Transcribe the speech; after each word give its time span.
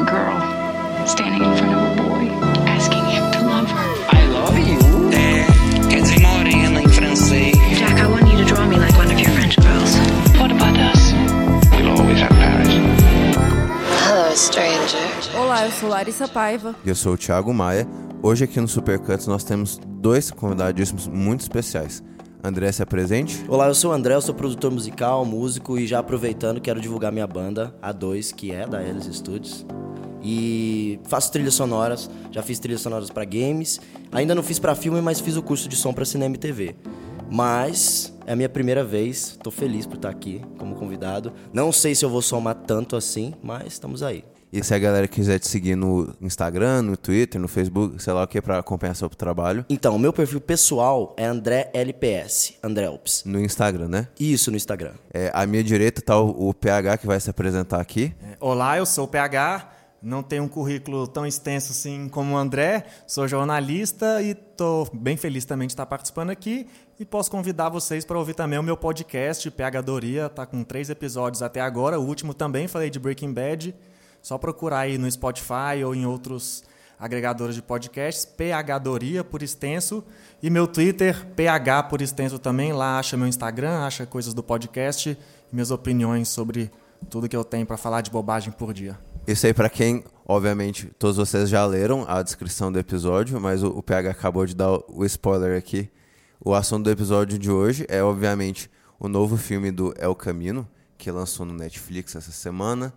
a 0.00 0.04
girl 0.04 1.06
standing 1.06 1.42
in 1.42 1.56
front 1.56 1.74
of 1.74 1.98
a 1.98 2.02
boy, 2.02 2.24
asking 2.66 3.04
him 3.04 3.30
to 3.32 3.40
love 3.44 3.68
her. 3.70 3.88
I 4.08 4.26
love 4.26 4.58
you. 4.58 4.78
É, 5.12 5.46
quer 5.88 6.02
dizer 6.02 6.20
morena 6.20 6.82
em 6.82 6.88
francês. 6.88 7.56
Jack, 7.78 8.00
I 8.00 8.06
want 8.06 8.30
you 8.30 8.38
to 8.38 8.44
draw 8.44 8.66
me 8.66 8.78
like 8.78 8.96
one 8.96 9.12
of 9.12 9.20
your 9.20 9.30
French 9.32 9.56
girls. 9.56 9.96
What 10.38 10.52
about 10.52 10.76
us? 10.78 11.12
We'll 11.76 11.90
always 11.90 12.20
have 12.20 12.30
Paris. 12.30 12.68
Hello, 14.06 14.34
stranger. 14.36 14.98
Olá, 15.36 15.66
eu 15.66 15.72
sou 15.72 15.88
Larissa 15.88 16.26
Paiva. 16.28 16.74
E 16.84 16.88
eu 16.88 16.94
sou 16.94 17.14
o 17.14 17.18
Thiago 17.18 17.52
Maia. 17.52 17.86
Hoje 18.22 18.44
aqui 18.44 18.60
no 18.60 18.68
Supercuts 18.68 19.26
nós 19.26 19.44
temos 19.44 19.78
dois 19.86 20.30
convidadíssimos 20.30 21.08
muito 21.08 21.40
especiais. 21.40 22.02
André, 22.42 22.72
se 22.72 22.82
apresente. 22.82 23.44
Olá, 23.48 23.68
eu 23.68 23.74
sou 23.74 23.90
o 23.90 23.94
André, 23.94 24.14
eu 24.14 24.22
sou 24.22 24.34
produtor 24.34 24.70
musical, 24.70 25.24
músico 25.26 25.78
e 25.78 25.86
já 25.86 25.98
aproveitando 25.98 26.60
quero 26.60 26.80
divulgar 26.80 27.12
minha 27.12 27.26
banda, 27.26 27.74
A2, 27.82 28.34
que 28.34 28.50
é 28.50 28.66
da 28.66 28.82
Elis 28.82 29.04
Studios. 29.14 29.66
E 30.22 30.98
faço 31.04 31.30
trilhas 31.32 31.54
sonoras, 31.54 32.10
já 32.30 32.42
fiz 32.42 32.58
trilhas 32.58 32.80
sonoras 32.80 33.10
para 33.10 33.24
games, 33.24 33.80
ainda 34.10 34.34
não 34.34 34.42
fiz 34.42 34.58
para 34.58 34.74
filme, 34.74 35.00
mas 35.02 35.20
fiz 35.20 35.36
o 35.36 35.42
curso 35.42 35.68
de 35.68 35.76
som 35.76 35.92
para 35.92 36.04
cinema 36.04 36.34
e 36.34 36.38
TV. 36.38 36.74
Mas 37.30 38.12
é 38.26 38.32
a 38.32 38.36
minha 38.36 38.48
primeira 38.48 38.82
vez, 38.82 39.38
tô 39.42 39.50
feliz 39.50 39.86
por 39.86 39.96
estar 39.96 40.08
aqui 40.08 40.40
como 40.58 40.74
convidado. 40.74 41.32
Não 41.52 41.70
sei 41.70 41.94
se 41.94 42.04
eu 42.04 42.10
vou 42.10 42.22
somar 42.22 42.54
tanto 42.54 42.96
assim, 42.96 43.34
mas 43.42 43.74
estamos 43.74 44.02
aí. 44.02 44.24
E 44.52 44.64
se 44.64 44.74
a 44.74 44.78
galera 44.78 45.06
quiser 45.06 45.38
te 45.38 45.46
seguir 45.46 45.76
no 45.76 46.12
Instagram, 46.20 46.82
no 46.82 46.96
Twitter, 46.96 47.40
no 47.40 47.46
Facebook, 47.46 48.02
sei 48.02 48.12
lá 48.12 48.24
o 48.24 48.26
que, 48.26 48.42
pra 48.42 48.58
acompanhar 48.58 48.94
seu 48.94 49.08
trabalho. 49.08 49.64
Então, 49.68 49.94
o 49.94 49.98
meu 49.98 50.12
perfil 50.12 50.40
pessoal 50.40 51.14
é 51.16 51.24
André 51.24 51.70
LPS, 51.72 52.54
André 52.60 52.86
Alpes. 52.86 53.22
No 53.24 53.38
Instagram, 53.38 53.86
né? 53.86 54.08
Isso 54.18 54.50
no 54.50 54.56
Instagram. 54.56 54.94
É, 55.14 55.30
à 55.32 55.46
minha 55.46 55.62
direita 55.62 56.02
tá 56.02 56.18
o, 56.18 56.48
o 56.48 56.52
PH 56.52 56.98
que 56.98 57.06
vai 57.06 57.20
se 57.20 57.30
apresentar 57.30 57.80
aqui. 57.80 58.12
Olá, 58.40 58.76
eu 58.76 58.84
sou 58.84 59.04
o 59.04 59.08
PH. 59.08 59.70
Não 60.02 60.22
tenho 60.22 60.44
um 60.44 60.48
currículo 60.48 61.06
tão 61.06 61.26
extenso 61.26 61.70
assim 61.70 62.08
como 62.08 62.34
o 62.34 62.36
André. 62.36 62.86
Sou 63.06 63.28
jornalista 63.28 64.20
e 64.20 64.30
estou 64.30 64.88
bem 64.92 65.16
feliz 65.16 65.44
também 65.44 65.68
de 65.68 65.74
estar 65.74 65.86
participando 65.86 66.30
aqui. 66.30 66.66
E 66.98 67.04
posso 67.04 67.30
convidar 67.30 67.68
vocês 67.68 68.04
para 68.04 68.18
ouvir 68.18 68.34
também 68.34 68.58
o 68.58 68.62
meu 68.62 68.76
podcast, 68.76 69.48
PH 69.48 69.80
Doria. 69.82 70.26
Está 70.26 70.44
com 70.44 70.64
três 70.64 70.90
episódios 70.90 71.40
até 71.40 71.60
agora. 71.60 72.00
O 72.00 72.04
último 72.04 72.34
também 72.34 72.66
falei 72.66 72.90
de 72.90 72.98
Breaking 72.98 73.32
Bad. 73.32 73.74
Só 74.22 74.38
procurar 74.38 74.80
aí 74.80 74.98
no 74.98 75.10
Spotify 75.10 75.82
ou 75.84 75.94
em 75.94 76.06
outros 76.06 76.62
agregadores 76.98 77.54
de 77.54 77.62
podcasts. 77.62 78.24
PH 78.24 78.78
Doria 78.78 79.24
por 79.24 79.42
extenso. 79.42 80.04
E 80.42 80.50
meu 80.50 80.66
Twitter, 80.66 81.26
PH 81.34 81.84
por 81.84 82.02
extenso 82.02 82.38
também. 82.38 82.72
Lá 82.72 82.98
acha 82.98 83.16
meu 83.16 83.26
Instagram, 83.26 83.80
acha 83.80 84.04
coisas 84.04 84.34
do 84.34 84.42
podcast 84.42 85.10
e 85.10 85.54
minhas 85.54 85.70
opiniões 85.70 86.28
sobre 86.28 86.70
tudo 87.08 87.28
que 87.28 87.36
eu 87.36 87.44
tenho 87.44 87.64
para 87.64 87.78
falar 87.78 88.02
de 88.02 88.10
bobagem 88.10 88.52
por 88.52 88.74
dia. 88.74 88.98
Isso 89.26 89.46
aí 89.46 89.54
pra 89.54 89.70
quem, 89.70 90.04
obviamente, 90.26 90.86
todos 90.98 91.16
vocês 91.16 91.48
já 91.48 91.64
leram 91.64 92.04
a 92.06 92.22
descrição 92.22 92.70
do 92.70 92.78
episódio, 92.78 93.40
mas 93.40 93.62
o, 93.62 93.68
o 93.68 93.82
PH 93.82 94.10
acabou 94.10 94.44
de 94.44 94.54
dar 94.54 94.78
o 94.88 95.04
spoiler 95.04 95.56
aqui. 95.56 95.90
O 96.42 96.54
assunto 96.54 96.84
do 96.84 96.90
episódio 96.90 97.38
de 97.38 97.50
hoje 97.50 97.86
é, 97.88 98.02
obviamente, 98.02 98.70
o 98.98 99.08
novo 99.08 99.36
filme 99.36 99.70
do 99.70 99.94
El 99.98 100.14
Camino, 100.14 100.68
que 100.98 101.10
lançou 101.10 101.46
no 101.46 101.54
Netflix 101.54 102.14
essa 102.16 102.32
semana. 102.32 102.92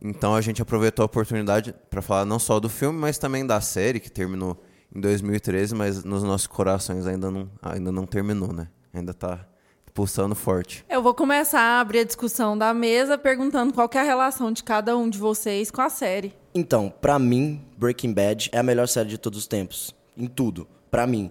Então 0.00 0.34
a 0.34 0.40
gente 0.40 0.62
aproveitou 0.62 1.02
a 1.02 1.06
oportunidade 1.06 1.74
para 1.90 2.00
falar 2.00 2.24
não 2.24 2.38
só 2.38 2.60
do 2.60 2.68
filme, 2.68 2.98
mas 2.98 3.18
também 3.18 3.46
da 3.46 3.60
série, 3.60 3.98
que 3.98 4.10
terminou 4.10 4.62
em 4.94 5.00
2013, 5.00 5.74
mas 5.74 6.04
nos 6.04 6.22
nossos 6.22 6.46
corações 6.46 7.06
ainda 7.06 7.30
não, 7.30 7.50
ainda 7.60 7.92
não 7.92 8.06
terminou, 8.06 8.52
né? 8.52 8.68
Ainda 8.92 9.12
tá 9.12 9.46
pulsando 9.92 10.34
forte. 10.34 10.84
Eu 10.88 11.02
vou 11.02 11.12
começar 11.12 11.60
a 11.60 11.80
abrir 11.80 11.98
a 11.98 12.04
discussão 12.04 12.56
da 12.56 12.72
mesa 12.72 13.18
perguntando 13.18 13.74
qual 13.74 13.88
que 13.88 13.98
é 13.98 14.00
a 14.00 14.04
relação 14.04 14.52
de 14.52 14.62
cada 14.62 14.96
um 14.96 15.10
de 15.10 15.18
vocês 15.18 15.70
com 15.70 15.82
a 15.82 15.90
série. 15.90 16.32
Então, 16.54 16.92
pra 17.00 17.18
mim, 17.18 17.64
Breaking 17.76 18.12
Bad 18.12 18.48
é 18.52 18.58
a 18.58 18.62
melhor 18.62 18.86
série 18.86 19.08
de 19.08 19.18
todos 19.18 19.40
os 19.40 19.46
tempos. 19.48 19.94
Em 20.16 20.26
tudo. 20.26 20.68
Pra 20.90 21.06
mim. 21.06 21.30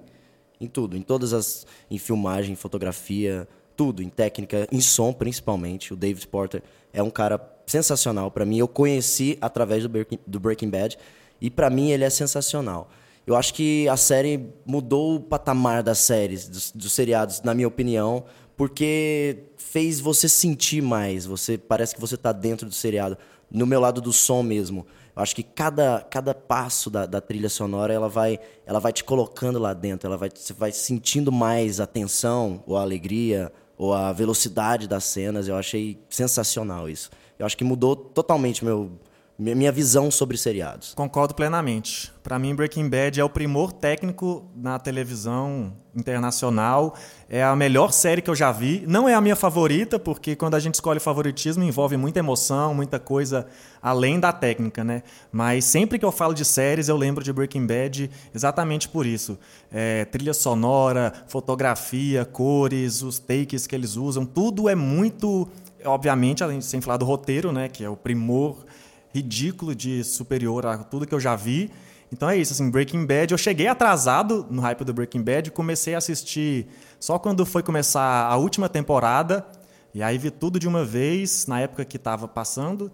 Em 0.60 0.68
tudo. 0.68 0.98
Em 0.98 1.02
todas 1.02 1.34
as. 1.34 1.66
Em 1.90 1.98
filmagem, 1.98 2.54
em 2.54 2.56
fotografia, 2.56 3.48
tudo. 3.76 4.04
Em 4.04 4.10
técnica, 4.10 4.68
em 4.70 4.82
som 4.82 5.14
principalmente. 5.14 5.94
O 5.94 5.96
David 5.96 6.28
Porter 6.28 6.62
é 6.92 7.02
um 7.02 7.10
cara 7.10 7.38
sensacional 7.68 8.32
pra 8.32 8.46
mim. 8.46 8.58
Eu 8.58 8.68
conheci 8.68 9.38
através 9.40 9.84
do 9.84 9.90
Breaking, 9.90 10.20
do 10.26 10.40
Breaking 10.40 10.70
Bad. 10.70 10.98
E 11.40 11.52
pra 11.52 11.70
mim 11.70 11.92
ele 11.92 12.04
é 12.04 12.10
sensacional. 12.10 12.90
Eu 13.28 13.36
acho 13.36 13.54
que 13.54 13.88
a 13.90 13.98
série 13.98 14.50
mudou 14.66 15.16
o 15.16 15.20
patamar 15.20 15.84
das 15.84 16.00
séries, 16.00 16.48
dos, 16.48 16.72
dos 16.72 16.94
seriados, 16.94 17.42
na 17.42 17.54
minha 17.54 17.68
opinião, 17.68 18.24
porque 18.56 19.44
fez 19.58 20.00
você 20.00 20.30
sentir 20.30 20.82
mais. 20.82 21.26
Você 21.26 21.58
parece 21.58 21.94
que 21.94 22.02
você 22.02 22.16
está 22.16 22.32
dentro 22.32 22.68
do 22.68 22.74
seriado. 22.74 23.18
No 23.52 23.66
meu 23.66 23.80
lado 23.80 24.02
do 24.02 24.14
som 24.14 24.42
mesmo. 24.42 24.86
Eu 25.16 25.22
acho 25.22 25.36
que 25.36 25.44
cada, 25.44 26.06
cada 26.10 26.34
passo 26.34 26.90
da, 26.90 27.06
da 27.06 27.20
trilha 27.20 27.50
sonora 27.50 27.94
ela 27.94 28.08
vai, 28.08 28.40
ela 28.66 28.80
vai 28.80 28.94
te 28.94 29.04
colocando 29.04 29.60
lá 29.60 29.74
dentro. 29.74 30.08
Ela 30.08 30.18
vai, 30.18 30.30
você 30.34 30.54
vai 30.54 30.72
sentindo 30.72 31.32
mais 31.32 31.82
a 31.82 31.86
tensão, 31.86 32.64
ou 32.66 32.78
a 32.78 32.82
alegria, 32.82 33.52
ou 33.78 33.94
a 33.94 34.14
velocidade 34.14 34.88
das 34.88 35.04
cenas. 35.04 35.48
Eu 35.48 35.58
achei 35.58 36.00
sensacional 36.10 36.90
isso. 36.90 37.10
Eu 37.38 37.46
acho 37.46 37.58
que 37.58 37.64
mudou 37.64 37.96
totalmente 37.96 38.66
meu, 38.66 38.92
minha 39.38 39.72
visão 39.72 40.10
sobre 40.10 40.36
seriados. 40.36 40.94
Concordo 40.96 41.36
plenamente. 41.36 42.12
Para 42.24 42.40
mim, 42.40 42.56
Breaking 42.56 42.90
Bad 42.90 43.20
é 43.20 43.24
o 43.24 43.30
primor 43.30 43.72
técnico 43.72 44.50
na 44.56 44.80
televisão 44.80 45.74
internacional. 45.96 46.96
É 47.30 47.44
a 47.44 47.56
melhor 47.56 47.92
série 47.92 48.22
que 48.22 48.30
eu 48.30 48.36
já 48.36 48.52
vi. 48.52 48.84
Não 48.88 49.08
é 49.08 49.14
a 49.14 49.22
minha 49.22 49.36
favorita, 49.36 50.00
porque 50.00 50.36
quando 50.36 50.56
a 50.56 50.60
gente 50.60 50.74
escolhe 50.74 51.00
favoritismo 51.00 51.64
envolve 51.64 51.96
muita 51.98 52.20
emoção, 52.20 52.74
muita 52.74 53.00
coisa 53.00 53.46
além 53.82 54.20
da 54.20 54.34
técnica, 54.34 54.84
né? 54.84 55.04
Mas 55.32 55.66
sempre 55.66 56.00
que 56.00 56.06
eu 56.06 56.12
falo 56.12 56.34
de 56.34 56.44
séries, 56.44 56.90
eu 56.90 56.98
lembro 56.98 57.24
de 57.24 57.32
Breaking 57.32 57.68
Bad 57.68 58.10
exatamente 58.34 58.90
por 58.90 59.06
isso. 59.06 59.38
É, 59.72 60.04
trilha 60.06 60.34
sonora, 60.34 61.14
fotografia, 61.28 62.26
cores, 62.26 63.04
os 63.04 63.20
takes 63.20 63.68
que 63.68 63.76
eles 63.76 63.96
usam, 63.96 64.26
tudo 64.26 64.68
é 64.68 64.76
muito. 64.76 65.48
Obviamente, 65.86 66.44
além 66.44 66.60
de 66.60 66.66
sem 66.66 66.82
falar 66.82 66.98
do 66.98 67.06
roteiro, 67.06 67.52
né? 67.52 67.70
Que 67.70 67.84
é 67.84 67.90
o 67.90 67.96
primor 67.96 68.66
ridículo 69.14 69.74
de 69.74 70.04
superior 70.04 70.66
a 70.66 70.78
tudo 70.80 71.08
que 71.08 71.14
eu 71.14 71.20
já 71.20 71.36
vi. 71.36 71.72
Então 72.12 72.30
é 72.30 72.38
isso, 72.38 72.54
assim, 72.54 72.70
Breaking 72.70 73.06
Bad, 73.06 73.34
eu 73.34 73.38
cheguei 73.38 73.68
atrasado 73.68 74.48
no 74.50 74.62
hype 74.62 74.86
do 74.86 74.94
Breaking 74.94 75.22
Bad, 75.22 75.52
comecei 75.52 75.94
a 75.94 75.98
assistir 75.98 76.68
só 77.00 77.20
quando 77.20 77.46
foi 77.46 77.62
começar 77.62 78.02
a 78.02 78.38
última 78.38 78.70
temporada, 78.70 79.46
e 79.94 80.02
aí 80.02 80.18
vi 80.18 80.32
tudo 80.32 80.58
de 80.58 80.70
uma 80.70 80.86
vez, 80.86 81.46
na 81.48 81.60
época 81.60 81.84
que 81.84 81.98
estava 81.98 82.26
passando, 82.26 82.90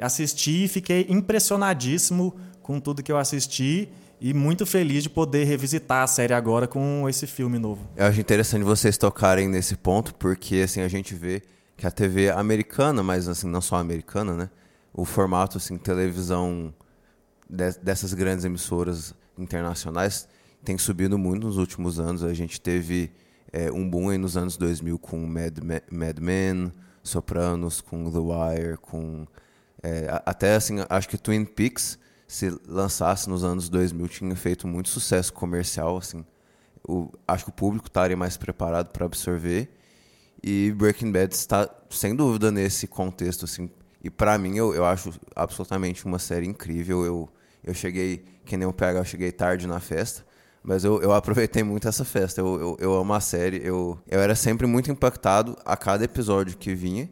assisti 0.00 0.64
e 0.64 0.68
fiquei 0.68 1.06
impressionadíssimo 1.08 2.36
com 2.62 2.78
tudo 2.78 3.02
que 3.02 3.10
eu 3.10 3.18
assisti, 3.18 3.88
e 4.20 4.32
muito 4.32 4.64
feliz 4.64 5.02
de 5.02 5.10
poder 5.10 5.42
revisitar 5.42 6.04
a 6.04 6.06
série 6.06 6.32
agora 6.32 6.68
com 6.68 7.08
esse 7.08 7.26
filme 7.26 7.58
novo. 7.58 7.80
Eu 7.96 8.06
acho 8.06 8.20
interessante 8.20 8.62
vocês 8.62 8.96
tocarem 8.96 9.48
nesse 9.48 9.74
ponto, 9.74 10.14
porque 10.14 10.58
assim 10.58 10.82
a 10.82 10.88
gente 10.88 11.16
vê 11.16 11.42
que 11.82 11.86
a 11.88 11.90
TV 11.90 12.30
americana, 12.30 13.02
mas 13.02 13.26
assim 13.26 13.48
não 13.48 13.60
só 13.60 13.74
americana, 13.74 14.34
né? 14.34 14.50
o 14.94 15.04
formato 15.04 15.58
assim 15.58 15.76
televisão 15.76 16.72
de, 17.50 17.72
dessas 17.82 18.14
grandes 18.14 18.44
emissoras 18.44 19.12
internacionais 19.36 20.28
tem 20.62 20.78
subido 20.78 21.18
muito 21.18 21.44
nos 21.44 21.56
últimos 21.56 21.98
anos. 21.98 22.22
A 22.22 22.32
gente 22.32 22.60
teve 22.60 23.10
é, 23.52 23.68
um 23.72 23.90
boom 23.90 24.10
aí 24.10 24.16
nos 24.16 24.36
anos 24.36 24.56
2000 24.56 24.96
com 24.96 25.26
Mad, 25.26 25.58
Mad 25.90 26.20
Men, 26.20 26.72
Sopranos, 27.02 27.80
com 27.80 28.08
The 28.12 28.18
Wire, 28.18 28.76
com 28.76 29.26
é, 29.82 30.06
até 30.24 30.54
assim 30.54 30.76
acho 30.88 31.08
que 31.08 31.18
Twin 31.18 31.44
Peaks 31.44 31.98
se 32.28 32.56
lançasse 32.68 33.28
nos 33.28 33.42
anos 33.42 33.68
2000 33.68 34.06
tinha 34.06 34.36
feito 34.36 34.68
muito 34.68 34.88
sucesso 34.88 35.32
comercial 35.32 35.96
assim. 35.96 36.24
O, 36.86 37.08
acho 37.26 37.42
que 37.46 37.50
o 37.50 37.52
público 37.52 37.88
estaria 37.88 38.16
mais 38.16 38.36
preparado 38.36 38.92
para 38.92 39.04
absorver 39.04 39.81
e 40.42 40.72
Breaking 40.76 41.12
Bad 41.12 41.34
está 41.34 41.68
sem 41.90 42.14
dúvida 42.16 42.50
nesse 42.50 42.86
contexto 42.86 43.44
assim 43.44 43.70
e 44.04 44.10
para 44.10 44.36
mim, 44.36 44.56
eu, 44.56 44.74
eu 44.74 44.84
acho 44.84 45.12
absolutamente 45.34 46.04
uma 46.04 46.18
série 46.18 46.46
incrível. 46.46 47.04
Eu, 47.04 47.28
eu 47.62 47.72
cheguei, 47.72 48.24
que 48.44 48.56
nem 48.56 48.66
o 48.66 48.72
PH, 48.72 48.98
eu 48.98 49.04
cheguei 49.04 49.30
tarde 49.30 49.66
na 49.66 49.78
festa. 49.78 50.24
Mas 50.62 50.84
eu, 50.84 51.00
eu 51.00 51.12
aproveitei 51.12 51.62
muito 51.62 51.86
essa 51.86 52.04
festa. 52.04 52.40
Eu, 52.40 52.60
eu, 52.60 52.76
eu 52.80 52.94
amo 52.94 53.14
a 53.14 53.20
série. 53.20 53.60
Eu, 53.64 53.98
eu 54.08 54.20
era 54.20 54.34
sempre 54.34 54.66
muito 54.66 54.90
impactado 54.90 55.56
a 55.64 55.76
cada 55.76 56.04
episódio 56.04 56.56
que 56.56 56.74
vinha. 56.74 57.08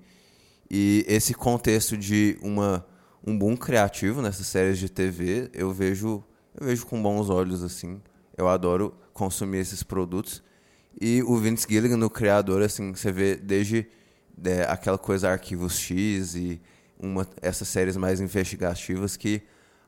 E 0.68 1.04
esse 1.08 1.32
contexto 1.32 1.96
de 1.96 2.36
uma, 2.42 2.84
um 3.24 3.38
boom 3.38 3.56
criativo 3.56 4.20
nessas 4.20 4.46
séries 4.48 4.78
de 4.78 4.88
TV, 4.88 5.48
eu 5.52 5.72
vejo, 5.72 6.24
eu 6.60 6.66
vejo 6.66 6.86
com 6.86 7.00
bons 7.00 7.30
olhos, 7.30 7.62
assim. 7.62 8.00
Eu 8.36 8.48
adoro 8.48 8.94
consumir 9.12 9.58
esses 9.58 9.84
produtos. 9.84 10.42
E 10.98 11.22
o 11.22 11.36
Vince 11.36 11.66
Gilligan, 11.68 12.04
o 12.04 12.10
criador, 12.10 12.62
assim, 12.62 12.94
você 12.94 13.12
vê 13.12 13.36
desde 13.36 13.86
é, 14.44 14.62
aquela 14.62 14.98
coisa 14.98 15.30
Arquivos 15.30 15.78
X 15.78 16.34
e 16.34 16.60
uma, 16.98 17.26
essas 17.40 17.68
séries 17.68 17.96
mais 17.96 18.20
investigativas 18.20 19.16
que 19.16 19.42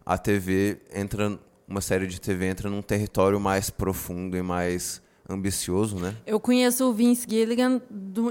a 0.04 0.18
TV 0.18 0.78
entra, 0.94 1.38
uma 1.66 1.80
série 1.80 2.06
de 2.06 2.20
TV 2.20 2.46
entra 2.46 2.68
num 2.68 2.82
território 2.82 3.38
mais 3.40 3.70
profundo 3.70 4.36
e 4.36 4.42
mais 4.42 5.00
ambicioso, 5.28 5.96
né? 5.96 6.16
Eu 6.26 6.40
conheço 6.40 6.88
o 6.88 6.92
Vince 6.92 7.26
Gilligan 7.28 7.80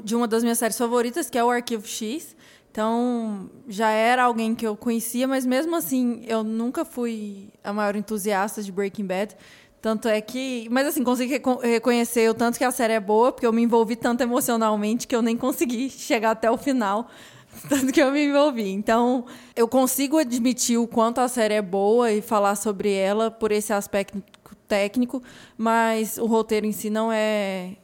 de 0.03 0.15
uma 0.15 0.27
das 0.27 0.43
minhas 0.43 0.57
séries 0.57 0.77
favoritas, 0.77 1.29
que 1.29 1.37
é 1.37 1.43
o 1.43 1.49
Arquivo 1.49 1.87
X. 1.87 2.35
Então, 2.71 3.49
já 3.67 3.89
era 3.89 4.23
alguém 4.23 4.55
que 4.55 4.65
eu 4.65 4.77
conhecia, 4.77 5.27
mas 5.27 5.45
mesmo 5.45 5.75
assim, 5.75 6.23
eu 6.25 6.41
nunca 6.41 6.85
fui 6.85 7.49
a 7.61 7.73
maior 7.73 7.97
entusiasta 7.97 8.63
de 8.63 8.71
Breaking 8.71 9.05
Bad. 9.05 9.35
Tanto 9.81 10.07
é 10.07 10.21
que. 10.21 10.67
Mas 10.69 10.87
assim, 10.87 11.03
consegui 11.03 11.33
reco- 11.33 11.59
reconhecer 11.59 12.29
o 12.29 12.33
tanto 12.33 12.57
que 12.57 12.63
a 12.63 12.71
série 12.71 12.93
é 12.93 12.99
boa, 12.99 13.31
porque 13.31 13.47
eu 13.47 13.53
me 13.53 13.63
envolvi 13.63 13.95
tanto 13.95 14.21
emocionalmente 14.21 15.07
que 15.07 15.15
eu 15.15 15.21
nem 15.21 15.35
consegui 15.35 15.89
chegar 15.91 16.31
até 16.31 16.49
o 16.51 16.57
final. 16.57 17.09
Tanto 17.67 17.91
que 17.91 18.01
eu 18.01 18.09
me 18.13 18.27
envolvi. 18.27 18.69
Então, 18.69 19.25
eu 19.53 19.67
consigo 19.67 20.17
admitir 20.17 20.77
o 20.77 20.87
quanto 20.87 21.19
a 21.19 21.27
série 21.27 21.55
é 21.55 21.61
boa 21.61 22.09
e 22.09 22.21
falar 22.21 22.55
sobre 22.55 22.93
ela 22.93 23.29
por 23.29 23.51
esse 23.51 23.73
aspecto 23.73 24.23
técnico, 24.69 25.21
mas 25.57 26.17
o 26.17 26.25
roteiro 26.27 26.65
em 26.65 26.71
si 26.71 26.89
não 26.89 27.11
é 27.11 27.75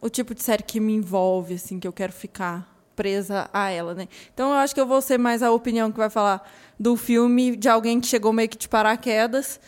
o 0.00 0.08
tipo 0.08 0.34
de 0.34 0.42
série 0.42 0.64
que 0.64 0.80
me 0.80 0.92
envolve, 0.94 1.54
assim, 1.54 1.78
que 1.78 1.86
eu 1.86 1.92
quero 1.92 2.12
ficar 2.12 2.76
presa 2.96 3.48
a 3.52 3.70
ela, 3.70 3.94
né? 3.94 4.08
Então 4.34 4.50
eu 4.50 4.56
acho 4.56 4.74
que 4.74 4.80
eu 4.80 4.86
vou 4.86 5.00
ser 5.00 5.16
mais 5.16 5.44
a 5.44 5.52
opinião 5.52 5.92
que 5.92 5.96
vai 5.98 6.10
falar 6.10 6.42
do 6.78 6.96
filme 6.96 7.54
de 7.54 7.68
alguém 7.68 8.00
que 8.00 8.08
chegou 8.08 8.32
meio 8.32 8.48
que 8.48 8.58
de 8.58 8.68
paraquedas. 8.68 9.60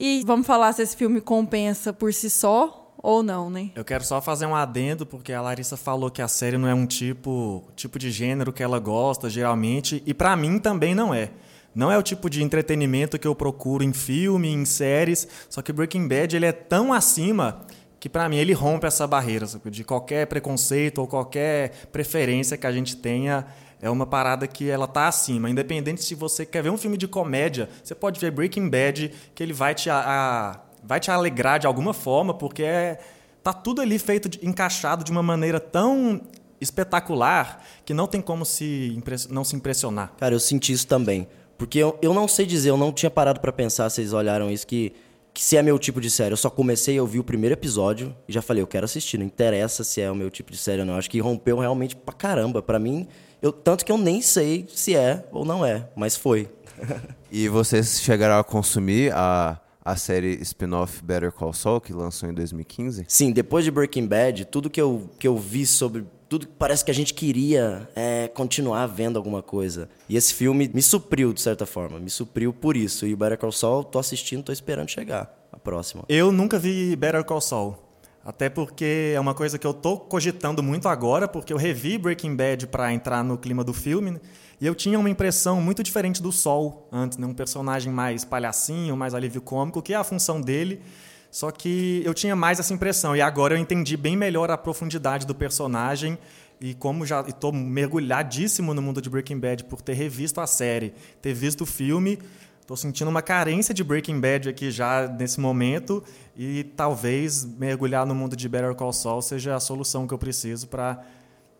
E 0.00 0.22
vamos 0.24 0.46
falar 0.46 0.72
se 0.72 0.82
esse 0.82 0.96
filme 0.96 1.20
compensa 1.20 1.92
por 1.92 2.14
si 2.14 2.30
só 2.30 2.94
ou 3.02 3.22
não, 3.22 3.50
né? 3.50 3.70
Eu 3.74 3.84
quero 3.84 4.04
só 4.04 4.20
fazer 4.20 4.46
um 4.46 4.54
adendo, 4.54 5.04
porque 5.04 5.32
a 5.32 5.40
Larissa 5.40 5.76
falou 5.76 6.10
que 6.10 6.22
a 6.22 6.28
série 6.28 6.56
não 6.56 6.68
é 6.68 6.74
um 6.74 6.86
tipo, 6.86 7.64
tipo 7.74 7.98
de 7.98 8.10
gênero 8.10 8.52
que 8.52 8.62
ela 8.62 8.78
gosta, 8.78 9.28
geralmente, 9.28 10.02
e 10.06 10.14
pra 10.14 10.36
mim 10.36 10.58
também 10.58 10.94
não 10.94 11.12
é. 11.12 11.30
Não 11.74 11.92
é 11.92 11.98
o 11.98 12.02
tipo 12.02 12.30
de 12.30 12.42
entretenimento 12.42 13.18
que 13.18 13.26
eu 13.26 13.34
procuro 13.34 13.84
em 13.84 13.92
filme, 13.92 14.48
em 14.48 14.64
séries, 14.64 15.28
só 15.50 15.62
que 15.62 15.72
Breaking 15.72 16.08
Bad 16.08 16.34
ele 16.34 16.46
é 16.46 16.52
tão 16.52 16.92
acima 16.92 17.66
que 18.00 18.08
pra 18.08 18.28
mim 18.28 18.36
ele 18.36 18.52
rompe 18.52 18.86
essa 18.86 19.06
barreira 19.06 19.46
sabe? 19.46 19.70
de 19.70 19.84
qualquer 19.84 20.26
preconceito 20.26 20.98
ou 20.98 21.06
qualquer 21.06 21.88
preferência 21.92 22.56
que 22.56 22.66
a 22.66 22.72
gente 22.72 22.96
tenha. 22.96 23.46
É 23.80 23.88
uma 23.88 24.06
parada 24.06 24.46
que 24.46 24.68
ela 24.68 24.86
tá 24.86 25.06
acima. 25.08 25.48
Independente 25.48 26.02
se 26.04 26.14
você 26.14 26.44
quer 26.44 26.62
ver 26.62 26.70
um 26.70 26.76
filme 26.76 26.96
de 26.96 27.06
comédia, 27.06 27.68
você 27.82 27.94
pode 27.94 28.18
ver 28.18 28.30
Breaking 28.32 28.68
Bad, 28.68 29.12
que 29.34 29.42
ele 29.42 29.52
vai 29.52 29.74
te, 29.74 29.88
a- 29.88 30.02
a- 30.04 30.60
vai 30.82 30.98
te 31.00 31.10
alegrar 31.10 31.58
de 31.60 31.66
alguma 31.66 31.92
forma, 31.94 32.34
porque 32.34 32.62
é, 32.62 32.98
tá 33.42 33.52
tudo 33.52 33.80
ali 33.80 33.98
feito, 33.98 34.28
de- 34.28 34.40
encaixado 34.46 35.04
de 35.04 35.10
uma 35.12 35.22
maneira 35.22 35.60
tão 35.60 36.20
espetacular 36.60 37.62
que 37.84 37.92
não 37.94 38.06
tem 38.06 38.20
como 38.20 38.44
se 38.44 39.00
não 39.30 39.44
se 39.44 39.56
impressionar. 39.56 40.12
Cara, 40.18 40.34
eu 40.34 40.40
senti 40.40 40.72
isso 40.72 40.86
também. 40.86 41.26
Porque 41.56 41.78
eu, 41.78 41.98
eu 42.00 42.14
não 42.14 42.28
sei 42.28 42.46
dizer, 42.46 42.70
eu 42.70 42.76
não 42.76 42.92
tinha 42.92 43.10
parado 43.10 43.40
pra 43.40 43.50
pensar, 43.52 43.88
vocês 43.90 44.12
olharam 44.12 44.48
isso, 44.50 44.64
que, 44.66 44.92
que 45.34 45.42
se 45.42 45.56
é 45.56 45.62
meu 45.62 45.76
tipo 45.78 46.00
de 46.00 46.08
série. 46.08 46.32
Eu 46.32 46.36
só 46.36 46.48
comecei 46.48 46.96
a 46.98 47.02
ouvir 47.02 47.18
o 47.18 47.24
primeiro 47.24 47.52
episódio 47.54 48.14
e 48.28 48.32
já 48.32 48.40
falei, 48.40 48.62
eu 48.62 48.66
quero 48.66 48.84
assistir, 48.84 49.18
não 49.18 49.26
interessa 49.26 49.82
se 49.82 50.00
é 50.00 50.08
o 50.10 50.14
meu 50.14 50.30
tipo 50.30 50.52
de 50.52 50.56
série 50.58 50.80
ou 50.80 50.86
não. 50.86 50.94
Acho 50.96 51.10
que 51.10 51.18
rompeu 51.18 51.58
realmente 51.58 51.96
pra 51.96 52.14
caramba. 52.14 52.62
Pra 52.62 52.78
mim, 52.78 53.08
eu, 53.40 53.52
tanto 53.52 53.84
que 53.84 53.92
eu 53.92 53.98
nem 53.98 54.20
sei 54.20 54.66
se 54.68 54.94
é 54.94 55.24
ou 55.32 55.44
não 55.44 55.64
é, 55.64 55.88
mas 55.96 56.16
foi. 56.16 56.48
E 57.30 57.46
vocês 57.46 58.00
chegaram 58.00 58.38
a 58.38 58.42
consumir 58.42 59.12
a, 59.12 59.60
a 59.84 59.96
série 59.96 60.40
spin-off 60.42 61.04
Better 61.04 61.30
Call 61.30 61.52
Saul, 61.52 61.78
que 61.78 61.92
lançou 61.92 62.26
em 62.28 62.32
2015? 62.32 63.04
Sim, 63.06 63.32
depois 63.32 63.66
de 63.66 63.70
Breaking 63.70 64.06
Bad, 64.06 64.46
tudo 64.46 64.70
que 64.70 64.80
eu, 64.80 65.10
que 65.18 65.28
eu 65.28 65.36
vi 65.36 65.66
sobre. 65.66 66.06
Tudo 66.26 66.46
que 66.46 66.52
parece 66.58 66.84
que 66.84 66.90
a 66.90 66.94
gente 66.94 67.12
queria 67.12 67.88
é 67.94 68.28
continuar 68.28 68.86
vendo 68.86 69.18
alguma 69.18 69.42
coisa. 69.42 69.90
E 70.08 70.16
esse 70.16 70.32
filme 70.32 70.70
me 70.72 70.80
supriu, 70.80 71.32
de 71.34 71.40
certa 71.42 71.66
forma. 71.66 71.98
Me 71.98 72.08
supriu 72.08 72.50
por 72.50 72.76
isso. 72.78 73.06
E 73.06 73.12
o 73.12 73.16
Better 73.16 73.36
Call 73.36 73.52
Saul, 73.52 73.84
tô 73.84 73.98
assistindo, 73.98 74.42
tô 74.42 74.52
esperando 74.52 74.88
chegar. 74.88 75.34
A 75.52 75.58
próxima. 75.58 76.04
Eu 76.08 76.30
nunca 76.30 76.58
vi 76.58 76.94
Better 76.96 77.24
Call 77.24 77.40
Saul. 77.40 77.87
Até 78.28 78.50
porque 78.50 79.14
é 79.14 79.18
uma 79.18 79.32
coisa 79.32 79.58
que 79.58 79.66
eu 79.66 79.72
tô 79.72 79.96
cogitando 79.96 80.62
muito 80.62 80.86
agora, 80.86 81.26
porque 81.26 81.50
eu 81.50 81.56
revi 81.56 81.96
Breaking 81.96 82.36
Bad 82.36 82.66
para 82.66 82.92
entrar 82.92 83.24
no 83.24 83.38
clima 83.38 83.64
do 83.64 83.72
filme, 83.72 84.10
né? 84.10 84.20
e 84.60 84.66
eu 84.66 84.74
tinha 84.74 84.98
uma 84.98 85.08
impressão 85.08 85.62
muito 85.62 85.82
diferente 85.82 86.22
do 86.22 86.30
Sol 86.30 86.86
antes, 86.92 87.16
né? 87.16 87.26
um 87.26 87.32
personagem 87.32 87.90
mais 87.90 88.26
palhacinho, 88.26 88.94
mais 88.98 89.14
alívio 89.14 89.40
cômico, 89.40 89.80
que 89.80 89.94
é 89.94 89.96
a 89.96 90.04
função 90.04 90.42
dele. 90.42 90.82
Só 91.30 91.50
que 91.50 92.02
eu 92.04 92.12
tinha 92.12 92.36
mais 92.36 92.60
essa 92.60 92.74
impressão 92.74 93.16
e 93.16 93.22
agora 93.22 93.54
eu 93.54 93.58
entendi 93.58 93.96
bem 93.96 94.14
melhor 94.14 94.50
a 94.50 94.58
profundidade 94.58 95.26
do 95.26 95.34
personagem 95.34 96.18
e 96.60 96.74
como 96.74 97.06
já 97.06 97.22
estou 97.22 97.50
mergulhadíssimo 97.50 98.74
no 98.74 98.82
mundo 98.82 99.00
de 99.00 99.08
Breaking 99.08 99.38
Bad 99.38 99.64
por 99.64 99.80
ter 99.80 99.94
revisto 99.94 100.38
a 100.38 100.46
série, 100.46 100.92
ter 101.22 101.32
visto 101.32 101.62
o 101.62 101.66
filme, 101.66 102.18
Tô 102.68 102.76
sentindo 102.76 103.08
uma 103.08 103.22
carência 103.22 103.72
de 103.72 103.82
Breaking 103.82 104.20
Bad 104.20 104.46
aqui 104.46 104.70
já 104.70 105.08
nesse 105.08 105.40
momento 105.40 106.04
e 106.36 106.64
talvez 106.76 107.42
mergulhar 107.42 108.04
no 108.04 108.14
mundo 108.14 108.36
de 108.36 108.46
Better 108.46 108.74
Call 108.74 108.92
Saul 108.92 109.22
seja 109.22 109.56
a 109.56 109.58
solução 109.58 110.06
que 110.06 110.12
eu 110.12 110.18
preciso 110.18 110.68
para 110.68 111.02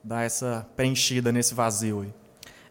dar 0.05 0.25
essa 0.25 0.69
preenchida 0.77 1.33
nesse 1.33 1.55
vazio. 1.55 2.03
aí. 2.03 2.13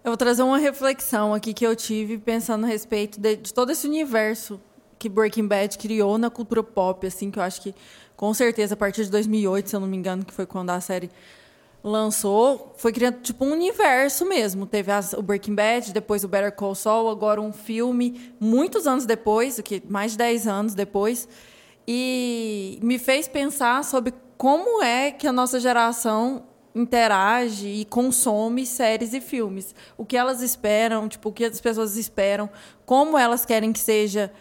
Eu 0.04 0.12
vou 0.12 0.18
trazer 0.18 0.44
uma 0.44 0.60
reflexão 0.60 1.34
aqui 1.34 1.52
que 1.52 1.66
eu 1.66 1.76
tive 1.76 2.20
pensando 2.20 2.66
a 2.66 2.68
respeito 2.68 3.20
de, 3.20 3.38
de 3.38 3.52
todo 3.52 3.72
esse 3.72 3.88
universo 3.88 4.62
que 5.00 5.10
Breaking 5.10 5.48
Bad 5.48 5.76
criou 5.76 6.20
na 6.20 6.30
cultura 6.30 6.62
pop, 6.62 7.08
assim, 7.08 7.32
que 7.32 7.40
eu 7.40 7.44
acho 7.44 7.60
que 7.60 7.74
com 8.16 8.32
certeza 8.36 8.76
a 8.76 8.78
partir 8.78 9.04
de 9.06 9.10
2008, 9.10 9.68
se 9.68 9.76
eu 9.76 9.80
não 9.80 9.88
me 9.88 9.98
engano, 9.98 10.24
que 10.24 10.32
foi 10.32 10.46
quando 10.46 10.70
a 10.70 10.80
série 10.80 11.10
lançou, 11.88 12.74
foi 12.78 12.92
criando 12.92 13.20
tipo 13.22 13.46
um 13.46 13.52
universo 13.52 14.26
mesmo. 14.26 14.66
Teve 14.66 14.92
as- 14.92 15.14
o 15.14 15.22
Breaking 15.22 15.56
Bad, 15.56 15.94
depois 15.94 16.24
o 16.24 16.28
Better 16.28 16.52
Call 16.52 16.76
Saul, 16.76 17.10
agora 17.10 17.42
um 17.42 17.54
filme, 17.54 18.34
muitos 18.40 18.86
anos 18.86 19.06
depois, 19.06 19.58
o 19.58 19.64
que 19.64 19.82
mais 19.88 20.12
de 20.12 20.18
10 20.20 20.48
anos 20.48 20.74
depois, 20.76 21.28
e 21.88 22.78
me 22.82 23.00
fez 23.00 23.28
pensar 23.28 23.84
sobre 23.84 24.14
como 24.38 24.84
é 24.84 25.10
que 25.12 25.26
a 25.28 25.32
nossa 25.32 25.60
geração 25.60 26.44
interage 26.76 27.68
e 27.68 27.86
consome 27.86 28.66
séries 28.66 29.14
e 29.14 29.20
filmes. 29.22 29.74
O 29.98 30.06
que 30.06 30.16
elas 30.16 30.42
esperam, 30.42 31.08
tipo, 31.10 31.30
o 31.30 31.34
que 31.34 31.46
as 31.46 31.60
pessoas 31.60 31.98
esperam, 31.98 32.48
como 32.86 33.18
elas 33.18 33.46
querem 33.46 33.74
que 33.74 33.80
seja 33.80 34.32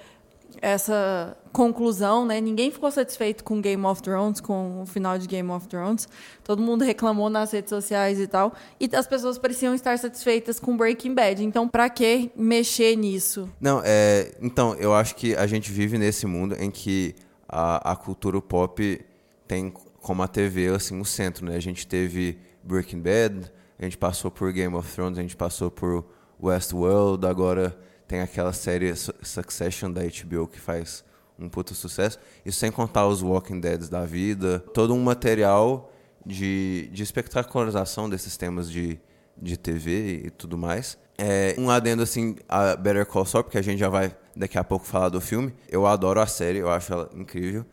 essa 0.61 1.37
conclusão, 1.53 2.27
né? 2.27 2.41
Ninguém 2.41 2.71
ficou 2.71 2.91
satisfeito 2.91 3.43
com 3.43 3.61
Game 3.61 3.85
of 3.85 4.03
Thrones, 4.03 4.41
com 4.41 4.83
o 4.83 4.87
final 4.87 5.19
de 5.19 5.27
Game 5.27 5.51
of 5.51 5.67
Thrones. 5.69 6.09
Todo 6.45 6.63
mundo 6.63 6.85
reclamou 6.85 7.31
nas 7.31 7.53
redes 7.53 7.71
sociais 7.71 8.21
e 8.21 8.27
tal. 8.27 8.53
E 8.79 8.89
as 8.95 9.07
pessoas 9.07 9.39
pareciam 9.39 9.75
estar 9.75 9.99
satisfeitas 9.99 10.61
com 10.61 10.77
Breaking 10.77 11.15
Bad. 11.15 11.43
Então, 11.43 11.67
pra 11.67 11.89
que 11.89 12.31
mexer 12.37 12.97
nisso? 12.97 13.49
Não, 13.61 13.81
é, 13.85 14.35
então, 14.41 14.75
eu 14.75 14.95
acho 14.95 15.15
que 15.17 15.35
a 15.35 15.47
gente 15.47 15.73
vive 15.73 15.99
nesse 15.99 16.27
mundo 16.27 16.55
em 16.59 16.71
que 16.71 17.15
a, 17.49 17.93
a 17.93 17.97
cultura 17.97 18.41
pop 18.41 19.05
tem 19.47 19.73
como 20.01 20.23
a 20.23 20.29
TV 20.29 20.69
assim, 20.69 21.01
o 21.01 21.05
centro, 21.05 21.47
né? 21.47 21.57
A 21.57 21.61
gente 21.61 21.87
teve 21.87 22.39
Breaking 22.63 23.01
Bad, 23.01 23.51
a 23.79 23.85
gente 23.85 23.97
passou 23.99 24.31
por 24.31 24.53
Game 24.53 24.75
of 24.75 24.93
Thrones, 24.93 25.19
a 25.19 25.23
gente 25.23 25.37
passou 25.37 25.71
por 25.71 26.05
Westworld, 26.43 27.27
agora 27.27 27.77
tem 28.07 28.21
aquela 28.21 28.53
série 28.53 28.95
Su- 28.95 29.15
Succession 29.23 29.91
da 29.91 30.03
HBO 30.03 30.47
que 30.47 30.61
faz 30.61 31.05
um 31.39 31.49
puto 31.49 31.75
sucesso. 31.75 32.19
Isso 32.45 32.59
sem 32.59 32.71
contar 32.71 33.07
os 33.07 33.23
Walking 33.23 33.61
Deads 33.61 33.89
da 33.89 34.05
vida, 34.05 34.59
todo 34.73 34.95
um 34.95 35.03
material 35.03 35.93
de, 36.25 36.89
de 36.93 37.03
espetacularização 37.03 38.09
desses 38.09 38.37
temas 38.37 38.71
de, 38.71 38.99
de 39.37 39.57
TV 39.57 40.23
e 40.27 40.31
tudo 40.31 40.57
mais. 40.57 40.99
É, 41.19 41.55
um 41.59 41.71
adendo 41.71 42.03
assim 42.03 42.37
a 42.49 42.77
Better 42.77 43.07
Call 43.07 43.25
Saul, 43.25 43.45
porque 43.45 43.59
a 43.59 43.63
gente 43.63 43.79
já 43.79 43.89
vai 43.89 44.15
daqui 44.35 44.59
a 44.59 44.65
pouco 44.65 44.85
falar 44.87 45.09
do 45.09 45.21
filme. 45.21 45.53
Eu 45.69 45.87
adoro 45.87 46.21
a 46.21 46.27
série, 46.27 46.59
eu 46.59 46.71
acho 46.71 46.93
ela 46.93 47.11
incrível. 47.15 47.65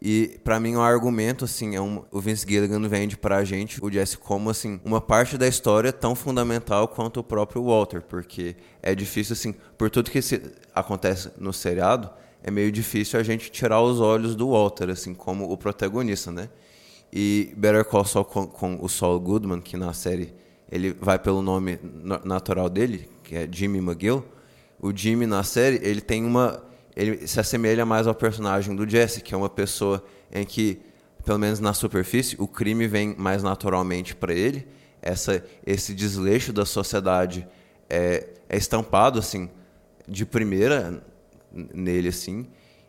E 0.00 0.38
pra 0.44 0.60
mim 0.60 0.76
o 0.76 0.80
argumento 0.80 1.44
assim 1.44 1.74
é 1.74 1.80
um, 1.80 2.04
o 2.12 2.20
Vince 2.20 2.46
Gilligan 2.48 2.80
vende 2.88 3.16
pra 3.16 3.44
gente 3.44 3.84
o 3.84 3.90
Jesse 3.90 4.16
como 4.16 4.48
assim 4.48 4.80
uma 4.84 5.00
parte 5.00 5.36
da 5.36 5.48
história 5.48 5.92
tão 5.92 6.14
fundamental 6.14 6.86
quanto 6.86 7.18
o 7.18 7.24
próprio 7.24 7.64
Walter, 7.64 8.02
porque 8.02 8.54
é 8.80 8.94
difícil 8.94 9.32
assim, 9.32 9.54
por 9.76 9.90
tudo 9.90 10.10
que 10.10 10.22
se, 10.22 10.40
acontece 10.72 11.30
no 11.36 11.52
seriado, 11.52 12.08
é 12.44 12.50
meio 12.50 12.70
difícil 12.70 13.18
a 13.18 13.24
gente 13.24 13.50
tirar 13.50 13.82
os 13.82 13.98
olhos 13.98 14.36
do 14.36 14.50
Walter 14.50 14.88
assim 14.90 15.14
como 15.14 15.50
o 15.50 15.56
protagonista, 15.56 16.30
né? 16.30 16.48
E 17.12 17.52
Better 17.56 17.84
Call 17.84 18.04
Saul 18.04 18.24
com, 18.24 18.46
com 18.46 18.78
o 18.80 18.88
Saul 18.88 19.18
Goodman, 19.18 19.60
que 19.60 19.76
na 19.76 19.92
série 19.92 20.32
ele 20.70 20.92
vai 20.92 21.18
pelo 21.18 21.42
nome 21.42 21.78
na- 21.82 22.20
natural 22.24 22.68
dele, 22.68 23.08
que 23.24 23.34
é 23.34 23.48
Jimmy 23.50 23.78
McGill. 23.78 24.24
O 24.80 24.94
Jimmy 24.94 25.26
na 25.26 25.42
série, 25.42 25.80
ele 25.82 26.00
tem 26.00 26.24
uma 26.24 26.62
ele 26.98 27.28
se 27.28 27.38
assemelha 27.38 27.86
mais 27.86 28.08
ao 28.08 28.14
personagem 28.14 28.74
do 28.74 28.86
Jesse, 28.86 29.20
que 29.20 29.32
é 29.32 29.36
uma 29.36 29.48
pessoa 29.48 30.04
em 30.32 30.44
que, 30.44 30.80
pelo 31.24 31.38
menos 31.38 31.60
na 31.60 31.72
superfície, 31.72 32.34
o 32.40 32.48
crime 32.48 32.88
vem 32.88 33.14
mais 33.16 33.40
naturalmente 33.40 34.16
para 34.16 34.34
ele. 34.34 34.66
Essa 35.00 35.44
esse 35.64 35.94
desleixo 35.94 36.52
da 36.52 36.66
sociedade 36.66 37.46
é, 37.88 38.26
é 38.48 38.56
estampado 38.56 39.20
assim 39.20 39.48
de 40.08 40.26
primeira 40.26 41.00
nele 41.52 42.08
assim, 42.08 42.48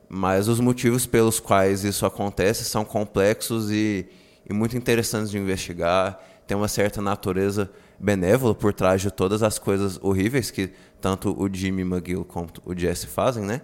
mas 0.10 0.48
os 0.48 0.60
motivos 0.60 1.06
pelos 1.06 1.39
quais 1.39 1.84
isso 1.84 2.04
acontece 2.04 2.66
são 2.66 2.84
complexos 2.84 3.70
e, 3.70 4.08
e 4.50 4.51
muito 4.51 4.75
interessantes 4.75 5.30
de 5.30 5.38
investigar. 5.38 6.20
Tem 6.48 6.58
uma 6.58 6.68
certa 6.68 7.00
natureza 7.00 7.70
benévola 8.00 8.56
por 8.56 8.74
trás 8.74 9.01
de 9.01 9.12
todas 9.12 9.44
as 9.44 9.60
coisas 9.60 10.00
horríveis 10.01 10.50
que 10.50 10.72
tanto 11.00 11.39
o 11.39 11.48
Jimmy 11.54 11.84
McGill 11.84 12.25
quanto 12.25 12.60
o 12.66 12.75
Jesse 12.75 13.06
fazem, 13.06 13.46
né? 13.46 13.62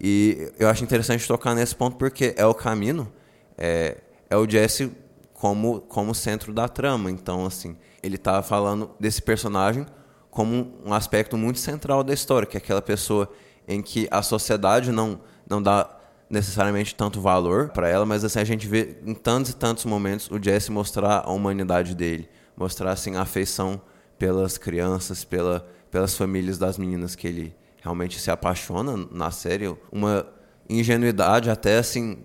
E 0.00 0.50
eu 0.58 0.68
acho 0.68 0.82
interessante 0.82 1.26
tocar 1.26 1.54
nesse 1.54 1.74
ponto 1.74 1.96
porque 1.96 2.34
é 2.36 2.46
o 2.46 2.54
caminho, 2.54 3.12
é, 3.58 3.98
é 4.30 4.36
o 4.36 4.48
Jesse 4.48 4.90
como, 5.34 5.80
como 5.82 6.14
centro 6.14 6.52
da 6.52 6.68
trama. 6.68 7.10
Então, 7.10 7.44
assim, 7.44 7.76
ele 8.02 8.16
tá 8.16 8.42
falando 8.42 8.90
desse 8.98 9.20
personagem 9.20 9.84
como 10.30 10.72
um 10.84 10.94
aspecto 10.94 11.36
muito 11.36 11.58
central 11.58 12.02
da 12.02 12.14
história, 12.14 12.46
que 12.46 12.56
é 12.56 12.58
aquela 12.58 12.80
pessoa 12.80 13.30
em 13.68 13.82
que 13.82 14.08
a 14.10 14.22
sociedade 14.22 14.90
não, 14.90 15.20
não 15.48 15.62
dá 15.62 15.98
necessariamente 16.30 16.94
tanto 16.94 17.20
valor 17.20 17.70
para 17.70 17.88
ela, 17.88 18.06
mas 18.06 18.24
assim 18.24 18.38
a 18.38 18.44
gente 18.44 18.66
vê 18.66 18.98
em 19.04 19.14
tantos 19.14 19.50
e 19.50 19.56
tantos 19.56 19.84
momentos 19.84 20.30
o 20.30 20.40
Jesse 20.40 20.70
mostrar 20.70 21.24
a 21.26 21.30
humanidade 21.30 21.94
dele, 21.94 22.28
mostrar 22.56 22.92
assim 22.92 23.16
a 23.16 23.22
afeição 23.22 23.80
pelas 24.16 24.56
crianças, 24.56 25.24
pela, 25.24 25.66
pelas 25.90 26.16
famílias 26.16 26.56
das 26.56 26.78
meninas 26.78 27.16
que 27.16 27.26
ele 27.26 27.54
realmente 27.80 28.20
se 28.20 28.30
apaixona 28.30 29.06
na 29.10 29.30
série, 29.30 29.74
uma 29.90 30.26
ingenuidade 30.68 31.50
até 31.50 31.78
assim 31.78 32.18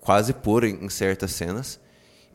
quase 0.00 0.32
pura 0.32 0.68
em 0.68 0.88
certas 0.88 1.32
cenas 1.32 1.80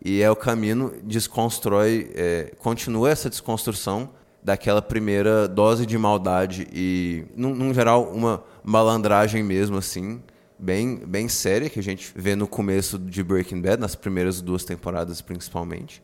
e 0.03 0.21
é 0.21 0.31
o 0.31 0.35
caminho 0.35 0.93
desconstrói, 1.03 2.11
é, 2.15 2.53
continua 2.59 3.09
essa 3.09 3.29
desconstrução 3.29 4.09
daquela 4.41 4.81
primeira 4.81 5.47
dose 5.47 5.85
de 5.85 5.97
maldade 5.97 6.67
e, 6.71 7.25
num, 7.35 7.53
num, 7.53 7.73
geral, 7.73 8.09
uma 8.09 8.41
malandragem 8.63 9.43
mesmo, 9.43 9.77
assim, 9.77 10.21
bem, 10.57 11.01
bem 11.05 11.27
séria, 11.27 11.69
que 11.69 11.79
a 11.79 11.83
gente 11.83 12.13
vê 12.15 12.35
no 12.35 12.47
começo 12.47 12.97
de 12.97 13.21
Breaking 13.21 13.61
Bad, 13.61 13.81
nas 13.81 13.95
primeiras 13.95 14.39
duas 14.41 14.63
temporadas 14.63 15.19
principalmente. 15.21 16.01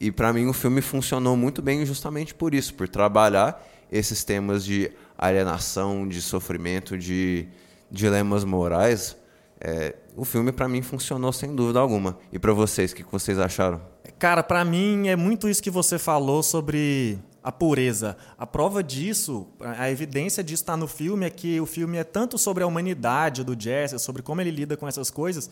E 0.00 0.10
para 0.10 0.32
mim 0.32 0.46
o 0.46 0.52
filme 0.52 0.80
funcionou 0.80 1.36
muito 1.36 1.62
bem 1.62 1.86
justamente 1.86 2.34
por 2.34 2.54
isso, 2.54 2.74
por 2.74 2.88
trabalhar 2.88 3.64
esses 3.90 4.24
temas 4.24 4.64
de 4.64 4.90
alienação, 5.18 6.06
de 6.06 6.22
sofrimento, 6.22 6.96
de 6.96 7.48
dilemas 7.90 8.44
morais. 8.44 9.16
É, 9.60 9.96
o 10.16 10.24
filme 10.24 10.52
para 10.52 10.68
mim 10.68 10.82
funcionou 10.82 11.32
sem 11.32 11.54
dúvida 11.54 11.80
alguma. 11.80 12.16
E 12.32 12.38
para 12.38 12.52
vocês, 12.52 12.92
o 12.92 12.94
que 12.94 13.04
vocês 13.10 13.38
acharam? 13.38 13.80
Cara, 14.18 14.42
para 14.42 14.64
mim 14.64 15.08
é 15.08 15.16
muito 15.16 15.48
isso 15.48 15.62
que 15.62 15.70
você 15.70 15.98
falou 15.98 16.42
sobre 16.42 17.18
a 17.42 17.50
pureza. 17.50 18.16
A 18.36 18.46
prova 18.46 18.82
disso, 18.82 19.48
a 19.60 19.90
evidência 19.90 20.42
disso 20.44 20.62
está 20.62 20.76
no 20.76 20.86
filme 20.86 21.26
é 21.26 21.30
que 21.30 21.60
o 21.60 21.66
filme 21.66 21.96
é 21.96 22.04
tanto 22.04 22.36
sobre 22.36 22.62
a 22.62 22.66
humanidade 22.66 23.42
do 23.42 23.58
Jesse, 23.58 23.98
sobre 23.98 24.22
como 24.22 24.40
ele 24.40 24.50
lida 24.50 24.76
com 24.76 24.86
essas 24.86 25.10
coisas, 25.10 25.50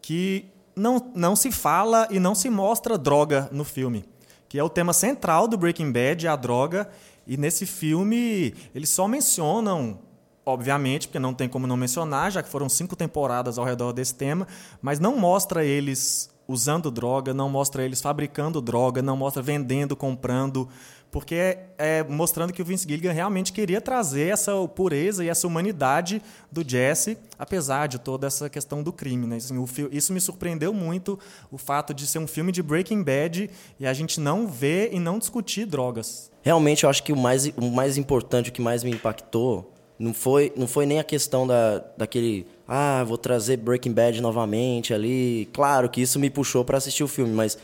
que 0.00 0.46
não, 0.76 1.10
não 1.14 1.34
se 1.34 1.50
fala 1.50 2.08
e 2.10 2.18
não 2.18 2.34
se 2.34 2.50
mostra 2.50 2.98
droga 2.98 3.48
no 3.52 3.64
filme. 3.64 4.04
Que 4.48 4.58
é 4.58 4.62
o 4.62 4.68
tema 4.68 4.92
central 4.92 5.48
do 5.48 5.56
Breaking 5.56 5.90
Bad, 5.90 6.28
a 6.28 6.36
droga. 6.36 6.88
E 7.26 7.36
nesse 7.36 7.66
filme 7.66 8.54
eles 8.74 8.88
só 8.90 9.08
mencionam 9.08 9.98
obviamente, 10.46 11.08
porque 11.08 11.18
não 11.18 11.32
tem 11.32 11.48
como 11.48 11.66
não 11.66 11.76
mencionar, 11.76 12.30
já 12.30 12.42
que 12.42 12.48
foram 12.48 12.68
cinco 12.68 12.94
temporadas 12.94 13.56
ao 13.56 13.64
redor 13.64 13.92
desse 13.92 14.14
tema, 14.14 14.46
mas 14.82 15.00
não 15.00 15.16
mostra 15.16 15.64
eles 15.64 16.30
usando 16.46 16.90
droga, 16.90 17.32
não 17.32 17.48
mostra 17.48 17.82
eles 17.82 18.00
fabricando 18.00 18.60
droga, 18.60 19.00
não 19.00 19.16
mostra 19.16 19.42
vendendo, 19.42 19.96
comprando, 19.96 20.68
porque 21.14 21.58
é, 21.78 22.02
mostrando 22.02 22.52
que 22.52 22.60
o 22.60 22.64
Vince 22.64 22.88
Gilligan 22.88 23.12
realmente 23.12 23.52
queria 23.52 23.80
trazer 23.80 24.32
essa 24.32 24.52
pureza 24.66 25.24
e 25.24 25.28
essa 25.28 25.46
humanidade 25.46 26.20
do 26.50 26.68
Jesse, 26.68 27.16
apesar 27.38 27.86
de 27.86 28.00
toda 28.00 28.26
essa 28.26 28.50
questão 28.50 28.82
do 28.82 28.92
crime. 28.92 29.24
Né? 29.24 29.36
Assim, 29.36 29.54
isso 29.92 30.12
me 30.12 30.20
surpreendeu 30.20 30.74
muito, 30.74 31.16
o 31.52 31.56
fato 31.56 31.94
de 31.94 32.04
ser 32.04 32.18
um 32.18 32.26
filme 32.26 32.50
de 32.50 32.64
Breaking 32.64 33.04
Bad 33.04 33.48
e 33.78 33.86
a 33.86 33.92
gente 33.92 34.18
não 34.18 34.48
ver 34.48 34.92
e 34.92 34.98
não 34.98 35.20
discutir 35.20 35.66
drogas. 35.66 36.32
Realmente, 36.42 36.82
eu 36.82 36.90
acho 36.90 37.04
que 37.04 37.12
o 37.12 37.16
mais, 37.16 37.46
o 37.46 37.70
mais 37.70 37.96
importante, 37.96 38.50
o 38.50 38.52
que 38.52 38.60
mais 38.60 38.82
me 38.82 38.90
impactou, 38.90 39.72
não 39.96 40.12
foi, 40.12 40.52
não 40.56 40.66
foi 40.66 40.84
nem 40.84 40.98
a 40.98 41.04
questão 41.04 41.46
da, 41.46 41.78
daquele, 41.96 42.44
ah, 42.66 43.04
vou 43.04 43.16
trazer 43.16 43.58
Breaking 43.58 43.92
Bad 43.92 44.20
novamente 44.20 44.92
ali. 44.92 45.48
Claro 45.52 45.88
que 45.88 46.02
isso 46.02 46.18
me 46.18 46.28
puxou 46.28 46.64
para 46.64 46.76
assistir 46.76 47.04
o 47.04 47.08
filme, 47.08 47.32
mas 47.32 47.56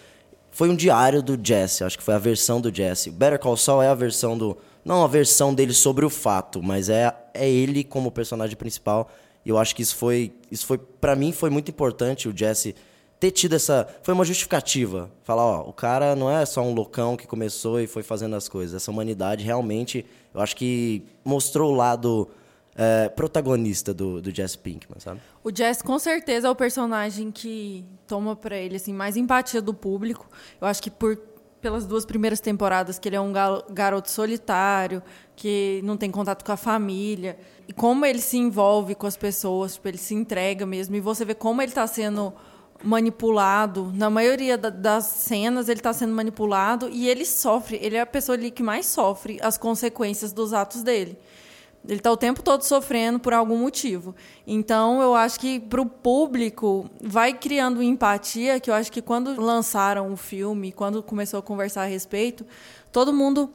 foi 0.50 0.69
um 0.69 0.76
diário 0.76 1.23
do 1.23 1.38
Jesse, 1.42 1.85
acho 1.85 1.97
que 1.97 2.04
foi 2.04 2.14
a 2.14 2.19
versão 2.19 2.61
do 2.61 2.75
Jesse. 2.75 3.11
Better 3.11 3.38
Call 3.38 3.57
Saul 3.57 3.83
é 3.83 3.88
a 3.88 3.95
versão 3.95 4.37
do. 4.37 4.57
Não 4.85 5.04
a 5.04 5.07
versão 5.07 5.54
dele 5.54 5.73
sobre 5.73 6.04
o 6.04 6.11
fato, 6.11 6.62
mas 6.62 6.88
é, 6.88 7.14
é 7.35 7.49
ele 7.49 7.85
como 7.85 8.11
personagem 8.11 8.57
principal. 8.57 9.11
E 9.45 9.49
eu 9.49 9.59
acho 9.59 9.75
que 9.75 9.83
isso 9.83 9.97
foi. 9.97 10.33
Isso 10.50 10.66
foi. 10.66 10.78
para 10.78 11.14
mim 11.14 11.33
foi 11.33 11.50
muito 11.50 11.71
importante 11.71 12.28
o 12.28 12.37
Jesse 12.37 12.75
ter 13.19 13.30
tido 13.30 13.54
essa. 13.54 13.87
Foi 14.02 14.12
uma 14.12 14.25
justificativa. 14.25 15.11
Falar, 15.23 15.45
ó, 15.45 15.69
o 15.69 15.73
cara 15.73 16.16
não 16.16 16.30
é 16.30 16.45
só 16.45 16.62
um 16.62 16.75
loucão 16.75 17.16
que 17.16 17.26
começou 17.26 17.80
e 17.80 17.87
foi 17.87 18.02
fazendo 18.02 18.35
as 18.35 18.49
coisas. 18.49 18.75
Essa 18.75 18.90
humanidade 18.90 19.45
realmente, 19.45 20.04
eu 20.35 20.40
acho 20.40 20.57
que 20.57 21.04
mostrou 21.25 21.73
o 21.73 21.76
lado 21.76 22.28
é, 22.77 23.09
protagonista 23.09 23.93
do, 23.93 24.21
do 24.23 24.35
Jesse 24.35 24.59
Pinkman, 24.59 24.99
sabe? 24.99 25.21
O 25.43 25.55
Jesse, 25.55 25.83
com 25.83 25.99
certeza, 25.99 26.49
é 26.49 26.50
o 26.50 26.55
personagem 26.55 27.31
que 27.31 27.85
toma 28.07 28.37
para 28.37 28.57
ele 28.57 28.77
assim 28.77 28.93
mais 28.93 29.17
empatia 29.17 29.61
do 29.61 29.75
público. 29.75 30.29
Eu 30.61 30.67
acho 30.67 30.83
que 30.83 30.91
por 30.91 31.17
pelas 31.61 31.85
duas 31.85 32.05
primeiras 32.05 32.41
temporadas 32.41 32.99
que 32.99 33.09
ele 33.09 33.17
é 33.17 33.21
um 33.21 33.33
garoto 33.71 34.11
solitário, 34.11 35.03
que 35.37 35.81
não 35.85 35.97
tem 35.97 36.11
contato 36.11 36.45
com 36.45 36.53
a 36.53 36.57
família, 36.57 37.39
e 37.69 37.73
como 37.73 38.07
ele 38.07 38.19
se 38.19 38.39
envolve 38.39 38.95
com 38.95 39.07
as 39.07 39.17
pessoas, 39.17 39.75
tipo, 39.75 39.89
ele 39.89 39.99
se 39.99 40.15
entrega 40.15 40.65
mesmo, 40.65 40.97
e 40.97 41.00
você 41.00 41.25
vê 41.25 41.35
como 41.35 41.61
ele 41.61 41.71
está 41.71 41.87
sendo 41.87 42.33
manipulado. 42.83 43.93
Na 43.95 44.09
maioria 44.09 44.57
da, 44.57 44.71
das 44.71 45.05
cenas, 45.05 45.69
ele 45.69 45.81
está 45.81 45.93
sendo 45.93 46.15
manipulado 46.15 46.89
e 46.89 47.09
ele 47.09 47.27
sofre. 47.27 47.79
Ele 47.83 47.97
é 47.97 48.00
a 48.00 48.07
pessoa 48.07 48.37
ali 48.37 48.50
que 48.50 48.62
mais 48.62 48.87
sofre 48.87 49.39
as 49.43 49.59
consequências 49.59 50.33
dos 50.33 50.53
atos 50.55 50.83
dele. 50.83 51.19
Ele 51.89 51.99
está 51.99 52.13
o 52.13 52.17
tempo 52.17 52.43
todo 52.43 52.63
sofrendo 52.63 53.19
por 53.19 53.33
algum 53.33 53.57
motivo. 53.57 54.15
Então, 54.47 55.01
eu 55.01 55.15
acho 55.15 55.41
que 55.41 55.59
para 55.59 55.81
o 55.81 55.87
público 55.87 56.91
vai 57.03 57.33
criando 57.33 57.83
empatia, 57.83 58.61
que 58.61 58.71
eu 58.71 58.75
acho 58.75 58.93
que 58.93 59.01
quando 59.01 59.41
lançaram 59.41 60.13
o 60.13 60.17
filme, 60.17 60.73
quando 60.73 61.03
começou 61.03 61.41
a 61.41 61.43
conversar 61.43 61.83
a 61.83 61.87
respeito, 61.87 62.47
todo 62.93 63.13
mundo 63.13 63.53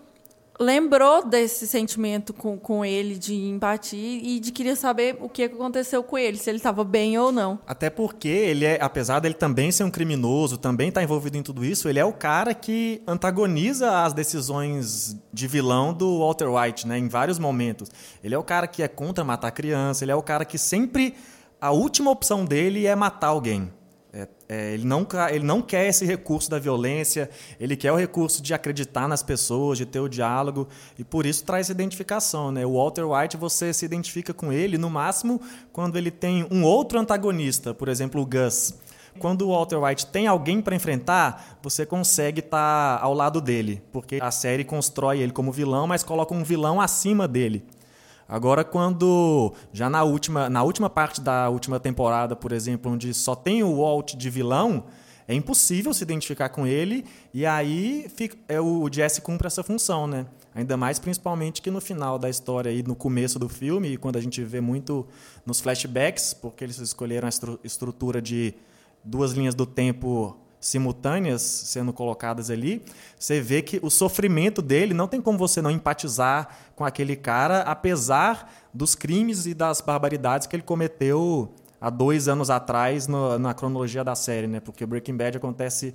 lembrou 0.59 1.25
desse 1.25 1.67
sentimento 1.67 2.33
com, 2.33 2.57
com 2.57 2.83
ele 2.83 3.17
de 3.17 3.35
empatia 3.35 4.19
e 4.21 4.39
de 4.39 4.51
querer 4.51 4.75
saber 4.75 5.17
o 5.19 5.27
que 5.27 5.43
aconteceu 5.43 6.03
com 6.03 6.17
ele, 6.17 6.37
se 6.37 6.49
ele 6.49 6.57
estava 6.57 6.83
bem 6.83 7.17
ou 7.17 7.31
não. 7.31 7.59
Até 7.67 7.89
porque 7.89 8.27
ele 8.27 8.65
é, 8.65 8.77
apesar 8.81 9.19
dele 9.19 9.33
também 9.33 9.71
ser 9.71 9.83
um 9.83 9.91
criminoso, 9.91 10.57
também 10.57 10.89
estar 10.89 11.01
tá 11.01 11.03
envolvido 11.03 11.37
em 11.37 11.43
tudo 11.43 11.65
isso, 11.65 11.89
ele 11.89 11.99
é 11.99 12.05
o 12.05 12.13
cara 12.13 12.53
que 12.53 13.01
antagoniza 13.07 14.03
as 14.03 14.13
decisões 14.13 15.17
de 15.31 15.47
vilão 15.47 15.93
do 15.93 16.19
Walter 16.19 16.47
White, 16.49 16.87
né, 16.87 16.97
em 16.97 17.07
vários 17.07 17.39
momentos. 17.39 17.89
Ele 18.23 18.33
é 18.33 18.37
o 18.37 18.43
cara 18.43 18.67
que 18.67 18.81
é 18.81 18.87
contra 18.87 19.23
matar 19.23 19.51
criança, 19.51 20.03
ele 20.03 20.11
é 20.11 20.15
o 20.15 20.23
cara 20.23 20.45
que 20.45 20.57
sempre 20.57 21.15
a 21.59 21.71
última 21.71 22.11
opção 22.11 22.45
dele 22.45 22.85
é 22.85 22.95
matar 22.95 23.27
alguém. 23.27 23.71
É, 24.17 24.27
é, 24.47 24.73
ele, 24.73 24.85
não, 24.85 25.05
ele 25.29 25.43
não 25.43 25.61
quer 25.61 25.87
esse 25.87 26.05
recurso 26.05 26.49
da 26.49 26.57
violência, 26.57 27.29
ele 27.59 27.75
quer 27.75 27.91
o 27.91 27.97
recurso 27.97 28.41
de 28.41 28.53
acreditar 28.53 29.09
nas 29.09 29.21
pessoas, 29.21 29.77
de 29.77 29.85
ter 29.85 29.99
o 29.99 30.07
diálogo, 30.07 30.69
e 30.97 31.03
por 31.03 31.25
isso 31.25 31.43
traz 31.43 31.67
identificação. 31.67 32.49
Né? 32.49 32.65
O 32.65 32.75
Walter 32.75 33.03
White, 33.03 33.35
você 33.35 33.73
se 33.73 33.83
identifica 33.83 34.33
com 34.33 34.53
ele, 34.53 34.77
no 34.77 34.89
máximo, 34.89 35.41
quando 35.73 35.97
ele 35.97 36.09
tem 36.09 36.47
um 36.49 36.63
outro 36.63 36.97
antagonista, 36.97 37.73
por 37.73 37.89
exemplo, 37.89 38.21
o 38.21 38.25
Gus. 38.25 38.75
Quando 39.19 39.41
o 39.41 39.49
Walter 39.49 39.83
White 39.83 40.07
tem 40.07 40.27
alguém 40.27 40.61
para 40.61 40.75
enfrentar, 40.75 41.59
você 41.61 41.85
consegue 41.85 42.39
estar 42.39 42.97
tá 42.99 43.03
ao 43.03 43.13
lado 43.13 43.41
dele, 43.41 43.83
porque 43.91 44.19
a 44.21 44.31
série 44.31 44.63
constrói 44.63 45.19
ele 45.19 45.33
como 45.33 45.51
vilão, 45.51 45.87
mas 45.87 46.03
coloca 46.03 46.33
um 46.33 46.43
vilão 46.43 46.79
acima 46.79 47.27
dele. 47.27 47.65
Agora, 48.27 48.63
quando 48.63 49.53
já 49.71 49.89
na 49.89 50.03
última, 50.03 50.49
na 50.49 50.63
última 50.63 50.89
parte 50.89 51.21
da 51.21 51.47
última 51.49 51.79
temporada, 51.79 52.35
por 52.35 52.51
exemplo, 52.51 52.91
onde 52.91 53.13
só 53.13 53.35
tem 53.35 53.63
o 53.63 53.77
Walt 53.77 54.15
de 54.15 54.29
vilão, 54.29 54.85
é 55.27 55.33
impossível 55.33 55.93
se 55.93 56.03
identificar 56.03 56.49
com 56.49 56.65
ele 56.67 57.05
e 57.33 57.45
aí 57.45 58.07
fica, 58.15 58.37
é, 58.47 58.59
o 58.59 58.87
Jesse 58.91 59.21
cumpre 59.21 59.47
essa 59.47 59.63
função, 59.63 60.07
né? 60.07 60.25
Ainda 60.53 60.77
mais 60.77 60.99
principalmente 60.99 61.61
que 61.61 61.69
no 61.69 61.81
final 61.81 62.17
da 62.17 62.29
história 62.29 62.71
e 62.71 62.81
no 62.81 62.95
começo 62.95 63.37
do 63.37 63.49
filme, 63.49 63.97
quando 63.97 64.17
a 64.17 64.21
gente 64.21 64.41
vê 64.43 64.61
muito 64.61 65.05
nos 65.45 65.59
flashbacks, 65.59 66.33
porque 66.33 66.63
eles 66.63 66.77
escolheram 66.79 67.25
a 67.25 67.29
estru 67.29 67.59
estrutura 67.63 68.21
de 68.21 68.53
duas 69.03 69.33
linhas 69.33 69.53
do 69.53 69.65
tempo 69.65 70.37
simultâneas 70.65 71.43
sendo 71.43 71.93
colocadas 71.93 72.49
ali, 72.49 72.81
você 73.19 73.39
vê 73.39 73.61
que 73.61 73.79
o 73.83 73.89
sofrimento 73.91 74.63
dele 74.63 74.95
não 74.95 75.07
tem 75.07 75.21
como 75.21 75.37
você 75.37 75.61
não 75.61 75.69
empatizar 75.69 76.49
com 76.75 76.83
aquele 76.83 77.15
cara, 77.15 77.59
apesar 77.61 78.51
dos 78.73 78.95
crimes 78.95 79.45
e 79.45 79.53
das 79.53 79.79
barbaridades 79.79 80.47
que 80.47 80.55
ele 80.55 80.63
cometeu 80.63 81.53
há 81.79 81.91
dois 81.91 82.27
anos 82.27 82.49
atrás 82.49 83.07
no, 83.07 83.37
na 83.37 83.53
cronologia 83.53 84.03
da 84.03 84.15
série, 84.15 84.47
né? 84.47 84.59
Porque 84.59 84.87
Breaking 84.87 85.15
Bad 85.15 85.37
acontece, 85.37 85.93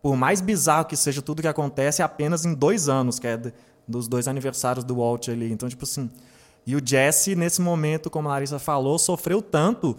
por 0.00 0.16
mais 0.16 0.40
bizarro 0.40 0.86
que 0.86 0.96
seja 0.96 1.20
tudo 1.20 1.42
que 1.42 1.48
acontece, 1.48 2.02
apenas 2.02 2.46
em 2.46 2.54
dois 2.54 2.88
anos, 2.88 3.18
que 3.18 3.26
é 3.26 3.38
dos 3.86 4.08
dois 4.08 4.26
aniversários 4.26 4.82
do 4.82 4.96
Walt 4.96 5.28
ali. 5.28 5.52
Então, 5.52 5.68
tipo 5.68 5.84
assim. 5.84 6.10
E 6.66 6.74
o 6.74 6.80
Jesse, 6.82 7.36
nesse 7.36 7.60
momento, 7.60 8.08
como 8.08 8.28
a 8.28 8.32
Larissa 8.32 8.58
falou, 8.58 8.98
sofreu 8.98 9.42
tanto. 9.42 9.94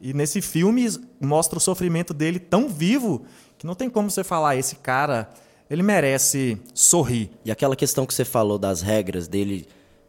E 0.00 0.12
nesse 0.12 0.42
filme 0.42 0.88
mostra 1.20 1.56
o 1.56 1.60
sofrimento 1.60 2.12
dele 2.12 2.40
tão 2.40 2.68
vivo 2.68 3.24
que 3.60 3.66
não 3.66 3.74
tem 3.74 3.90
como 3.90 4.10
você 4.10 4.24
falar, 4.24 4.56
esse 4.56 4.76
cara, 4.76 5.28
ele 5.68 5.82
merece 5.82 6.58
sorrir. 6.72 7.30
E 7.44 7.50
aquela 7.50 7.76
questão 7.76 8.06
que 8.06 8.14
você 8.14 8.24
falou 8.24 8.58
das 8.58 8.80
regras 8.80 9.28
dele 9.28 9.68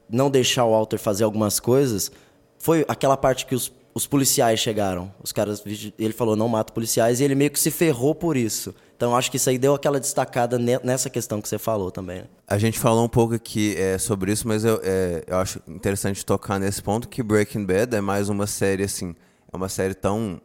não 0.10 0.31
deixar 0.31 0.63
o 0.63 0.72
Walter 0.72 0.98
fazer 0.98 1.25
algumas 1.25 1.60
coisas, 1.60 2.13
foi 2.58 2.86
aquela 2.88 3.17
parte 3.17 3.46
que 3.46 3.53
os, 3.53 3.70
os 3.93 4.08
policiais 4.08 4.58
chegaram. 4.58 5.13
Os 5.22 5.34
caras, 5.34 5.62
ele 6.00 6.13
falou 6.13 6.38
não 6.38 6.48
mata 6.48 6.72
policiais 6.72 7.20
e 7.20 7.25
ele 7.25 7.36
meio 7.36 7.51
que 7.51 7.60
se 7.60 7.70
ferrou 7.70 8.15
por 8.15 8.38
isso. 8.38 8.74
Então 8.96 9.17
acho 9.17 9.29
que 9.29 9.36
isso 9.36 9.50
aí 9.50 9.58
deu 9.58 9.75
aquela 9.75 10.00
destacada 10.00 10.58
nessa 10.58 11.10
questão 11.10 11.41
que 11.41 11.50
você 11.50 11.58
falou 11.58 11.91
também. 11.91 12.20
Né? 12.20 12.27
A 12.48 12.58
gente 12.58 12.79
falou 12.79 13.03
um 13.03 13.10
pouco 13.10 13.34
aqui 13.34 13.75
é, 13.77 13.98
sobre 13.98 14.31
isso, 14.31 14.48
mas 14.48 14.63
eu, 14.63 14.79
é, 14.81 15.25
eu 15.27 15.36
acho 15.36 15.60
interessante 15.67 16.25
tocar 16.25 16.58
nesse 16.58 16.81
ponto 16.81 17.10
que 17.10 17.22
Breaking 17.22 17.65
Bad 17.65 17.93
é 17.93 18.00
mais 18.00 18.29
uma 18.29 18.48
série 18.48 18.84
assim, 18.84 19.13
é 19.51 19.58
uma 19.58 19.67
série 19.67 19.93
tão 19.93 20.39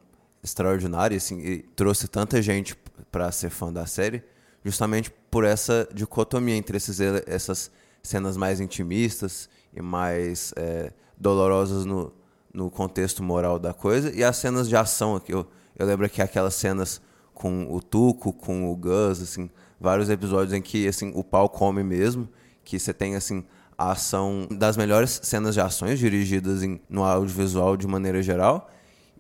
extraordinária 0.47 1.17
assim, 1.17 1.39
e 1.41 1.59
trouxe 1.59 2.07
tanta 2.09 2.41
gente 2.41 2.77
para 3.11 3.31
ser 3.33 3.51
fã 3.51 3.73
da 3.73 3.85
série, 3.85 4.23
justamente 4.65 5.11
por 5.31 5.45
essa 5.45 5.89
dicotomia 5.93 6.55
entre 6.55 6.77
esses, 6.77 7.01
essas 7.27 7.71
cenas 8.03 8.37
mais 8.37 8.61
intimistas 8.61 9.49
e 9.75 9.83
mais 9.83 10.53
é, 10.57 10.93
dolorosas 11.19 11.85
no, 11.85 12.13
no 12.55 12.71
contexto 12.71 13.23
moral 13.23 13.59
da 13.59 13.75
coisa 13.75 14.15
e 14.15 14.23
as 14.23 14.37
cenas 14.37 14.69
de 14.69 14.77
ação 14.77 15.17
aqui. 15.17 15.33
Eu, 15.33 15.47
eu 15.77 15.87
lembro 15.87 16.09
que 16.09 16.23
aquelas 16.23 16.55
cenas 16.55 17.01
com 17.35 17.67
o 17.71 17.83
Tuco, 17.83 18.33
com 18.33 18.71
o 18.71 18.77
Gus, 18.77 19.21
assim, 19.21 19.51
vários 19.79 20.09
episódios 20.09 20.55
em 20.55 20.63
que 20.63 20.89
assim 20.89 21.13
o 21.15 21.23
pau 21.23 21.51
come 21.51 21.83
mesmo, 21.83 22.29
que 22.65 22.79
você 22.79 22.95
tem 22.95 23.15
assim 23.15 23.45
a 23.77 23.93
ação 23.93 24.49
das 24.51 24.77
melhores 24.77 25.21
cenas 25.23 25.55
de 25.55 25.61
ações 25.61 25.99
dirigidas 25.99 26.63
em, 26.63 26.81
no 26.89 27.05
audiovisual 27.05 27.77
de 27.77 27.87
maneira 27.87 28.23
geral. 28.23 28.71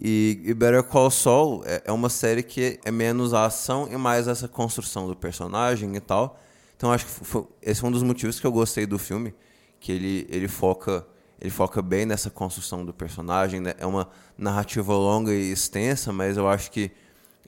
E, 0.00 0.40
e 0.44 0.54
Better 0.54 0.82
Call 0.82 1.10
Saul 1.10 1.62
é, 1.64 1.82
é 1.86 1.92
uma 1.92 2.08
série 2.08 2.42
que 2.42 2.78
é 2.84 2.90
menos 2.90 3.32
a 3.32 3.46
ação 3.46 3.88
e 3.90 3.96
mais 3.96 4.28
essa 4.28 4.46
construção 4.46 5.06
do 5.06 5.16
personagem 5.16 5.94
e 5.96 6.00
tal. 6.00 6.38
Então 6.76 6.92
acho 6.92 7.06
que 7.06 7.12
foi, 7.12 7.46
esse 7.62 7.82
é 7.82 7.88
um 7.88 7.90
dos 7.90 8.02
motivos 8.02 8.38
que 8.38 8.46
eu 8.46 8.52
gostei 8.52 8.84
do 8.84 8.98
filme, 8.98 9.34
que 9.80 9.92
ele, 9.92 10.26
ele 10.30 10.48
foca 10.48 11.06
ele 11.38 11.50
foca 11.50 11.82
bem 11.82 12.06
nessa 12.06 12.30
construção 12.30 12.84
do 12.84 12.94
personagem. 12.94 13.60
Né? 13.60 13.74
É 13.78 13.86
uma 13.86 14.08
narrativa 14.38 14.94
longa 14.94 15.32
e 15.32 15.52
extensa, 15.52 16.12
mas 16.12 16.36
eu 16.36 16.48
acho 16.48 16.70
que 16.70 16.90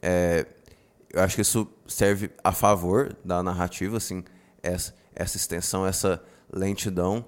é, 0.03 0.47
eu 1.13 1.23
acho 1.23 1.37
que 1.37 1.43
isso 1.43 1.67
serve 1.87 2.31
a 2.45 2.53
favor 2.53 3.17
da 3.25 3.43
narrativa, 3.43 3.97
assim, 3.97 4.23
essa, 4.63 4.95
essa 5.15 5.37
extensão, 5.37 5.87
essa 5.87 6.23
lentidão. 6.53 7.25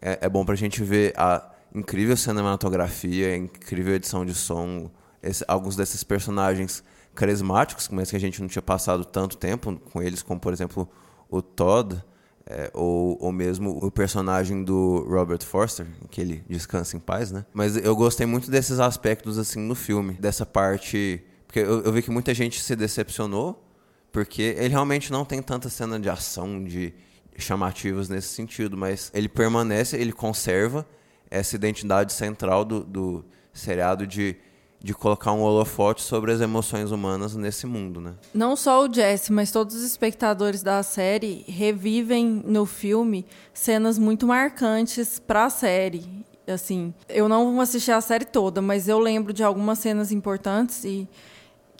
É, 0.00 0.18
é 0.22 0.28
bom 0.28 0.44
para 0.44 0.54
a 0.54 0.58
gente 0.58 0.82
ver 0.82 1.14
a 1.16 1.50
incrível 1.74 2.16
cinematografia, 2.16 3.36
incrível 3.36 3.94
edição 3.94 4.24
de 4.24 4.34
som, 4.34 4.90
esse, 5.22 5.44
alguns 5.46 5.76
desses 5.76 6.02
personagens 6.02 6.82
carismáticos, 7.14 7.88
mas 7.88 8.10
que 8.10 8.16
a 8.16 8.20
gente 8.20 8.40
não 8.40 8.48
tinha 8.48 8.62
passado 8.62 9.04
tanto 9.04 9.36
tempo 9.36 9.78
com 9.92 10.02
eles, 10.02 10.22
como 10.22 10.40
por 10.40 10.52
exemplo 10.52 10.88
o 11.28 11.42
Todd, 11.42 12.02
é, 12.46 12.70
ou, 12.74 13.16
ou 13.20 13.30
mesmo 13.30 13.78
o 13.84 13.90
personagem 13.90 14.64
do 14.64 15.06
Robert 15.08 15.44
Forster, 15.44 15.86
que 16.10 16.20
ele 16.20 16.44
descansa 16.48 16.96
em 16.96 17.00
paz, 17.00 17.30
né? 17.30 17.44
Mas 17.52 17.76
eu 17.76 17.94
gostei 17.94 18.26
muito 18.26 18.50
desses 18.50 18.80
aspectos 18.80 19.38
assim 19.38 19.60
no 19.60 19.74
filme, 19.74 20.14
dessa 20.14 20.44
parte, 20.44 21.22
porque 21.46 21.60
eu, 21.60 21.82
eu 21.82 21.92
vi 21.92 22.02
que 22.02 22.10
muita 22.10 22.34
gente 22.34 22.60
se 22.60 22.74
decepcionou, 22.74 23.64
porque 24.10 24.56
ele 24.58 24.70
realmente 24.70 25.12
não 25.12 25.24
tem 25.24 25.40
tanta 25.40 25.68
cena 25.68 26.00
de 26.00 26.10
ação, 26.10 26.64
de 26.64 26.92
chamativas 27.38 28.08
nesse 28.08 28.28
sentido, 28.28 28.76
mas 28.76 29.10
ele 29.14 29.28
permanece, 29.28 29.96
ele 29.96 30.12
conserva 30.12 30.86
essa 31.30 31.54
identidade 31.54 32.12
central 32.12 32.64
do, 32.64 32.84
do 32.84 33.24
seriado 33.52 34.06
de 34.06 34.36
de 34.82 34.94
colocar 34.94 35.32
um 35.32 35.42
holofote 35.42 36.00
sobre 36.00 36.32
as 36.32 36.40
emoções 36.40 36.90
humanas 36.90 37.36
nesse 37.36 37.66
mundo, 37.66 38.00
né? 38.00 38.14
Não 38.32 38.56
só 38.56 38.82
o 38.82 38.92
Jesse, 38.92 39.30
mas 39.30 39.52
todos 39.52 39.76
os 39.76 39.82
espectadores 39.82 40.62
da 40.62 40.82
série 40.82 41.44
revivem 41.46 42.42
no 42.46 42.64
filme 42.64 43.26
cenas 43.52 43.98
muito 43.98 44.26
marcantes 44.26 45.18
para 45.18 45.44
a 45.44 45.50
série. 45.50 46.24
Assim, 46.48 46.94
eu 47.08 47.28
não 47.28 47.52
vou 47.52 47.60
assistir 47.60 47.92
a 47.92 48.00
série 48.00 48.24
toda, 48.24 48.62
mas 48.62 48.88
eu 48.88 48.98
lembro 48.98 49.34
de 49.34 49.44
algumas 49.44 49.78
cenas 49.78 50.10
importantes 50.10 50.82
e 50.84 51.06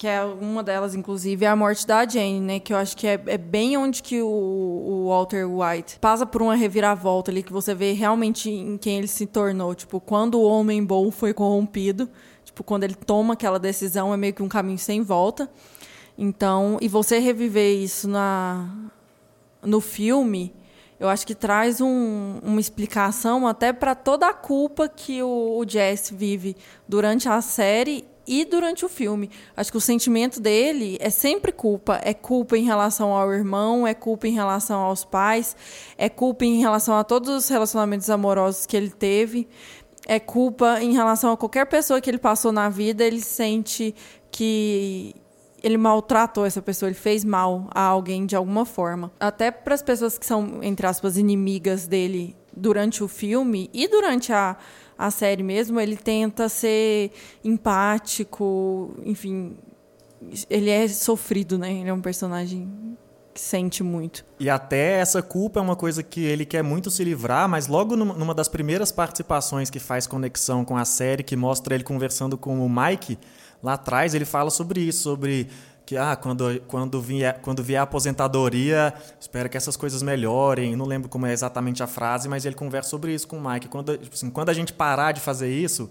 que 0.00 0.06
é 0.06 0.24
uma 0.24 0.62
delas, 0.62 0.94
inclusive, 0.94 1.44
é 1.44 1.48
a 1.48 1.54
morte 1.54 1.86
da 1.86 2.08
Jane, 2.08 2.40
né? 2.40 2.58
Que 2.58 2.72
eu 2.72 2.78
acho 2.78 2.96
que 2.96 3.06
é, 3.06 3.20
é 3.26 3.36
bem 3.36 3.76
onde 3.76 4.02
que 4.02 4.22
o, 4.22 4.26
o, 4.26 5.08
Walter 5.08 5.46
White 5.46 5.98
passa 6.00 6.24
por 6.24 6.40
uma 6.40 6.54
reviravolta 6.54 7.30
ali, 7.30 7.42
que 7.42 7.52
você 7.52 7.74
vê 7.74 7.92
realmente 7.92 8.48
em 8.48 8.78
quem 8.78 8.96
ele 8.96 9.06
se 9.06 9.26
tornou. 9.26 9.74
Tipo, 9.74 10.00
quando 10.00 10.36
o 10.36 10.42
homem 10.42 10.82
bom 10.82 11.10
foi 11.10 11.34
corrompido, 11.34 12.08
Tipo, 12.50 12.64
quando 12.64 12.82
ele 12.84 12.94
toma 12.94 13.34
aquela 13.34 13.58
decisão, 13.58 14.12
é 14.12 14.16
meio 14.16 14.34
que 14.34 14.42
um 14.42 14.48
caminho 14.48 14.78
sem 14.78 15.02
volta. 15.02 15.48
Então, 16.18 16.78
e 16.80 16.88
você 16.88 17.18
reviver 17.18 17.76
isso 17.76 18.08
na 18.08 18.68
no 19.62 19.80
filme, 19.80 20.54
eu 20.98 21.08
acho 21.08 21.26
que 21.26 21.34
traz 21.34 21.80
um, 21.80 22.40
uma 22.42 22.60
explicação 22.60 23.46
até 23.46 23.72
para 23.72 23.94
toda 23.94 24.26
a 24.26 24.32
culpa 24.32 24.88
que 24.88 25.22
o, 25.22 25.58
o 25.58 25.68
Jesse 25.68 26.14
vive 26.14 26.56
durante 26.88 27.28
a 27.28 27.40
série 27.42 28.04
e 28.26 28.44
durante 28.44 28.84
o 28.84 28.88
filme. 28.88 29.30
Acho 29.56 29.70
que 29.70 29.78
o 29.78 29.80
sentimento 29.80 30.40
dele 30.40 30.96
é 31.00 31.10
sempre 31.10 31.52
culpa. 31.52 32.00
É 32.02 32.14
culpa 32.14 32.56
em 32.56 32.64
relação 32.64 33.12
ao 33.12 33.32
irmão, 33.32 33.86
é 33.86 33.94
culpa 33.94 34.28
em 34.28 34.32
relação 34.32 34.80
aos 34.80 35.04
pais, 35.04 35.56
é 35.96 36.08
culpa 36.08 36.44
em 36.44 36.60
relação 36.60 36.96
a 36.96 37.04
todos 37.04 37.28
os 37.30 37.48
relacionamentos 37.48 38.10
amorosos 38.10 38.66
que 38.66 38.76
ele 38.76 38.90
teve 38.90 39.48
é 40.06 40.18
culpa 40.18 40.82
em 40.82 40.92
relação 40.92 41.30
a 41.30 41.36
qualquer 41.36 41.66
pessoa 41.66 42.00
que 42.00 42.10
ele 42.10 42.18
passou 42.18 42.50
na 42.50 42.68
vida, 42.68 43.04
ele 43.04 43.20
sente 43.20 43.94
que 44.30 45.14
ele 45.62 45.76
maltratou 45.76 46.44
essa 46.44 46.62
pessoa, 46.62 46.88
ele 46.88 46.98
fez 46.98 47.24
mal 47.24 47.68
a 47.70 47.82
alguém 47.82 48.26
de 48.26 48.34
alguma 48.34 48.64
forma. 48.64 49.12
Até 49.20 49.50
para 49.50 49.74
as 49.74 49.82
pessoas 49.82 50.18
que 50.18 50.26
são, 50.26 50.62
entre 50.62 50.86
aspas, 50.86 51.16
inimigas 51.16 51.86
dele 51.86 52.34
durante 52.56 53.04
o 53.04 53.08
filme 53.08 53.70
e 53.72 53.86
durante 53.86 54.32
a, 54.32 54.56
a 55.00 55.10
série 55.10 55.42
mesmo, 55.42 55.80
ele 55.80 55.96
tenta 55.96 56.46
ser 56.46 57.10
empático, 57.42 58.94
enfim. 59.02 59.56
Ele 60.50 60.68
é 60.68 60.86
sofrido, 60.88 61.56
né? 61.56 61.72
Ele 61.72 61.88
é 61.88 61.92
um 61.92 62.02
personagem 62.02 62.70
sente 63.34 63.82
muito. 63.82 64.22
E 64.38 64.50
até 64.50 64.98
essa 64.98 65.22
culpa 65.22 65.58
é 65.58 65.62
uma 65.62 65.74
coisa 65.74 66.02
que 66.02 66.22
ele 66.22 66.44
quer 66.44 66.62
muito 66.62 66.90
se 66.90 67.02
livrar, 67.02 67.48
mas 67.48 67.66
logo 67.66 67.96
numa 67.96 68.34
das 68.34 68.46
primeiras 68.46 68.92
participações 68.92 69.70
que 69.70 69.78
faz 69.78 70.06
conexão 70.06 70.66
com 70.66 70.76
a 70.76 70.84
série, 70.84 71.22
que 71.22 71.34
mostra 71.34 71.74
ele 71.74 71.84
conversando 71.84 72.36
com 72.36 72.62
o 72.64 72.68
Mike, 72.68 73.18
lá 73.62 73.74
atrás 73.74 74.14
ele 74.14 74.26
fala 74.26 74.50
sobre 74.50 74.82
isso, 74.82 75.04
sobre 75.04 75.48
que 75.90 75.96
ah, 75.96 76.14
quando, 76.14 76.60
quando, 76.68 77.00
vier, 77.00 77.40
quando 77.40 77.64
vier 77.64 77.80
a 77.80 77.82
aposentadoria, 77.82 78.94
espero 79.18 79.48
que 79.48 79.56
essas 79.56 79.76
coisas 79.76 80.04
melhorem. 80.04 80.76
Não 80.76 80.86
lembro 80.86 81.08
como 81.08 81.26
é 81.26 81.32
exatamente 81.32 81.82
a 81.82 81.88
frase, 81.88 82.28
mas 82.28 82.44
ele 82.44 82.54
conversa 82.54 82.90
sobre 82.90 83.12
isso 83.12 83.26
com 83.26 83.38
o 83.38 83.50
Mike. 83.50 83.66
Quando, 83.66 83.98
tipo 83.98 84.14
assim, 84.14 84.30
quando 84.30 84.50
a 84.50 84.52
gente 84.52 84.72
parar 84.72 85.10
de 85.10 85.20
fazer 85.20 85.52
isso, 85.52 85.90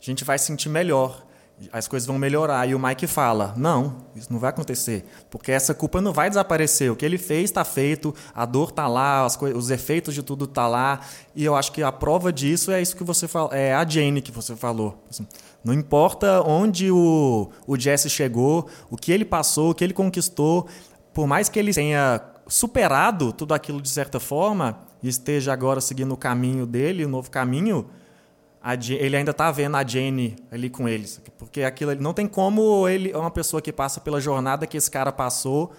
a 0.00 0.04
gente 0.04 0.22
vai 0.22 0.38
se 0.38 0.44
sentir 0.44 0.68
melhor 0.68 1.26
as 1.72 1.86
coisas 1.86 2.06
vão 2.06 2.18
melhorar. 2.18 2.68
E 2.68 2.74
o 2.74 2.78
Mike 2.78 3.06
fala: 3.06 3.54
não, 3.56 3.96
isso 4.14 4.32
não 4.32 4.38
vai 4.38 4.50
acontecer, 4.50 5.04
porque 5.30 5.52
essa 5.52 5.74
culpa 5.74 6.00
não 6.00 6.12
vai 6.12 6.28
desaparecer. 6.28 6.90
O 6.90 6.96
que 6.96 7.04
ele 7.04 7.18
fez 7.18 7.44
está 7.44 7.64
feito, 7.64 8.14
a 8.34 8.44
dor 8.46 8.70
está 8.70 8.86
lá, 8.88 9.26
os 9.26 9.70
efeitos 9.70 10.14
de 10.14 10.22
tudo 10.22 10.44
está 10.44 10.66
lá. 10.66 11.00
E 11.34 11.44
eu 11.44 11.54
acho 11.54 11.72
que 11.72 11.82
a 11.82 11.92
prova 11.92 12.32
disso 12.32 12.70
é 12.70 12.80
isso 12.80 12.96
que 12.96 13.04
você 13.04 13.28
falou, 13.28 13.52
é 13.52 13.74
a 13.74 13.86
Jane 13.86 14.22
que 14.22 14.32
você 14.32 14.56
falou. 14.56 15.02
Assim, 15.10 15.26
não 15.64 15.72
importa 15.72 16.42
onde 16.42 16.90
o, 16.90 17.50
o 17.66 17.78
Jesse 17.78 18.10
chegou, 18.10 18.68
o 18.90 18.96
que 18.96 19.12
ele 19.12 19.24
passou, 19.24 19.70
o 19.70 19.74
que 19.74 19.84
ele 19.84 19.94
conquistou, 19.94 20.66
por 21.14 21.26
mais 21.26 21.48
que 21.48 21.58
ele 21.58 21.72
tenha 21.72 22.20
superado 22.46 23.32
tudo 23.32 23.54
aquilo 23.54 23.80
de 23.80 23.88
certa 23.88 24.18
forma 24.18 24.78
e 25.02 25.08
esteja 25.08 25.52
agora 25.52 25.80
seguindo 25.80 26.12
o 26.12 26.16
caminho 26.16 26.66
dele, 26.66 27.04
o 27.04 27.08
novo 27.08 27.30
caminho 27.30 27.86
ele 28.90 29.16
ainda 29.16 29.34
tá 29.34 29.50
vendo 29.50 29.76
a 29.76 29.84
Jane 29.84 30.36
ali 30.50 30.70
com 30.70 30.88
eles. 30.88 31.20
Porque 31.36 31.62
aquilo 31.62 31.94
não 31.96 32.14
tem 32.14 32.28
como 32.28 32.88
ele 32.88 33.12
uma 33.12 33.30
pessoa 33.30 33.60
que 33.60 33.72
passa 33.72 34.00
pela 34.00 34.20
jornada 34.20 34.66
que 34.66 34.76
esse 34.76 34.90
cara 34.90 35.10
passou 35.10 35.72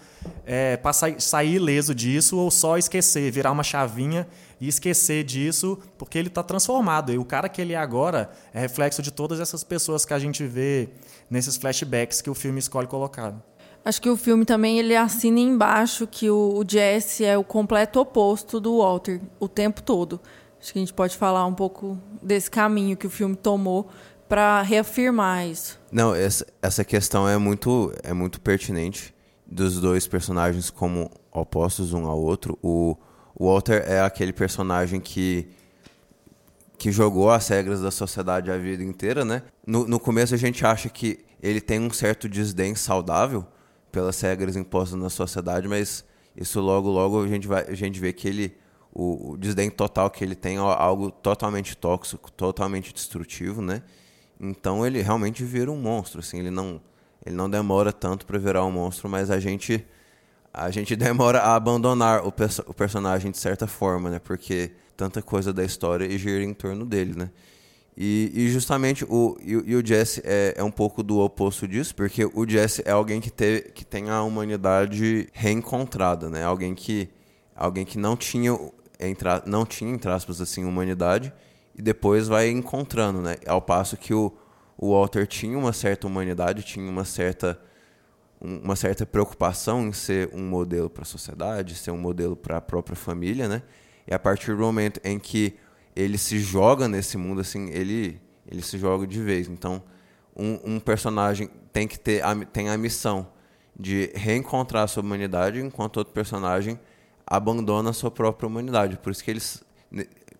é, 0.46 0.78
passar, 0.78 1.20
sair 1.20 1.56
ileso 1.56 1.96
disso 1.96 2.38
ou 2.38 2.52
só 2.52 2.78
esquecer, 2.78 3.32
virar 3.32 3.52
uma 3.52 3.64
chavinha 3.64 4.28
e 4.60 4.68
esquecer 4.68 5.24
disso, 5.24 5.80
porque 5.98 6.18
ele 6.18 6.28
está 6.28 6.44
transformado. 6.44 7.12
E 7.12 7.18
o 7.18 7.26
cara 7.26 7.48
que 7.48 7.62
ele 7.62 7.74
é 7.74 7.78
agora 7.78 8.30
é 8.54 8.60
reflexo 8.60 9.02
de 9.02 9.12
todas 9.12 9.40
essas 9.40 9.64
pessoas 9.64 10.06
que 10.06 10.14
a 10.14 10.20
gente 10.20 10.46
vê 10.46 10.90
nesses 11.30 11.58
flashbacks 11.58 12.22
que 12.22 12.30
o 12.30 12.36
filme 12.36 12.60
escolhe 12.60 12.88
colocar. 12.88 13.34
Acho 13.86 14.02
que 14.02 14.10
o 14.10 14.16
filme 14.16 14.46
também 14.46 14.80
ele 14.80 14.96
assina 14.96 15.40
embaixo 15.40 16.08
que 16.08 16.30
o, 16.30 16.54
o 16.58 16.64
Jesse 16.66 17.26
é 17.26 17.38
o 17.38 17.44
completo 17.44 18.00
oposto 18.00 18.60
do 18.60 18.78
Walter 18.78 19.20
o 19.40 19.48
tempo 19.48 19.82
todo. 19.82 20.22
Acho 20.64 20.72
que 20.72 20.80
a 20.80 20.82
gente 20.82 20.94
pode 20.94 21.18
falar 21.18 21.46
um 21.46 21.54
pouco 21.54 22.00
desse 22.22 22.50
caminho 22.50 22.96
que 22.96 23.06
o 23.06 23.10
filme 23.10 23.36
tomou 23.36 23.90
para 24.30 24.62
reafirmar 24.62 25.46
isso. 25.46 25.78
Não, 25.92 26.16
essa, 26.16 26.48
essa 26.62 26.86
questão 26.86 27.28
é 27.28 27.38
muito, 27.38 27.94
é 28.02 28.14
muito 28.14 28.40
pertinente 28.40 29.14
dos 29.46 29.82
dois 29.82 30.08
personagens 30.08 30.70
como 30.70 31.12
opostos 31.34 31.92
um 31.92 32.06
ao 32.06 32.18
outro. 32.18 32.58
O, 32.64 32.96
Walter 33.38 33.84
é 33.86 34.00
aquele 34.00 34.32
personagem 34.32 35.02
que 35.02 35.50
que 36.78 36.94
jogou 36.94 37.30
as 37.30 37.46
regras 37.50 37.82
da 37.82 37.92
sociedade 37.92 38.50
a 38.50 38.58
vida 38.58 38.84
inteira, 38.84 39.26
né? 39.26 39.44
No, 39.68 39.86
no 39.86 40.00
começo 40.00 40.34
a 40.34 40.38
gente 40.38 40.66
acha 40.66 40.88
que 40.88 41.26
ele 41.42 41.60
tem 41.60 41.80
um 41.80 41.92
certo 41.92 42.30
desdém 42.30 42.74
saudável 42.74 43.46
pelas 43.92 44.20
regras 44.22 44.56
impostas 44.56 44.98
na 44.98 45.10
sociedade, 45.10 45.68
mas 45.68 46.06
isso 46.36 46.62
logo 46.62 46.90
logo 46.90 47.22
a 47.22 47.28
gente 47.28 47.48
vai 47.48 47.66
a 47.68 47.76
gente 47.76 48.00
vê 48.00 48.14
que 48.14 48.30
ele 48.30 48.63
o, 48.94 49.32
o 49.32 49.38
desdém 49.38 49.70
total 49.70 50.10
que 50.10 50.24
ele 50.24 50.36
tem 50.36 50.58
é 50.58 50.60
algo 50.60 51.12
totalmente 51.12 51.76
tóxico, 51.76 52.32
totalmente 52.32 52.94
destrutivo, 52.94 53.62
né? 53.62 53.82
Então 54.40 54.86
ele 54.86 55.02
realmente 55.02 55.44
vira 55.44 55.72
um 55.72 55.78
monstro, 55.78 56.20
assim, 56.20 56.40
ele 56.40 56.52
não 56.52 56.82
ele 57.26 57.36
não 57.36 57.50
demora 57.50 57.94
tanto 57.94 58.26
para 58.26 58.38
virar 58.38 58.66
um 58.66 58.72
monstro, 58.72 59.10
mas 59.10 59.32
a 59.32 59.40
gente 59.40 59.86
a 60.54 60.70
gente 60.70 60.96
demora 60.98 61.40
a 61.40 61.56
abandonar 61.56 62.26
o, 62.26 62.32
perso 62.32 62.64
o 62.68 62.74
personagem 62.74 63.32
de 63.32 63.38
certa 63.38 63.68
forma, 63.68 64.10
né? 64.10 64.20
Porque 64.20 64.72
tanta 64.96 65.22
coisa 65.22 65.52
da 65.52 65.64
história 65.64 66.08
gira 66.18 66.44
em 66.44 66.54
torno 66.54 66.86
dele, 66.86 67.16
né? 67.18 67.30
E, 67.96 68.32
e 68.34 68.50
justamente 68.50 69.06
o, 69.08 69.38
e, 69.40 69.52
e, 69.52 69.76
o 69.76 69.86
Jesse 69.86 70.22
é, 70.26 70.56
é 70.58 70.64
um 70.64 70.72
pouco 70.72 71.04
do 71.04 71.20
oposto 71.20 71.68
disso, 71.68 71.96
porque 71.96 72.26
o 72.26 72.48
Jesse 72.48 72.82
é 72.86 72.92
alguém 72.92 73.22
que, 73.22 73.30
teve, 73.30 73.70
que 73.70 73.86
tem 73.86 74.10
a 74.10 74.24
humanidade 74.24 75.30
reencontrada, 75.32 76.28
né? 76.28 76.44
Alguém 76.44 76.74
que, 76.74 77.08
alguém 77.56 77.86
que 77.86 78.00
não 78.00 78.18
tinha, 78.18 78.58
entra, 79.00 79.44
não 79.46 79.66
tinha, 79.66 79.92
entre 79.92 80.10
aspas, 80.12 80.42
assim, 80.42 80.66
humanidade 80.66 81.34
e 81.76 81.82
depois 81.82 82.28
vai 82.28 82.50
encontrando, 82.50 83.22
né? 83.22 83.38
Ao 83.48 83.62
passo 83.62 83.98
que 83.98 84.14
o, 84.14 84.32
o 84.78 84.92
Walter 84.92 85.28
tinha 85.28 85.58
uma 85.58 85.74
certa 85.74 86.08
humanidade, 86.08 86.64
tinha 86.64 86.90
uma 86.90 87.06
certa, 87.06 87.60
uma 88.40 88.76
certa 88.76 89.06
preocupação 89.06 89.88
em 89.88 89.94
ser 89.94 90.30
um 90.34 90.44
modelo 90.44 90.90
para 90.90 91.04
a 91.04 91.06
sociedade, 91.06 91.76
ser 91.76 91.92
um 91.92 91.98
modelo 91.98 92.36
para 92.36 92.58
a 92.58 92.62
própria 92.62 92.96
família, 92.96 93.48
né? 93.48 93.64
E 94.08 94.14
a 94.14 94.20
partir 94.20 94.56
do 94.56 94.62
momento 94.62 95.00
em 95.04 95.18
que 95.18 95.56
ele 95.96 96.18
se 96.18 96.40
joga 96.40 96.88
nesse 96.88 97.18
mundo 97.18 97.42
assim, 97.42 97.70
ele 97.70 98.22
ele 98.46 98.62
se 98.62 98.78
joga 98.78 99.08
de 99.08 99.22
vez. 99.22 99.48
Então, 99.48 99.82
um, 100.36 100.76
um 100.76 100.80
personagem 100.80 101.50
tem 101.72 101.88
que 101.88 102.00
ter 102.00 102.24
a, 102.24 102.36
tem 102.46 102.70
a 102.70 102.78
missão 102.78 103.28
de 103.78 104.12
reencontrar 104.14 104.84
a 104.84 104.88
sua 104.88 105.02
humanidade, 105.02 105.60
enquanto 105.60 105.98
outro 105.98 106.14
personagem 106.14 106.80
abandona 107.26 107.90
a 107.90 107.94
sua 107.94 108.12
própria 108.12 108.48
humanidade. 108.48 108.98
Por 108.98 109.12
isso 109.12 109.24
que 109.24 109.32
eles 109.32 109.64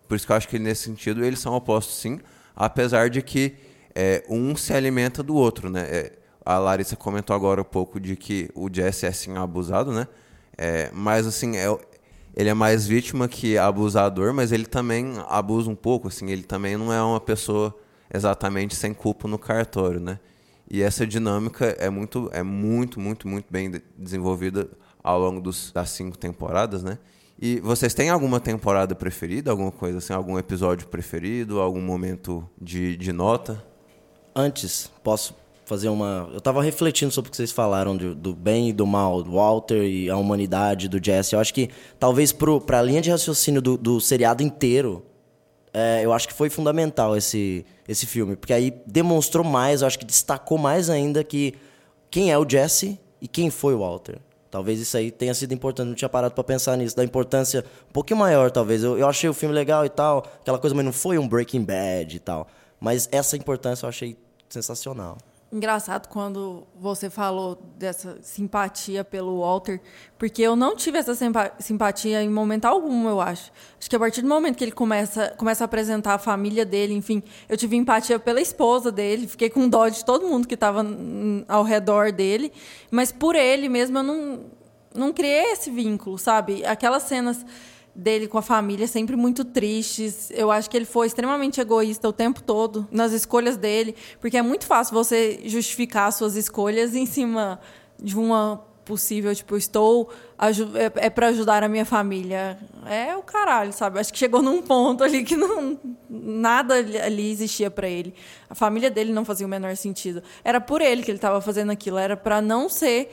por 0.08 0.16
isso 0.16 0.26
que 0.26 0.32
eu 0.32 0.36
acho 0.36 0.48
que 0.48 0.58
nesse 0.58 0.84
sentido 0.84 1.24
eles 1.24 1.38
são 1.38 1.54
opostos 1.54 1.96
sim, 1.96 2.20
apesar 2.54 3.08
de 3.08 3.22
que 3.22 3.54
é, 3.94 4.24
um 4.28 4.54
se 4.56 4.72
alimenta 4.74 5.22
do 5.22 5.34
outro, 5.34 5.70
né? 5.70 5.82
É, 5.82 6.12
a 6.44 6.58
Larissa 6.58 6.96
comentou 6.96 7.34
agora 7.34 7.60
um 7.60 7.64
pouco 7.64 7.98
de 7.98 8.16
que 8.16 8.50
o 8.54 8.68
Jesse 8.70 9.06
é 9.06 9.08
assim 9.08 9.36
abusado, 9.36 9.92
né? 9.92 10.06
É, 10.58 10.90
mas 10.92 11.26
assim, 11.26 11.56
é, 11.56 11.66
ele 12.36 12.48
é 12.48 12.54
mais 12.54 12.86
vítima 12.86 13.28
que 13.28 13.56
abusador, 13.56 14.34
mas 14.34 14.52
ele 14.52 14.66
também 14.66 15.14
abusa 15.28 15.70
um 15.70 15.74
pouco, 15.74 16.08
assim, 16.08 16.30
ele 16.30 16.42
também 16.42 16.76
não 16.76 16.92
é 16.92 17.02
uma 17.02 17.20
pessoa 17.20 17.74
exatamente 18.12 18.74
sem 18.74 18.92
culpa 18.92 19.26
no 19.26 19.38
cartório, 19.38 20.00
né? 20.00 20.18
E 20.70 20.82
essa 20.82 21.06
dinâmica 21.06 21.76
é 21.78 21.88
muito, 21.88 22.28
é 22.32 22.42
muito, 22.42 23.00
muito, 23.00 23.28
muito 23.28 23.46
bem 23.50 23.72
desenvolvida 23.96 24.68
ao 25.04 25.20
longo 25.20 25.40
dos, 25.40 25.70
das 25.70 25.90
cinco 25.90 26.16
temporadas, 26.16 26.82
né? 26.82 26.98
E 27.38 27.60
vocês 27.60 27.92
têm 27.92 28.08
alguma 28.08 28.40
temporada 28.40 28.94
preferida, 28.94 29.50
alguma 29.50 29.70
coisa 29.70 29.98
assim, 29.98 30.14
algum 30.14 30.38
episódio 30.38 30.88
preferido, 30.88 31.60
algum 31.60 31.82
momento 31.82 32.48
de, 32.60 32.96
de 32.96 33.12
nota? 33.12 33.62
Antes, 34.34 34.90
posso 35.02 35.34
fazer 35.66 35.88
uma. 35.88 36.28
Eu 36.32 36.38
estava 36.38 36.62
refletindo 36.62 37.12
sobre 37.12 37.28
o 37.28 37.30
que 37.30 37.36
vocês 37.36 37.52
falaram 37.52 37.96
do, 37.96 38.14
do, 38.14 38.34
bem 38.34 38.70
e 38.70 38.72
do 38.72 38.86
mal, 38.86 39.22
do 39.22 39.32
Walter 39.32 39.82
e 39.82 40.08
a 40.08 40.16
humanidade, 40.16 40.88
do 40.88 41.04
Jesse. 41.04 41.34
Eu 41.34 41.40
acho 41.40 41.52
que 41.52 41.68
talvez 41.98 42.32
para 42.32 42.78
a 42.78 42.82
linha 42.82 43.02
de 43.02 43.10
raciocínio 43.10 43.60
do, 43.60 43.76
do 43.76 44.00
seriado 44.00 44.42
inteiro, 44.42 45.04
é, 45.72 46.02
eu 46.04 46.12
acho 46.12 46.28
que 46.28 46.34
foi 46.34 46.48
fundamental 46.48 47.16
esse, 47.16 47.66
esse 47.88 48.06
filme, 48.06 48.36
porque 48.36 48.52
aí 48.52 48.72
demonstrou 48.86 49.44
mais, 49.44 49.80
eu 49.80 49.86
acho 49.86 49.98
que 49.98 50.04
destacou 50.04 50.56
mais 50.56 50.88
ainda 50.88 51.24
que 51.24 51.54
quem 52.10 52.30
é 52.30 52.38
o 52.38 52.48
Jesse 52.48 52.98
e 53.20 53.26
quem 53.26 53.50
foi 53.50 53.74
o 53.74 53.80
Walter. 53.80 54.20
Talvez 54.54 54.78
isso 54.78 54.96
aí 54.96 55.10
tenha 55.10 55.34
sido 55.34 55.52
importante, 55.52 55.88
não 55.88 55.96
tinha 55.96 56.08
parado 56.08 56.32
para 56.32 56.44
pensar 56.44 56.76
nisso, 56.76 56.94
da 56.94 57.02
importância 57.02 57.64
um 57.90 57.92
pouquinho 57.92 58.20
maior, 58.20 58.52
talvez. 58.52 58.84
Eu, 58.84 58.96
eu 58.96 59.08
achei 59.08 59.28
o 59.28 59.34
filme 59.34 59.52
legal 59.52 59.84
e 59.84 59.88
tal, 59.88 60.18
aquela 60.40 60.60
coisa, 60.60 60.76
mas 60.76 60.84
não 60.84 60.92
foi 60.92 61.18
um 61.18 61.26
Breaking 61.26 61.64
Bad 61.64 62.14
e 62.14 62.20
tal. 62.20 62.46
Mas 62.78 63.08
essa 63.10 63.36
importância 63.36 63.84
eu 63.84 63.88
achei 63.88 64.16
sensacional. 64.48 65.18
Engraçado 65.54 66.08
quando 66.08 66.66
você 66.74 67.08
falou 67.08 67.56
dessa 67.78 68.18
simpatia 68.22 69.04
pelo 69.04 69.38
Walter, 69.38 69.80
porque 70.18 70.42
eu 70.42 70.56
não 70.56 70.74
tive 70.74 70.98
essa 70.98 71.14
simpatia 71.60 72.20
em 72.20 72.28
momento 72.28 72.64
algum, 72.64 73.08
eu 73.08 73.20
acho. 73.20 73.52
Acho 73.78 73.88
que 73.88 73.94
a 73.94 73.98
partir 74.00 74.20
do 74.20 74.26
momento 74.26 74.56
que 74.56 74.64
ele 74.64 74.72
começa, 74.72 75.32
começa 75.38 75.62
a 75.62 75.66
apresentar 75.66 76.14
a 76.14 76.18
família 76.18 76.66
dele, 76.66 76.92
enfim, 76.92 77.22
eu 77.48 77.56
tive 77.56 77.76
empatia 77.76 78.18
pela 78.18 78.40
esposa 78.40 78.90
dele, 78.90 79.28
fiquei 79.28 79.48
com 79.48 79.68
dó 79.68 79.86
de 79.86 80.04
todo 80.04 80.26
mundo 80.26 80.48
que 80.48 80.54
estava 80.54 80.84
ao 81.46 81.62
redor 81.62 82.10
dele, 82.10 82.52
mas 82.90 83.12
por 83.12 83.36
ele 83.36 83.68
mesmo 83.68 83.98
eu 83.98 84.02
não, 84.02 84.40
não 84.92 85.12
criei 85.12 85.52
esse 85.52 85.70
vínculo, 85.70 86.18
sabe? 86.18 86.66
Aquelas 86.66 87.04
cenas 87.04 87.46
dele 87.94 88.26
com 88.26 88.38
a 88.38 88.42
família 88.42 88.86
sempre 88.86 89.16
muito 89.16 89.44
tristes. 89.44 90.30
Eu 90.34 90.50
acho 90.50 90.68
que 90.68 90.76
ele 90.76 90.84
foi 90.84 91.06
extremamente 91.06 91.60
egoísta 91.60 92.08
o 92.08 92.12
tempo 92.12 92.42
todo 92.42 92.88
nas 92.90 93.12
escolhas 93.12 93.56
dele, 93.56 93.94
porque 94.20 94.36
é 94.36 94.42
muito 94.42 94.66
fácil 94.66 94.94
você 94.94 95.40
justificar 95.44 96.12
suas 96.12 96.34
escolhas 96.34 96.94
em 96.94 97.06
cima 97.06 97.60
de 98.02 98.18
uma 98.18 98.64
possível, 98.84 99.34
tipo, 99.34 99.56
estou 99.56 100.10
é, 100.38 101.06
é 101.06 101.10
para 101.10 101.28
ajudar 101.28 101.62
a 101.64 101.68
minha 101.68 101.84
família. 101.84 102.58
É 102.86 103.16
o 103.16 103.22
caralho, 103.22 103.72
sabe? 103.72 103.98
Acho 103.98 104.12
que 104.12 104.18
chegou 104.18 104.42
num 104.42 104.60
ponto 104.60 105.02
ali 105.02 105.24
que 105.24 105.36
não 105.36 105.78
nada 106.08 106.74
ali 106.74 107.30
existia 107.30 107.70
para 107.70 107.88
ele. 107.88 108.14
A 108.48 108.54
família 108.54 108.90
dele 108.90 109.12
não 109.12 109.24
fazia 109.24 109.46
o 109.46 109.50
menor 109.50 109.74
sentido. 109.76 110.22
Era 110.44 110.60
por 110.60 110.82
ele 110.82 111.02
que 111.02 111.10
ele 111.10 111.18
estava 111.18 111.40
fazendo 111.40 111.72
aquilo, 111.72 111.96
era 111.98 112.16
para 112.16 112.42
não 112.42 112.68
ser 112.68 113.10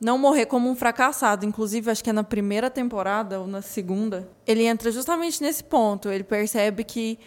não 0.00 0.16
morrer 0.16 0.46
como 0.46 0.70
um 0.70 0.74
fracassado. 0.74 1.44
Inclusive, 1.44 1.90
acho 1.90 2.02
que 2.02 2.10
é 2.10 2.12
na 2.12 2.24
primeira 2.24 2.70
temporada 2.70 3.40
ou 3.40 3.46
na 3.46 3.60
segunda, 3.60 4.28
ele 4.46 4.64
entra 4.64 4.90
justamente 4.90 5.42
nesse 5.42 5.62
ponto. 5.62 6.08
Ele 6.08 6.24
percebe 6.24 6.84
que 6.84 7.18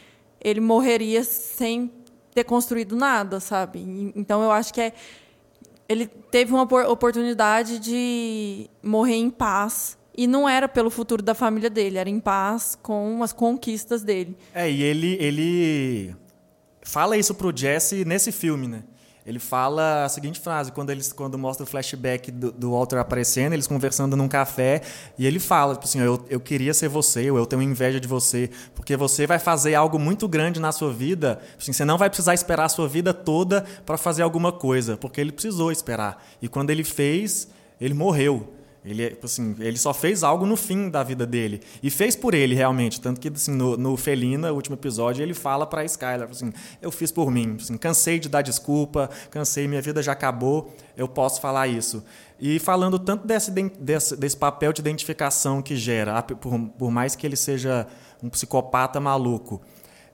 ele 0.42 0.60
morreria 0.60 1.24
sem 1.24 1.92
ter 2.34 2.44
construído 2.44 2.96
nada, 2.96 3.40
sabe? 3.40 3.80
Então, 4.16 4.42
eu 4.42 4.52
acho 4.52 4.74
que 4.74 4.82
é 4.82 4.94
ele 5.88 6.08
teve 6.08 6.54
uma 6.54 6.64
oportunidade 6.64 7.78
de 7.78 8.70
morrer 8.82 9.16
em 9.16 9.30
paz 9.30 9.98
e 10.16 10.26
não 10.26 10.48
era 10.48 10.68
pelo 10.68 10.90
futuro 10.90 11.22
da 11.22 11.34
família 11.34 11.70
dele, 11.70 11.98
era 11.98 12.10
em 12.10 12.20
paz 12.20 12.78
com 12.82 13.22
as 13.22 13.34
conquistas 13.34 14.02
dele. 14.02 14.36
É, 14.54 14.70
e 14.70 14.82
ele 14.82 15.18
ele 15.20 16.16
fala 16.82 17.18
isso 17.18 17.36
pro 17.36 17.56
Jesse 17.56 18.06
nesse 18.06 18.32
filme, 18.32 18.68
né? 18.68 18.84
Ele 19.26 19.40
fala 19.40 20.04
a 20.04 20.10
seguinte 20.10 20.40
frase, 20.40 20.72
quando, 20.72 20.90
eles, 20.90 21.14
quando 21.14 21.38
mostra 21.38 21.64
o 21.64 21.68
flashback 21.68 22.30
do, 22.30 22.52
do 22.52 22.72
Walter 22.72 22.98
aparecendo, 22.98 23.54
eles 23.54 23.68
conversando 23.68 24.18
num 24.18 24.28
café, 24.28 24.82
e 25.18 25.26
ele 25.26 25.40
fala, 25.40 25.76
tipo 25.76 25.86
assim, 25.86 26.00
eu, 26.00 26.26
eu 26.30 26.42
queria 26.42 26.74
ser 26.74 26.90
você, 26.90 27.32
ou 27.32 27.38
eu 27.38 27.46
tenho 27.46 27.62
inveja 27.62 28.02
de 28.02 28.08
você, 28.08 28.50
porque 28.76 28.98
você 28.98 29.26
vai 29.26 29.40
fazer 29.40 29.76
algo 29.76 29.98
muito 29.98 30.28
grande 30.28 30.60
na 30.60 30.74
sua 30.74 30.92
vida, 30.92 31.40
tipo 31.52 31.64
assim, 31.64 31.72
você 31.72 31.86
não 31.86 31.98
vai 31.98 32.10
precisar 32.10 32.34
esperar 32.34 32.66
a 32.66 32.70
sua 32.70 32.88
vida 32.88 33.14
toda 33.14 33.64
para 33.86 33.98
fazer 33.98 34.24
alguma 34.24 34.52
coisa, 34.52 34.98
porque 34.98 35.22
ele 35.22 35.32
precisou 35.32 35.72
esperar. 35.72 36.22
E 36.42 36.50
quando 36.50 36.70
ele 36.70 36.84
fez, 36.84 37.48
ele 37.80 37.94
morreu. 37.94 38.54
Ele, 38.86 39.12
tipo 39.12 39.26
assim, 39.26 39.56
ele 39.60 39.78
só 39.78 39.94
fez 39.94 40.24
algo 40.24 40.46
no 40.46 40.58
fim 40.58 40.90
da 40.90 41.04
vida 41.04 41.26
dele. 41.26 41.62
E 41.82 41.90
fez 41.90 42.16
por 42.16 42.34
ele, 42.34 42.54
realmente. 42.54 43.00
Tanto 43.00 43.20
que 43.20 43.30
assim, 43.30 43.52
no, 43.52 43.78
no 43.78 43.96
Felina, 43.96 44.52
o 44.52 44.56
último 44.56 44.76
episódio, 44.76 45.24
ele 45.24 45.34
fala 45.34 45.66
pra 45.66 45.86
Skylar, 45.86 46.30
assim, 46.30 46.52
eu 46.82 46.92
fiz 46.92 47.12
por 47.12 47.32
mim. 47.32 47.56
Assim, 47.60 47.78
cansei 47.78 48.20
de 48.20 48.28
dar 48.28 48.42
desculpa, 48.42 49.10
cansei, 49.32 49.68
minha 49.68 49.82
vida 49.82 50.04
já 50.04 50.12
acabou, 50.12 50.76
eu 50.98 51.08
posso 51.08 51.40
falar 51.40 51.68
isso. 51.68 52.04
E 52.40 52.60
falando 52.60 53.00
tanto 53.00 53.26
desse, 53.26 53.52
desse, 53.52 54.18
desse 54.18 54.36
papel 54.36 54.74
de 54.74 54.82
identificação 54.82 55.62
que 55.62 55.78
gera, 55.78 56.22
por, 56.22 56.60
por 56.78 56.92
mais 56.92 57.16
que 57.16 57.26
ele 57.26 57.38
seja 57.38 57.88
um 58.22 58.30
psicopata 58.30 59.00
maluco, 59.00 59.62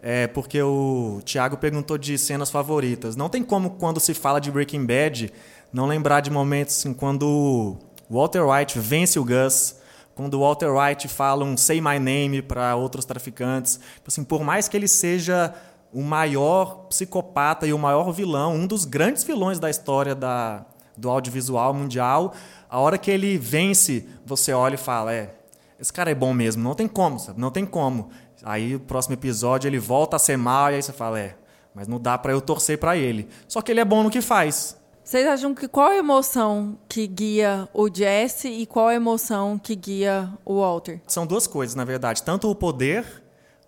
é 0.01 0.27
porque 0.27 0.61
o 0.61 1.21
Thiago 1.25 1.57
perguntou 1.57 1.97
de 1.97 2.17
cenas 2.17 2.51
favoritas. 2.51 3.15
Não 3.15 3.29
tem 3.29 3.43
como, 3.43 3.71
quando 3.71 3.99
se 3.99 4.13
fala 4.13 4.39
de 4.39 4.51
Breaking 4.51 4.85
Bad, 4.85 5.33
não 5.73 5.85
lembrar 5.85 6.21
de 6.21 6.31
momentos 6.31 6.77
assim, 6.77 6.93
quando 6.93 7.77
Walter 8.09 8.43
White 8.43 8.79
vence 8.79 9.19
o 9.19 9.23
Gus. 9.23 9.75
Quando 10.15 10.39
Walter 10.39 10.69
White 10.69 11.07
fala 11.07 11.45
um 11.45 11.55
Say 11.55 11.79
My 11.79 11.99
Name 11.99 12.41
para 12.41 12.75
outros 12.75 13.05
traficantes. 13.05 13.79
Tipo 13.95 14.09
assim, 14.09 14.23
por 14.23 14.43
mais 14.43 14.67
que 14.67 14.75
ele 14.75 14.87
seja 14.87 15.53
o 15.93 16.01
maior 16.01 16.87
psicopata 16.89 17.65
e 17.65 17.73
o 17.73 17.79
maior 17.79 18.11
vilão, 18.11 18.53
um 18.53 18.67
dos 18.67 18.85
grandes 18.85 19.23
vilões 19.23 19.59
da 19.59 19.69
história 19.69 20.13
da, 20.13 20.65
do 20.97 21.09
audiovisual 21.09 21.73
mundial, 21.73 22.33
a 22.69 22.79
hora 22.79 22.97
que 22.97 23.09
ele 23.09 23.37
vence, 23.37 24.07
você 24.25 24.53
olha 24.53 24.75
e 24.75 24.77
fala: 24.77 25.13
é, 25.13 25.33
esse 25.79 25.91
cara 25.91 26.11
é 26.11 26.15
bom 26.15 26.33
mesmo, 26.33 26.63
não 26.63 26.75
tem 26.75 26.87
como, 26.87 27.19
sabe? 27.19 27.39
Não 27.39 27.51
tem 27.51 27.65
como. 27.65 28.09
Aí 28.43 28.75
o 28.75 28.79
próximo 28.79 29.13
episódio 29.13 29.67
ele 29.67 29.79
volta 29.79 30.15
a 30.15 30.19
ser 30.19 30.37
mal 30.37 30.71
e 30.71 30.75
aí 30.75 30.83
você 30.83 30.93
fala: 30.93 31.19
é, 31.19 31.35
mas 31.73 31.87
não 31.87 31.99
dá 31.99 32.17
para 32.17 32.31
eu 32.31 32.41
torcer 32.41 32.77
para 32.77 32.97
ele. 32.97 33.27
Só 33.47 33.61
que 33.61 33.71
ele 33.71 33.79
é 33.79 33.85
bom 33.85 34.03
no 34.03 34.09
que 34.09 34.21
faz. 34.21 34.78
Vocês 35.09 35.25
acham 35.25 35.55
que 35.55 35.67
qual 35.67 35.91
emoção 35.91 36.77
que 36.87 37.07
guia 37.07 37.67
o 37.73 37.89
Jesse 37.91 38.47
e 38.47 38.67
qual 38.67 38.91
emoção 38.91 39.57
que 39.57 39.75
guia 39.75 40.31
o 40.45 40.59
Walter? 40.59 41.01
São 41.07 41.25
duas 41.25 41.47
coisas, 41.47 41.73
na 41.73 41.83
verdade. 41.83 42.21
Tanto 42.21 42.47
o 42.47 42.53
poder, 42.53 43.03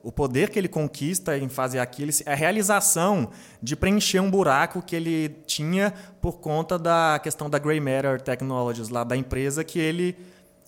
o 0.04 0.12
poder 0.12 0.52
que 0.52 0.60
ele 0.60 0.68
conquista 0.68 1.36
em 1.36 1.50
fazer 1.50 1.80
aquilo, 1.80 2.12
a 2.28 2.36
realização 2.36 3.32
de 3.60 3.76
preencher 3.76 4.20
um 4.20 4.30
buraco 4.30 4.84
que 4.84 4.96
ele 4.96 5.30
tinha 5.48 5.92
por 6.22 6.34
conta 6.34 6.78
da 6.78 7.20
questão 7.24 7.50
da 7.50 7.58
Grey 7.58 7.80
Matter 7.80 8.22
Technologies, 8.22 8.90
lá 8.90 9.04
da 9.04 9.18
empresa 9.18 9.64
que 9.64 9.80
ele 9.80 10.16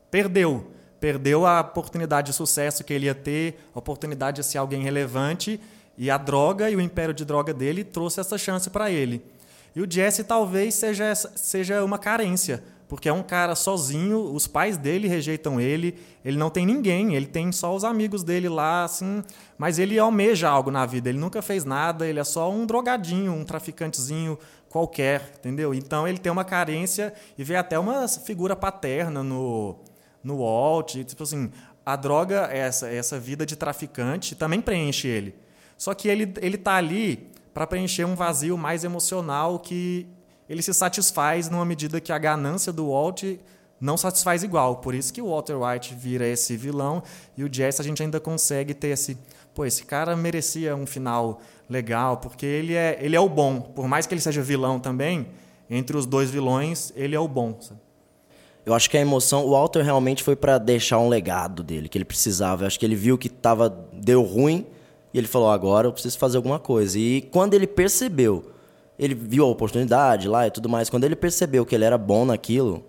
perdeu. 0.10 0.72
Perdeu 1.00 1.46
a 1.46 1.62
oportunidade 1.62 2.32
de 2.32 2.34
sucesso 2.34 2.84
que 2.84 2.94
ele 2.94 3.06
ia 3.06 3.14
ter, 3.14 3.60
a 3.76 3.78
oportunidade 3.78 4.38
de 4.38 4.44
ser 4.44 4.58
alguém 4.58 4.82
relevante 4.82 5.62
E 5.96 6.10
a 6.10 6.18
droga 6.18 6.68
e 6.68 6.76
o 6.76 6.82
império 6.82 7.14
de 7.14 7.24
droga 7.24 7.54
dele 7.54 7.84
trouxe 7.84 8.20
essa 8.20 8.40
chance 8.40 8.72
para 8.72 8.90
ele. 8.90 9.22
E 9.76 9.82
o 9.82 9.90
Jesse 9.90 10.24
talvez 10.24 10.76
seja, 10.76 11.16
seja 11.16 11.84
uma 11.84 11.98
carência, 11.98 12.64
porque 12.88 13.10
é 13.10 13.14
um 13.14 13.24
cara 13.24 13.56
sozinho, 13.56 14.32
os 14.34 14.46
pais 14.46 14.78
dele 14.78 15.08
rejeitam 15.08 15.60
ele, 15.60 15.98
ele 16.24 16.38
não 16.38 16.50
tem 16.50 16.66
ninguém, 16.66 17.16
ele 17.16 17.26
tem 17.26 17.52
só 17.52 17.76
os 17.76 17.84
amigos 17.84 18.24
dele 18.24 18.48
lá, 18.48 18.84
assim, 18.84 19.24
mas 19.58 19.80
ele 19.80 19.98
almeja 19.98 20.48
algo 20.48 20.70
na 20.70 20.86
vida, 20.86 21.10
ele 21.10 21.18
nunca 21.18 21.42
fez 21.42 21.66
nada, 21.66 22.08
ele 22.08 22.20
é 22.20 22.24
só 22.24 22.52
um 22.52 22.68
drogadinho, 22.68 23.34
um 23.34 23.44
traficantezinho 23.44 24.38
qualquer, 24.70 25.34
entendeu? 25.40 25.74
Então 25.74 26.08
ele 26.08 26.20
tem 26.20 26.32
uma 26.32 26.44
carência 26.44 27.14
e 27.38 27.44
vê 27.44 27.56
até 27.56 27.80
uma 27.80 28.08
figura 28.08 28.56
paterna 28.56 29.24
no, 29.24 29.80
no 30.24 30.38
Walt, 30.38 30.96
tipo 31.04 31.24
assim, 31.24 31.50
a 31.86 31.96
droga, 31.96 32.48
essa, 32.52 32.88
essa 32.90 33.20
vida 33.20 33.46
de 33.46 33.56
traficante, 33.56 34.36
também 34.36 34.62
preenche 34.62 35.08
ele. 35.08 35.36
Só 35.78 35.94
que 35.94 36.08
ele, 36.08 36.32
ele 36.42 36.58
tá 36.58 36.76
ali 36.76 37.33
para 37.54 37.68
preencher 37.68 38.06
um 38.06 38.16
vazio 38.16 38.58
mais 38.58 38.84
emocional 38.84 39.60
que 39.60 40.08
ele 40.50 40.62
se 40.62 40.74
satisfaz 40.74 41.50
numa 41.50 41.66
medida 41.66 42.02
que 42.02 42.12
a 42.12 42.18
ganância 42.18 42.74
do 42.74 42.90
Walt 42.90 43.24
não 43.80 43.98
satisfaz 43.98 44.44
igual. 44.44 44.78
Por 44.78 44.96
isso 44.96 45.14
que 45.14 45.22
o 45.22 45.30
Walter 45.30 45.56
White 45.56 45.94
vira 45.94 46.28
esse 46.28 46.56
vilão 46.56 47.04
e 47.38 47.44
o 47.44 47.54
Jesse 47.54 47.82
a 47.82 47.84
gente 47.84 48.02
ainda 48.02 48.20
consegue 48.20 48.74
ter 48.74 48.90
esse, 48.90 49.18
pô, 49.54 49.66
esse 49.66 49.84
cara 49.84 50.16
merecia 50.16 50.76
um 50.76 50.86
final 50.86 51.42
legal, 51.70 52.18
porque 52.18 52.46
ele 52.46 52.74
é, 52.74 52.98
ele 53.02 53.16
é 53.16 53.20
o 53.20 53.30
bom, 53.30 53.62
por 53.62 53.88
mais 53.88 54.06
que 54.06 54.14
ele 54.14 54.22
seja 54.22 54.42
vilão 54.42 54.80
também, 54.80 55.28
entre 55.70 55.96
os 55.98 56.06
dois 56.06 56.30
vilões, 56.30 56.92
ele 56.96 57.16
é 57.16 57.20
o 57.20 57.28
bom. 57.28 57.58
Eu 58.66 58.74
acho 58.74 58.90
que 58.90 58.98
a 58.98 59.02
emoção, 59.02 59.46
o 59.46 59.52
Walter 59.52 59.84
realmente 59.84 60.24
foi 60.24 60.36
para 60.36 60.58
deixar 60.58 61.00
um 61.00 61.10
legado 61.10 61.62
dele, 61.64 61.90
que 61.90 61.98
ele 61.98 62.06
precisava. 62.06 62.64
Eu 62.64 62.68
acho 62.68 62.80
que 62.80 62.86
ele 62.86 62.96
viu 62.96 63.18
que 63.18 63.28
tava 63.28 63.70
deu 63.92 64.22
ruim 64.22 64.66
e 65.14 65.18
ele 65.18 65.28
falou: 65.28 65.50
"Agora 65.50 65.88
eu 65.88 65.94
preciso 65.94 66.18
fazer 66.18 66.38
alguma 66.38 66.60
coisa". 66.60 66.98
E 66.98 67.22
quando 67.22 67.54
ele 67.54 67.68
percebeu, 67.68 68.52
ele 68.98 69.16
viu 69.16 69.46
a 69.46 69.48
oportunidade 69.48 70.28
lá 70.28 70.48
e 70.48 70.52
tudo 70.52 70.70
mais, 70.70 70.90
quando 70.90 71.04
ele 71.04 71.16
percebeu 71.16 71.66
que 71.66 71.76
ele 71.76 71.86
era 71.86 71.98
bom 71.98 72.26
naquilo, 72.26 72.84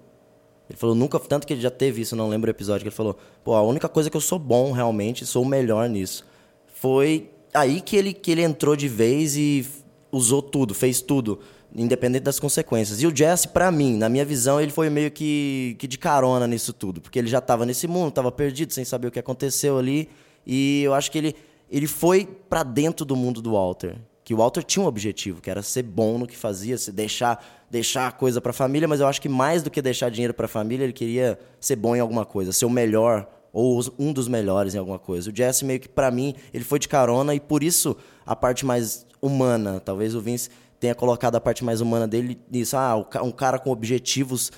ele 0.69 0.79
falou 0.79 0.95
nunca 0.95 1.19
tanto 1.19 1.47
que 1.47 1.53
ele 1.53 1.61
já 1.61 1.71
teve 1.71 2.03
isso, 2.03 2.17
não 2.17 2.29
lembro 2.29 2.49
o 2.49 2.51
episódio 2.51 2.83
que 2.83 2.89
ele 2.89 2.97
falou: 2.97 3.17
"Pô, 3.43 3.55
a 3.55 3.63
única 3.63 3.89
coisa 3.89 4.09
que 4.11 4.17
eu 4.17 4.21
sou 4.21 4.39
bom 4.39 4.73
realmente, 4.73 5.27
sou 5.27 5.43
o 5.43 5.47
melhor 5.47 5.89
nisso". 5.89 6.25
Foi 6.67 7.31
aí 7.53 7.81
que 7.81 7.97
ele 7.97 8.13
que 8.13 8.31
ele 8.31 8.43
entrou 8.43 8.77
de 8.77 8.89
vez 8.89 9.37
e 9.37 9.67
usou 10.11 10.41
tudo, 10.41 10.75
fez 10.75 11.01
tudo 11.01 11.41
independente 11.75 12.23
das 12.23 12.39
consequências. 12.39 13.03
E 13.03 13.07
o 13.07 13.15
Jesse, 13.15 13.49
para 13.49 13.71
mim, 13.71 13.97
na 13.97 14.09
minha 14.09 14.25
visão, 14.25 14.61
ele 14.61 14.71
foi 14.71 14.89
meio 14.89 15.11
que, 15.11 15.77
que 15.79 15.89
de 15.89 15.99
carona 15.99 16.47
nisso 16.47 16.73
tudo, 16.73 17.01
porque 17.01 17.19
ele 17.19 17.29
já 17.29 17.39
estava 17.39 17.67
nesse 17.67 17.89
mundo, 17.89 18.11
estava 18.11 18.31
perdido, 18.31 18.73
sem 18.73 18.85
saber 18.85 19.09
o 19.09 19.11
que 19.11 19.19
aconteceu 19.19 19.77
ali, 19.79 20.09
e 20.47 20.83
eu 20.85 20.95
acho 20.95 21.11
que 21.11 21.19
ele, 21.19 21.37
ele 21.75 21.89
foi 21.89 22.25
para 22.25 22.63
dentro 22.63 23.05
do 23.05 23.17
mundo 23.17 23.43
do 23.43 23.53
Walter. 23.53 23.97
Que 24.23 24.33
o 24.33 24.37
Walter 24.37 24.63
tinha 24.63 24.83
um 24.83 24.87
objetivo, 24.87 25.43
que 25.43 25.51
era 25.51 25.61
ser 25.61 25.83
bom 25.83 26.19
no 26.19 26.27
que 26.27 26.37
fazia, 26.37 26.79
se 26.79 26.93
deixar 26.93 27.45
deixar 27.69 28.07
a 28.07 28.13
coisa 28.13 28.41
para 28.41 28.51
a 28.51 28.55
família, 28.55 28.87
mas 28.87 29.01
eu 29.01 29.09
acho 29.09 29.21
que 29.21 29.29
mais 29.29 29.61
do 29.61 29.69
que 29.69 29.83
deixar 29.83 30.09
dinheiro 30.09 30.33
para 30.33 30.47
a 30.47 30.49
família, 30.49 30.85
ele 30.85 30.93
queria 30.93 31.37
ser 31.59 31.75
bom 31.75 31.97
em 31.97 31.99
alguma 31.99 32.25
coisa, 32.25 32.53
ser 32.53 32.65
o 32.65 32.71
melhor 32.71 33.29
ou 33.53 33.83
um 33.99 34.13
dos 34.13 34.29
melhores 34.29 34.77
em 34.77 34.79
alguma 34.79 35.01
coisa. 35.01 35.29
O 35.29 35.37
Jesse 35.37 35.65
meio 35.65 35.81
que 35.81 35.89
para 35.89 36.13
mim, 36.13 36.37
ele 36.53 36.63
foi 36.63 36.79
de 36.79 36.87
carona 36.87 37.35
e 37.35 37.41
por 37.41 37.65
isso 37.65 37.97
a 38.25 38.37
parte 38.37 38.65
mais 38.65 39.05
humana, 39.21 39.81
talvez 39.81 40.15
o 40.15 40.21
Vince 40.21 40.51
tenha 40.79 40.95
colocado 40.95 41.35
a 41.35 41.41
parte 41.41 41.65
mais 41.65 41.81
humana 41.81 42.07
dele 42.07 42.39
nisso. 42.49 42.77
Ah, 42.77 42.95
um 43.21 43.33
cara 43.33 43.59
com 43.59 43.71
objetivos 43.71 44.53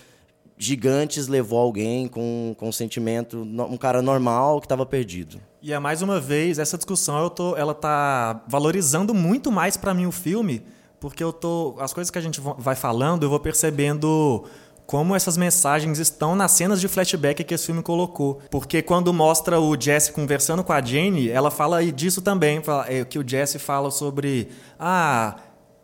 gigantes 0.59 1.29
levou 1.29 1.59
alguém 1.59 2.09
com, 2.09 2.55
com 2.59 2.69
um 2.69 2.73
sentimento, 2.73 3.39
um 3.39 3.77
cara 3.79 4.03
normal 4.03 4.61
que 4.61 4.67
estava 4.67 4.85
perdido. 4.85 5.41
E 5.67 5.73
é 5.73 5.81
mais 5.81 6.01
uma 6.01 6.21
vez 6.21 6.61
essa 6.61 6.77
discussão 6.77 7.21
eu 7.21 7.29
tô, 7.29 7.57
ela 7.57 7.75
tá 7.75 8.41
valorizando 8.47 9.13
muito 9.13 9.51
mais 9.51 9.77
para 9.77 9.93
mim 9.93 10.07
o 10.07 10.13
filme, 10.13 10.65
porque 11.01 11.25
eu 11.25 11.33
tô 11.33 11.75
as 11.81 11.93
coisas 11.93 12.09
que 12.09 12.17
a 12.17 12.21
gente 12.21 12.41
vai 12.41 12.77
falando, 12.77 13.25
eu 13.25 13.29
vou 13.29 13.41
percebendo 13.41 14.45
como 14.87 15.13
essas 15.13 15.37
mensagens 15.37 15.99
estão 15.99 16.37
nas 16.37 16.53
cenas 16.53 16.81
de 16.81 16.87
flashback 16.87 17.43
que 17.43 17.53
esse 17.53 17.67
filme 17.67 17.83
colocou. 17.83 18.41
Porque 18.49 18.81
quando 18.81 19.13
mostra 19.13 19.59
o 19.59 19.77
Jesse 19.77 20.13
conversando 20.13 20.63
com 20.63 20.73
a 20.73 20.81
Jane, 20.81 21.29
ela 21.29 21.51
fala 21.51 21.85
disso 21.85 22.23
também, 22.23 22.63
é, 22.87 23.05
que 23.05 23.19
o 23.19 23.29
Jesse 23.29 23.59
fala 23.59 23.91
sobre 23.91 24.51
ah, 24.79 25.35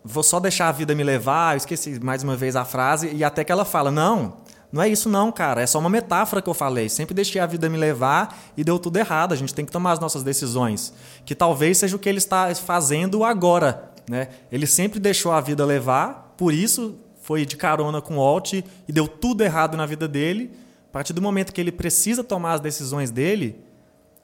vou 0.04 0.22
só 0.22 0.38
deixar 0.38 0.68
a 0.68 0.72
vida 0.72 0.94
me 0.94 1.02
levar, 1.02 1.54
eu 1.54 1.56
esqueci 1.56 1.98
mais 2.00 2.22
uma 2.22 2.36
vez 2.36 2.56
a 2.56 2.64
frase, 2.64 3.12
e 3.12 3.24
até 3.24 3.42
que 3.42 3.50
ela 3.50 3.64
fala: 3.64 3.90
Não, 3.90 4.41
não 4.72 4.82
é 4.82 4.88
isso, 4.88 5.10
não, 5.10 5.30
cara. 5.30 5.60
É 5.60 5.66
só 5.66 5.78
uma 5.78 5.90
metáfora 5.90 6.40
que 6.40 6.48
eu 6.48 6.54
falei. 6.54 6.88
Sempre 6.88 7.14
deixei 7.14 7.38
a 7.40 7.46
vida 7.46 7.68
me 7.68 7.76
levar 7.76 8.38
e 8.56 8.64
deu 8.64 8.78
tudo 8.78 8.96
errado. 8.96 9.34
A 9.34 9.36
gente 9.36 9.52
tem 9.52 9.66
que 9.66 9.70
tomar 9.70 9.92
as 9.92 10.00
nossas 10.00 10.22
decisões. 10.22 10.94
Que 11.26 11.34
talvez 11.34 11.76
seja 11.76 11.94
o 11.94 11.98
que 11.98 12.08
ele 12.08 12.18
está 12.18 12.52
fazendo 12.54 13.22
agora. 13.22 13.92
Né? 14.08 14.28
Ele 14.50 14.66
sempre 14.66 14.98
deixou 14.98 15.30
a 15.30 15.40
vida 15.40 15.64
levar, 15.64 16.34
por 16.36 16.52
isso 16.52 16.96
foi 17.20 17.46
de 17.46 17.56
carona 17.56 18.00
com 18.00 18.14
o 18.14 18.16
Walt 18.16 18.52
e 18.54 18.64
deu 18.88 19.06
tudo 19.06 19.44
errado 19.44 19.76
na 19.76 19.84
vida 19.84 20.08
dele. 20.08 20.50
A 20.88 20.92
partir 20.92 21.12
do 21.12 21.22
momento 21.22 21.52
que 21.52 21.60
ele 21.60 21.70
precisa 21.70 22.24
tomar 22.24 22.54
as 22.54 22.60
decisões 22.60 23.10
dele, 23.10 23.62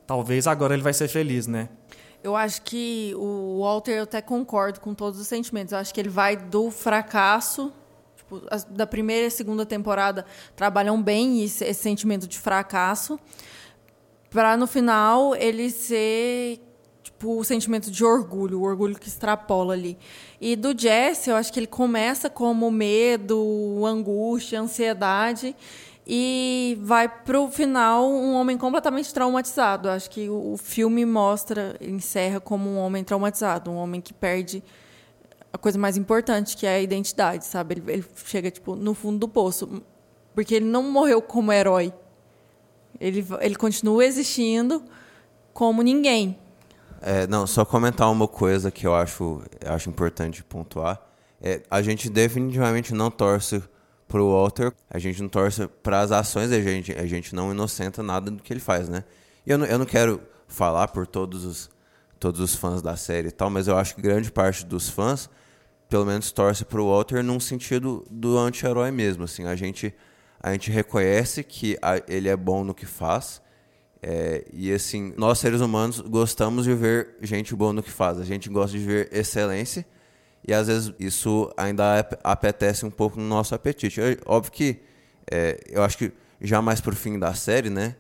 talvez 0.07 0.47
agora 0.47 0.75
ele 0.75 0.83
vai 0.83 0.93
ser 0.93 1.09
feliz, 1.09 1.47
né? 1.47 1.69
Eu 2.23 2.35
acho 2.35 2.63
que 2.63 3.15
o 3.17 3.61
Walter, 3.61 3.93
eu 3.93 4.03
até 4.03 4.21
concordo 4.21 4.81
com 4.81 4.93
todos 4.93 5.21
os 5.21 5.29
sentimentos. 5.29 5.73
Eu 5.73 5.79
acho 5.79 5.95
que 5.95 6.01
ele 6.01 6.09
vai 6.09 6.37
do 6.37 6.71
fracasso. 6.71 7.73
Tipo, 8.29 8.43
da 8.71 8.87
primeira 8.87 9.27
e 9.27 9.31
segunda 9.31 9.65
temporada 9.65 10.27
trabalham 10.55 11.03
bem 11.03 11.43
esse, 11.43 11.65
esse 11.65 11.81
sentimento 11.81 12.29
de 12.29 12.39
fracasso. 12.39 13.19
Para 14.29 14.55
no 14.57 14.67
final 14.67 15.35
ele 15.35 15.71
ser 15.71 16.61
tipo, 17.03 17.39
o 17.39 17.45
sentimento 17.45 17.91
de 17.91 18.05
orgulho, 18.05 18.61
o 18.61 18.63
orgulho 18.65 18.99
que 18.99 19.09
extrapola 19.09 19.73
ali. 19.73 19.97
E 20.39 20.55
do 20.55 20.79
Jesse, 20.79 21.31
eu 21.31 21.37
acho 21.37 21.51
que 21.51 21.59
ele 21.59 21.67
começa 21.67 22.29
como 22.29 22.71
medo, 22.71 23.83
angústia, 23.87 24.61
ansiedade 24.61 25.57
e 26.07 26.79
vai 26.83 27.09
para 27.09 27.41
o 27.41 27.51
final 27.51 28.11
um 28.11 28.35
homem 28.35 28.59
completamente 28.59 29.13
traumatizado. 29.13 29.89
Acho 29.89 30.11
que 30.11 30.29
o 30.29 30.57
filme 30.59 31.07
mostra, 31.07 31.77
encerra 31.81 32.41
como 32.41 32.69
um 32.69 32.77
homem 32.77 33.03
traumatizado, 33.03 33.71
um 33.71 33.77
homem 33.77 34.03
que 34.03 34.13
perde 34.13 34.63
a 35.53 35.59
coisa 35.59 35.79
mais 35.79 35.97
importante, 35.97 36.57
que 36.57 36.67
é 36.67 36.77
a 36.77 36.81
identidade, 36.81 37.45
sabe? 37.45 37.77
Ele, 37.77 37.93
ele 37.93 38.05
chega 38.25 38.51
tipo 38.51 38.77
no 38.77 38.95
fundo 38.95 39.19
do 39.19 39.29
poço, 39.29 39.83
porque 40.35 40.55
ele 40.55 40.67
não 40.67 40.83
morreu 40.83 41.21
como 41.23 41.53
herói. 41.53 41.93
Ele, 43.01 43.25
ele 43.41 43.55
continua 43.55 44.05
existindo 44.05 44.83
como 45.53 45.83
ninguém. 45.83 46.39
É, 47.01 47.27
não, 47.27 47.47
só 47.47 47.65
comentar 47.65 48.11
uma 48.11 48.27
coisa 48.27 48.71
que 48.71 48.87
eu 48.87 48.95
acho, 48.95 49.43
acho 49.65 49.89
importante 49.89 50.43
pontuar. 50.43 51.01
É, 51.41 51.63
a 51.71 51.81
gente 51.81 52.11
definitivamente 52.11 52.93
não 52.93 53.11
torce 53.11 53.63
pro 54.09 54.33
Walter, 54.33 54.73
a 54.91 54.99
gente 54.99 55.23
não 55.23 55.29
torce 55.29 55.69
para 55.83 56.01
as 56.01 56.11
ações 56.11 56.51
da 56.51 56.61
gente, 56.61 56.93
a 56.93 57.07
gente 57.07 57.35
não 57.35 57.53
inocenta 57.53 58.03
nada 58.03 58.31
do 58.31 58.43
que 58.43 58.53
ele 58.53 58.61
faz, 58.61 58.89
né? 58.89 59.05
E 59.47 59.51
eu 59.51 59.59
não, 59.59 59.67
eu 59.67 59.79
não 59.79 59.87
quero 59.87 60.21
falar 60.49 60.89
por 60.89 61.07
todos 61.07 61.45
os, 61.45 61.71
todos 62.19 62.41
os 62.41 62.55
fãs 62.55 62.83
da 62.83 62.97
série 62.97 63.29
e 63.29 63.33
tal, 63.33 63.51
mas 63.51 63.69
eu 63.69 63.77
acho 63.77 63.95
que 63.95 64.03
grande 64.03 64.33
parte 64.33 64.65
dos 64.65 64.89
fãs, 64.89 65.29
pelo 65.89 66.05
menos, 66.05 66.31
torce 66.33 66.65
pro 66.65 66.87
Walter 66.87 67.23
num 67.23 67.41
sentido 67.41 68.05
do 68.11 68.39
anti-herói 68.39 68.91
mesmo, 68.91 69.25
assim, 69.25 69.45
a 69.45 69.57
gente, 69.57 69.95
a 70.41 70.53
gente 70.53 70.71
reconhece 70.71 71.43
que 71.43 71.79
a, 71.81 72.03
ele 72.09 72.29
é 72.29 72.37
bom 72.37 72.65
no 72.65 72.75
que 72.75 72.87
faz, 72.87 73.41
é, 74.03 74.45
e 74.53 74.73
assim, 74.73 75.13
nós 75.17 75.39
seres 75.39 75.61
humanos 75.61 76.01
gostamos 76.01 76.65
de 76.65 76.75
ver 76.75 77.17
gente 77.21 77.55
boa 77.55 77.73
no 77.73 77.83
que 77.83 77.91
faz, 77.91 78.19
a 78.19 78.25
gente 78.25 78.49
gosta 78.49 78.77
de 78.79 78.85
ver 78.85 79.09
excelência, 79.13 79.85
e 80.47 80.55
às 80.55 80.67
vezes 80.67 80.93
isso 80.99 81.53
ainda 81.57 81.99
apetece 82.23 82.87
um 82.87 82.91
pouco 82.91 83.19
no 83.19 83.27
nosso 83.27 83.55
apetite. 83.55 84.01
É 84.01 84.17
óbvio 84.25 84.53
que 84.53 84.81
é, 85.31 85.61
eu 85.69 85.83
acho 85.83 85.99
que 85.99 86.13
já 86.41 86.63
mais 86.63 86.81
pro 86.81 86.95
fim 86.97 87.19
da 87.19 87.35
série, 87.35 87.69
né? 87.69 87.97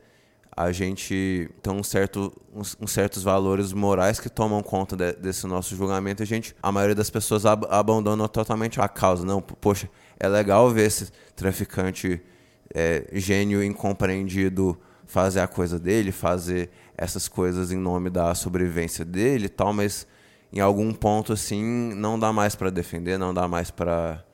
A 0.60 0.72
gente 0.72 1.48
tem 1.62 1.72
um 1.72 1.84
certo, 1.84 2.32
uns, 2.52 2.76
uns 2.80 2.90
certos 2.90 3.22
valores 3.22 3.72
morais 3.72 4.18
que 4.18 4.28
tomam 4.28 4.60
conta 4.60 4.96
de, 4.96 5.12
desse 5.12 5.46
nosso 5.46 5.76
julgamento. 5.76 6.20
A 6.20 6.26
gente, 6.26 6.52
a 6.60 6.72
maioria 6.72 6.96
das 6.96 7.08
pessoas 7.08 7.46
ab 7.46 7.64
abandona 7.70 8.28
totalmente 8.28 8.80
a 8.80 8.88
causa. 8.88 9.24
Não, 9.24 9.40
poxa, 9.40 9.88
é 10.18 10.26
legal 10.26 10.68
ver 10.68 10.86
esse 10.88 11.12
traficante 11.36 12.20
é, 12.74 13.06
gênio 13.12 13.62
incompreendido 13.62 14.76
fazer 15.06 15.38
a 15.38 15.46
coisa 15.46 15.78
dele, 15.78 16.10
fazer 16.10 16.70
essas 16.96 17.28
coisas 17.28 17.70
em 17.70 17.78
nome 17.78 18.10
da 18.10 18.34
sobrevivência 18.34 19.04
dele 19.04 19.46
e 19.46 19.48
tal, 19.48 19.72
mas 19.72 20.08
em 20.52 20.58
algum 20.58 20.92
ponto 20.92 21.32
assim 21.32 21.62
não 21.94 22.18
dá 22.18 22.32
mais 22.32 22.56
para 22.56 22.68
defender, 22.68 23.16
não 23.16 23.32
dá 23.32 23.46
mais 23.46 23.70
para 23.70 24.24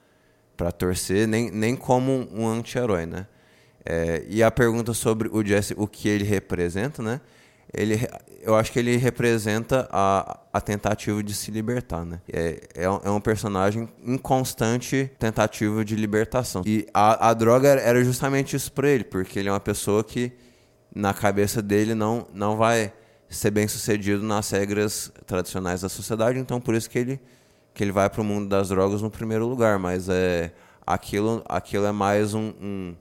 para 0.56 0.72
torcer, 0.72 1.26
nem, 1.28 1.50
nem 1.50 1.76
como 1.76 2.28
um 2.32 2.46
anti-herói, 2.46 3.04
né? 3.04 3.26
É, 3.84 4.24
e 4.28 4.42
a 4.42 4.50
pergunta 4.50 4.94
sobre 4.94 5.28
o 5.28 5.44
Jesse, 5.44 5.74
o 5.76 5.86
que 5.86 6.08
ele 6.08 6.24
representa, 6.24 7.02
né? 7.02 7.20
Ele, 7.72 8.00
eu 8.40 8.54
acho 8.54 8.70
que 8.70 8.78
ele 8.78 8.96
representa 8.96 9.88
a, 9.90 10.38
a 10.52 10.60
tentativa 10.60 11.22
de 11.22 11.34
se 11.34 11.50
libertar, 11.50 12.04
né? 12.04 12.20
É, 12.32 12.60
é, 12.74 12.90
um, 12.90 13.00
é 13.04 13.10
um 13.10 13.20
personagem 13.20 13.88
em 14.04 14.16
constante 14.16 15.10
tentativa 15.18 15.84
de 15.84 15.96
libertação. 15.96 16.62
E 16.64 16.86
a, 16.94 17.30
a 17.30 17.34
droga 17.34 17.68
era 17.68 18.02
justamente 18.04 18.54
isso 18.54 18.72
para 18.72 18.88
ele, 18.88 19.04
porque 19.04 19.38
ele 19.38 19.48
é 19.48 19.52
uma 19.52 19.60
pessoa 19.60 20.04
que 20.04 20.32
na 20.94 21.12
cabeça 21.12 21.60
dele 21.60 21.94
não, 21.94 22.26
não 22.32 22.56
vai 22.56 22.92
ser 23.28 23.50
bem 23.50 23.66
sucedido 23.66 24.22
nas 24.22 24.50
regras 24.50 25.12
tradicionais 25.26 25.80
da 25.80 25.88
sociedade, 25.88 26.38
então 26.38 26.60
por 26.60 26.74
isso 26.74 26.88
que 26.88 26.98
ele 26.98 27.20
que 27.74 27.82
ele 27.82 27.90
vai 27.90 28.08
para 28.08 28.20
o 28.20 28.24
mundo 28.24 28.48
das 28.48 28.68
drogas 28.68 29.02
no 29.02 29.10
primeiro 29.10 29.48
lugar, 29.48 29.80
mas 29.80 30.08
é 30.08 30.52
aquilo 30.86 31.42
aquilo 31.48 31.86
é 31.86 31.90
mais 31.90 32.32
um, 32.32 32.52
um, 32.62 32.94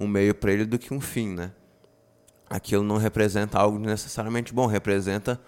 um 0.00 0.08
meio 0.08 0.34
para 0.34 0.50
ele 0.50 0.64
do 0.64 0.78
que 0.78 0.94
um 0.94 1.00
fim, 1.00 1.28
né? 1.34 1.52
Aquilo 2.48 2.82
não 2.82 2.96
representa 2.96 3.58
algo 3.58 3.78
necessariamente 3.78 4.52
bom, 4.52 4.66
representa 4.66 5.40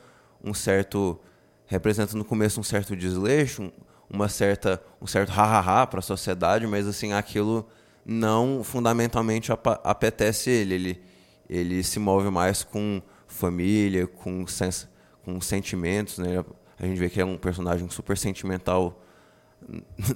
um 0.45 0.53
certo 0.53 1.19
representa 1.67 2.17
no 2.17 2.25
começo 2.25 2.61
um 2.61 2.63
certo 2.63 2.95
desleixo, 2.95 3.73
uma 4.11 4.29
certa 4.29 4.81
um 5.01 5.07
certo 5.07 5.31
ha-ha-ha 5.31 5.87
para 5.87 6.01
a 6.01 6.03
sociedade, 6.03 6.67
mas 6.67 6.87
assim 6.87 7.13
aquilo 7.15 7.67
não 8.05 8.63
fundamentalmente 8.63 9.51
ap 9.51 9.67
apetece 9.83 10.51
ele, 10.51 10.75
ele 10.75 11.03
ele 11.49 11.83
se 11.83 11.99
move 11.99 12.31
mais 12.31 12.63
com 12.63 13.03
família, 13.27 14.07
com, 14.07 14.47
sens 14.47 14.89
com 15.25 15.41
sentimentos, 15.41 16.19
né? 16.19 16.45
A 16.79 16.87
gente 16.87 16.99
vê 16.99 17.09
que 17.11 17.21
é 17.21 17.25
um 17.25 17.37
personagem 17.37 17.89
super 17.91 18.17
sentimental 18.17 19.03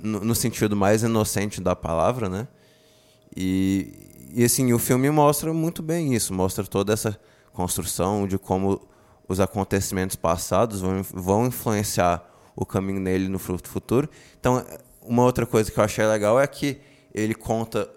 no, 0.02 0.20
no 0.20 0.34
sentido 0.34 0.76
mais 0.76 1.02
inocente 1.02 1.60
da 1.60 1.76
palavra, 1.76 2.28
né? 2.28 2.48
E, 3.36 3.92
e 4.38 4.44
assim, 4.44 4.70
o 4.74 4.78
filme 4.78 5.08
mostra 5.10 5.50
muito 5.54 5.82
bem 5.82 6.14
isso, 6.14 6.34
mostra 6.34 6.66
toda 6.66 6.92
essa 6.92 7.18
construção 7.54 8.28
de 8.28 8.36
como 8.36 8.86
os 9.26 9.40
acontecimentos 9.40 10.14
passados 10.14 10.82
vão, 10.82 11.02
vão 11.02 11.46
influenciar 11.46 12.22
o 12.54 12.66
caminho 12.66 13.02
dele 13.02 13.28
no 13.28 13.38
futuro. 13.38 14.10
Então, 14.38 14.62
uma 15.00 15.22
outra 15.22 15.46
coisa 15.46 15.72
que 15.72 15.80
eu 15.80 15.84
achei 15.84 16.04
legal 16.04 16.38
é 16.38 16.46
que 16.46 16.78
ele 17.14 17.34
conta 17.34 17.90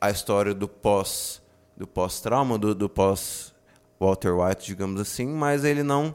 a 0.00 0.10
história 0.10 0.54
do 0.54 0.66
pós 0.66 1.42
do 1.76 1.86
pós-trauma, 1.86 2.58
do, 2.58 2.74
do 2.74 2.88
pós 2.88 3.52
Walter 4.00 4.32
White, 4.32 4.64
digamos 4.64 4.98
assim, 4.98 5.26
mas 5.26 5.62
ele 5.62 5.82
não 5.82 6.14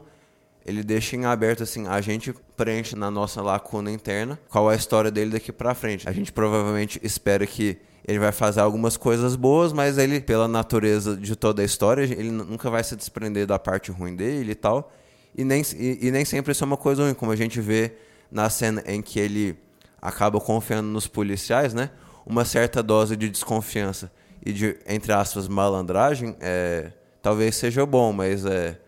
ele 0.66 0.82
deixa 0.82 1.14
em 1.14 1.24
aberto 1.24 1.62
assim, 1.62 1.86
a 1.86 2.00
gente 2.00 2.34
preenche 2.56 2.96
na 2.96 3.12
nossa 3.12 3.40
lacuna 3.40 3.92
interna 3.92 4.40
qual 4.48 4.68
é 4.72 4.74
a 4.74 4.76
história 4.76 5.08
dele 5.08 5.30
daqui 5.30 5.52
para 5.52 5.72
frente. 5.72 6.08
A 6.08 6.12
gente 6.12 6.32
provavelmente 6.32 6.98
espera 7.00 7.46
que 7.46 7.78
ele 8.06 8.18
vai 8.18 8.32
fazer 8.32 8.60
algumas 8.60 8.96
coisas 8.96 9.36
boas, 9.36 9.72
mas 9.72 9.96
ele, 9.96 10.20
pela 10.20 10.48
natureza 10.48 11.16
de 11.16 11.36
toda 11.36 11.62
a 11.62 11.64
história, 11.64 12.02
ele 12.02 12.30
nunca 12.30 12.68
vai 12.68 12.82
se 12.82 12.96
desprender 12.96 13.46
da 13.46 13.58
parte 13.58 13.90
ruim 13.90 14.16
dele 14.16 14.52
e 14.52 14.54
tal. 14.54 14.92
E 15.36 15.44
nem, 15.44 15.62
e, 15.76 16.08
e 16.08 16.10
nem 16.10 16.24
sempre 16.24 16.52
isso 16.52 16.64
é 16.64 16.66
uma 16.66 16.76
coisa 16.76 17.04
ruim, 17.04 17.14
como 17.14 17.30
a 17.30 17.36
gente 17.36 17.60
vê 17.60 17.92
na 18.30 18.50
cena 18.50 18.82
em 18.86 19.00
que 19.00 19.20
ele 19.20 19.56
acaba 20.00 20.40
confiando 20.40 20.88
nos 20.88 21.06
policiais, 21.06 21.72
né? 21.72 21.90
Uma 22.26 22.44
certa 22.44 22.82
dose 22.82 23.16
de 23.16 23.28
desconfiança 23.28 24.10
e 24.44 24.52
de, 24.52 24.76
entre 24.86 25.12
aspas, 25.12 25.46
malandragem, 25.46 26.36
é, 26.40 26.90
talvez 27.22 27.54
seja 27.54 27.86
bom, 27.86 28.12
mas 28.12 28.44
é, 28.44 28.78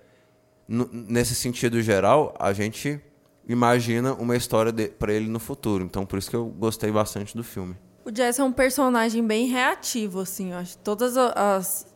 nesse 0.68 1.34
sentido 1.34 1.80
geral, 1.80 2.34
a 2.38 2.52
gente 2.52 3.00
imagina 3.48 4.12
uma 4.14 4.36
história 4.36 4.72
para 4.98 5.12
ele 5.12 5.28
no 5.28 5.38
futuro. 5.38 5.84
Então, 5.84 6.04
por 6.04 6.18
isso 6.18 6.28
que 6.28 6.36
eu 6.36 6.46
gostei 6.46 6.90
bastante 6.90 7.36
do 7.36 7.44
filme. 7.44 7.76
O 8.04 8.14
Jesse 8.14 8.40
é 8.40 8.44
um 8.44 8.52
personagem 8.52 9.26
bem 9.26 9.46
reativo, 9.46 10.20
assim. 10.20 10.52
Acho 10.52 10.76
todas 10.78 11.16
as 11.16 11.86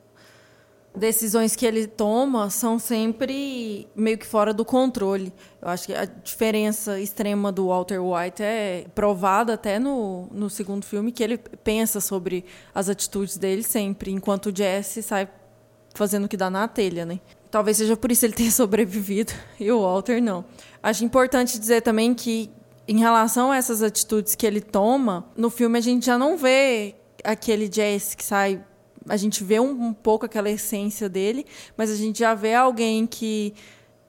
decisões 0.94 1.54
que 1.54 1.66
ele 1.66 1.86
toma 1.86 2.50
são 2.50 2.78
sempre 2.78 3.86
meio 3.94 4.18
que 4.18 4.26
fora 4.26 4.52
do 4.52 4.64
controle. 4.64 5.32
Eu 5.60 5.68
acho 5.68 5.86
que 5.86 5.94
a 5.94 6.04
diferença 6.04 6.98
extrema 6.98 7.52
do 7.52 7.68
Walter 7.68 8.00
White 8.00 8.42
é 8.42 8.86
provada 8.94 9.54
até 9.54 9.78
no, 9.78 10.28
no 10.32 10.48
segundo 10.48 10.84
filme, 10.84 11.12
que 11.12 11.22
ele 11.22 11.38
pensa 11.38 12.00
sobre 12.00 12.44
as 12.74 12.88
atitudes 12.88 13.36
dele 13.36 13.62
sempre, 13.62 14.10
enquanto 14.10 14.46
o 14.46 14.56
Jesse 14.56 15.02
sai 15.02 15.28
fazendo 15.94 16.24
o 16.24 16.28
que 16.28 16.36
dá 16.36 16.48
na 16.48 16.66
telha, 16.68 17.04
né? 17.04 17.20
Talvez 17.50 17.76
seja 17.76 17.96
por 17.96 18.10
isso 18.12 18.24
ele 18.24 18.32
tenha 18.34 18.50
sobrevivido 18.50 19.32
e 19.58 19.70
o 19.70 19.82
Walter 19.82 20.20
não. 20.20 20.44
Acho 20.82 21.04
importante 21.04 21.58
dizer 21.58 21.82
também 21.82 22.14
que, 22.14 22.50
em 22.88 22.98
relação 22.98 23.52
a 23.52 23.56
essas 23.56 23.82
atitudes 23.82 24.34
que 24.34 24.46
ele 24.46 24.62
toma, 24.62 25.30
no 25.36 25.50
filme 25.50 25.76
a 25.78 25.82
gente 25.82 26.06
já 26.06 26.16
não 26.16 26.38
vê 26.38 26.94
aquele 27.22 27.70
Jesse 27.70 28.16
que 28.16 28.24
sai. 28.24 28.64
A 29.06 29.16
gente 29.16 29.44
vê 29.44 29.60
um, 29.60 29.88
um 29.88 29.92
pouco 29.92 30.24
aquela 30.24 30.50
essência 30.50 31.08
dele, 31.08 31.44
mas 31.76 31.90
a 31.90 31.94
gente 31.94 32.18
já 32.18 32.34
vê 32.34 32.54
alguém 32.54 33.06
que 33.06 33.54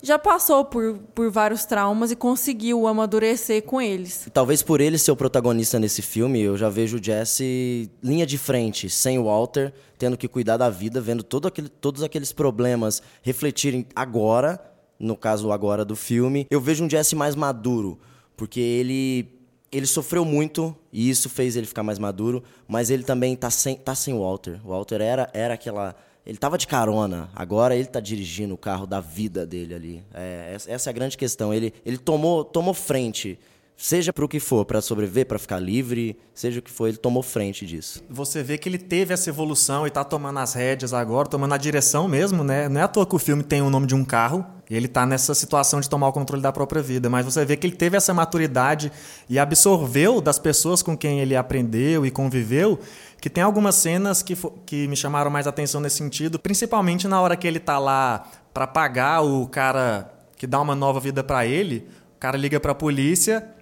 já 0.01 0.17
passou 0.17 0.63
por, 0.63 0.97
por 1.13 1.29
vários 1.29 1.65
traumas 1.65 2.09
e 2.11 2.15
conseguiu 2.15 2.87
amadurecer 2.87 3.63
com 3.63 3.81
eles. 3.81 4.29
Talvez 4.33 4.63
por 4.63 4.79
ele 4.79 4.97
ser 4.97 5.11
o 5.11 5.15
protagonista 5.15 5.77
nesse 5.77 6.01
filme, 6.01 6.41
eu 6.41 6.57
já 6.57 6.69
vejo 6.69 6.97
o 6.97 7.03
Jesse 7.03 7.91
linha 8.01 8.25
de 8.25 8.37
frente, 8.37 8.89
sem 8.89 9.19
o 9.19 9.25
Walter, 9.25 9.73
tendo 9.97 10.17
que 10.17 10.27
cuidar 10.27 10.57
da 10.57 10.69
vida, 10.69 11.01
vendo 11.01 11.21
todo 11.21 11.47
aquele, 11.47 11.67
todos 11.67 12.01
aqueles 12.01 12.31
problemas 12.31 13.01
refletirem 13.21 13.85
agora, 13.93 14.59
no 14.97 15.17
caso 15.17 15.51
agora 15.51 15.83
do 15.83 15.95
filme. 15.95 16.47
Eu 16.49 16.61
vejo 16.61 16.85
um 16.85 16.89
Jesse 16.89 17.15
mais 17.15 17.35
maduro, 17.35 17.99
porque 18.39 18.61
ele 18.61 19.27
ele 19.71 19.85
sofreu 19.85 20.25
muito 20.25 20.75
e 20.91 21.09
isso 21.09 21.29
fez 21.29 21.55
ele 21.55 21.67
ficar 21.67 21.83
mais 21.83 21.99
maduro, 21.99 22.43
mas 22.67 22.89
ele 22.89 23.03
também 23.03 23.35
tá 23.35 23.51
sem, 23.51 23.75
tá 23.75 23.93
sem 23.93 24.17
Walter. 24.17 24.59
O 24.65 24.69
Walter 24.69 24.99
era, 24.99 25.29
era 25.31 25.53
aquela 25.53 25.95
ele 26.25 26.37
estava 26.37 26.57
de 26.57 26.65
carona, 26.65 27.29
agora 27.35 27.75
ele 27.75 27.83
está 27.83 27.99
dirigindo 27.99 28.53
o 28.53 28.57
carro 28.57 28.87
da 28.87 28.99
vida 28.99 29.45
dele 29.45 29.73
ali. 29.73 30.03
É, 30.13 30.55
essa 30.67 30.89
é 30.89 30.91
a 30.91 30.93
grande 30.93 31.17
questão. 31.17 31.53
Ele, 31.53 31.73
ele 31.85 31.97
tomou, 31.97 32.43
tomou 32.43 32.73
frente, 32.73 33.37
seja 33.81 34.11
para 34.11 34.25
o 34.25 34.27
que 34.27 34.41
for, 34.41 34.65
para 34.65 34.81
sobreviver, 34.81 35.25
para 35.25 35.39
ficar 35.39 35.57
livre, 35.57 36.19
seja 36.33 36.59
o 36.59 36.61
que 36.61 36.69
for, 36.69 36.89
ele 36.89 36.97
tomou 36.97 37.23
frente 37.23 37.65
disso. 37.65 38.03
Você 38.09 38.43
vê 38.43 38.57
que 38.57 38.67
ele 38.67 38.77
teve 38.77 39.13
essa 39.13 39.29
evolução 39.29 39.85
e 39.85 39.87
está 39.87 40.03
tomando 40.03 40.37
as 40.39 40.53
rédeas 40.53 40.93
agora, 40.93 41.29
tomando 41.29 41.53
a 41.53 41.57
direção 41.57 42.05
mesmo, 42.05 42.43
né? 42.43 42.67
Não 42.67 42.81
é 42.81 42.83
à 42.83 42.89
toa 42.89 43.05
que 43.05 43.15
o 43.15 43.19
filme 43.19 43.41
tem 43.41 43.61
o 43.61 43.69
nome 43.69 43.87
de 43.87 43.95
um 43.95 44.03
carro, 44.03 44.45
e 44.69 44.75
ele 44.75 44.87
está 44.87 45.05
nessa 45.05 45.33
situação 45.33 45.79
de 45.79 45.89
tomar 45.89 46.09
o 46.09 46.11
controle 46.11 46.43
da 46.43 46.51
própria 46.51 46.81
vida, 46.81 47.09
mas 47.09 47.25
você 47.25 47.45
vê 47.45 47.55
que 47.55 47.65
ele 47.65 47.75
teve 47.75 47.95
essa 47.95 48.13
maturidade 48.13 48.91
e 49.29 49.39
absorveu 49.39 50.19
das 50.19 50.37
pessoas 50.37 50.83
com 50.83 50.97
quem 50.97 51.21
ele 51.21 51.35
aprendeu 51.35 52.05
e 52.05 52.11
conviveu 52.11 52.77
que 53.21 53.29
tem 53.29 53.43
algumas 53.43 53.75
cenas 53.75 54.21
que, 54.21 54.35
que 54.65 54.87
me 54.89 54.95
chamaram 54.95 55.31
mais 55.31 55.47
atenção 55.47 55.79
nesse 55.79 55.97
sentido, 55.97 56.37
principalmente 56.37 57.07
na 57.07 57.21
hora 57.21 57.35
que 57.37 57.47
ele 57.47 57.59
tá 57.59 57.79
lá 57.79 58.29
para 58.53 58.67
pagar 58.67 59.21
o 59.21 59.47
cara 59.47 60.13
que 60.37 60.45
dá 60.45 60.59
uma 60.59 60.75
nova 60.75 60.99
vida 60.99 61.23
para 61.23 61.45
ele, 61.45 61.87
o 62.15 62.19
cara 62.19 62.37
liga 62.37 62.59
para 62.59 62.73
a 62.73 62.75
polícia 62.75 63.55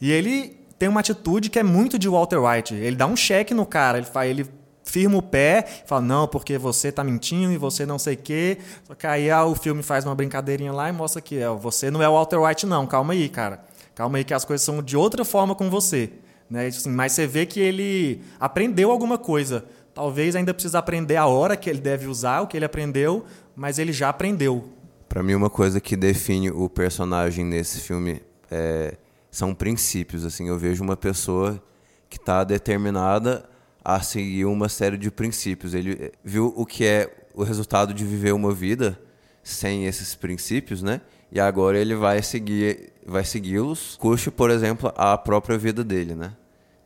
e 0.00 0.10
ele 0.10 0.58
tem 0.78 0.88
uma 0.88 1.00
atitude 1.00 1.50
que 1.50 1.58
é 1.58 1.62
muito 1.62 1.98
de 1.98 2.08
Walter 2.08 2.38
White. 2.38 2.74
Ele 2.74 2.96
dá 2.96 3.06
um 3.06 3.16
cheque 3.16 3.52
no 3.52 3.66
cara, 3.66 3.98
ele 3.98 4.06
faz, 4.06 4.30
ele 4.30 4.46
firma 4.82 5.18
o 5.18 5.22
pé, 5.22 5.64
fala, 5.86 6.00
não, 6.00 6.26
porque 6.26 6.58
você 6.58 6.90
tá 6.90 7.04
mentindo 7.04 7.52
e 7.52 7.56
você 7.56 7.84
não 7.84 7.98
sei 7.98 8.14
o 8.14 8.18
quê. 8.18 8.58
Só 8.84 8.94
que 8.94 9.06
aí 9.06 9.30
ah, 9.30 9.44
o 9.44 9.54
filme 9.54 9.82
faz 9.82 10.04
uma 10.04 10.14
brincadeirinha 10.14 10.72
lá 10.72 10.88
e 10.88 10.92
mostra 10.92 11.20
que 11.20 11.38
é, 11.38 11.48
você 11.48 11.90
não 11.90 12.02
é 12.02 12.08
o 12.08 12.12
Walter 12.12 12.38
White, 12.38 12.66
não. 12.66 12.86
Calma 12.86 13.12
aí, 13.12 13.28
cara. 13.28 13.62
Calma 13.94 14.18
aí 14.18 14.24
que 14.24 14.34
as 14.34 14.44
coisas 14.44 14.64
são 14.64 14.82
de 14.82 14.96
outra 14.96 15.24
forma 15.24 15.54
com 15.54 15.68
você. 15.68 16.10
Né? 16.48 16.66
Assim, 16.66 16.90
mas 16.90 17.12
você 17.12 17.26
vê 17.26 17.46
que 17.46 17.60
ele 17.60 18.22
aprendeu 18.38 18.90
alguma 18.90 19.18
coisa. 19.18 19.64
Talvez 19.94 20.34
ainda 20.34 20.54
precise 20.54 20.76
aprender 20.76 21.16
a 21.16 21.26
hora 21.26 21.56
que 21.56 21.68
ele 21.68 21.80
deve 21.80 22.06
usar 22.06 22.40
o 22.40 22.46
que 22.46 22.56
ele 22.56 22.64
aprendeu, 22.64 23.24
mas 23.54 23.78
ele 23.78 23.92
já 23.92 24.08
aprendeu. 24.08 24.68
Para 25.08 25.22
mim, 25.22 25.34
uma 25.34 25.50
coisa 25.50 25.80
que 25.80 25.96
define 25.96 26.50
o 26.50 26.68
personagem 26.68 27.44
nesse 27.44 27.80
filme 27.80 28.22
é, 28.50 28.94
são 29.30 29.54
princípios. 29.54 30.24
Assim, 30.24 30.48
eu 30.48 30.58
vejo 30.58 30.82
uma 30.82 30.96
pessoa 30.96 31.62
que 32.08 32.16
está 32.16 32.42
determinada 32.44 33.48
a 33.84 34.00
seguir 34.00 34.44
uma 34.44 34.68
série 34.68 34.96
de 34.96 35.10
princípios. 35.10 35.74
Ele 35.74 35.96
eh, 36.00 36.12
viu 36.24 36.52
o 36.56 36.66
que 36.66 36.84
é 36.84 37.28
o 37.34 37.42
resultado 37.42 37.94
de 37.94 38.04
viver 38.04 38.32
uma 38.32 38.52
vida 38.52 39.00
sem 39.42 39.86
esses 39.86 40.14
princípios, 40.14 40.82
né? 40.82 41.00
E 41.32 41.40
agora 41.40 41.78
ele 41.78 41.94
vai 41.94 42.22
seguir, 42.22 42.92
vai 43.06 43.24
segui-los, 43.24 43.96
custe, 43.96 44.30
por 44.30 44.50
exemplo, 44.50 44.92
a 44.96 45.16
própria 45.16 45.56
vida 45.56 45.84
dele, 45.84 46.14
né? 46.14 46.32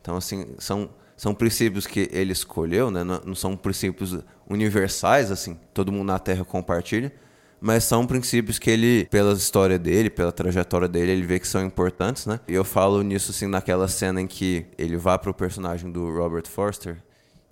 Então, 0.01 0.15
assim, 0.15 0.45
são, 0.59 0.89
são 1.17 1.33
princípios 1.33 1.87
que 1.87 2.07
ele 2.11 2.31
escolheu, 2.31 2.91
né? 2.91 3.03
não, 3.03 3.21
não 3.25 3.35
são 3.35 3.57
princípios 3.57 4.19
universais, 4.47 5.31
assim, 5.31 5.57
todo 5.73 5.91
mundo 5.91 6.07
na 6.07 6.19
Terra 6.19 6.45
compartilha, 6.45 7.11
mas 7.59 7.83
são 7.83 8.05
princípios 8.05 8.59
que 8.59 8.69
ele, 8.69 9.05
pela 9.05 9.33
história 9.33 9.79
dele, 9.79 10.09
pela 10.09 10.31
trajetória 10.31 10.87
dele, 10.87 11.11
ele 11.11 11.25
vê 11.25 11.39
que 11.39 11.47
são 11.47 11.63
importantes, 11.65 12.25
né? 12.25 12.39
E 12.47 12.53
eu 12.53 12.63
falo 12.63 13.01
nisso, 13.01 13.31
assim, 13.31 13.47
naquela 13.47 13.87
cena 13.87 14.21
em 14.21 14.27
que 14.27 14.65
ele 14.77 14.97
vai 14.97 15.17
pro 15.17 15.33
personagem 15.33 15.91
do 15.91 16.13
Robert 16.13 16.47
Forster 16.47 16.97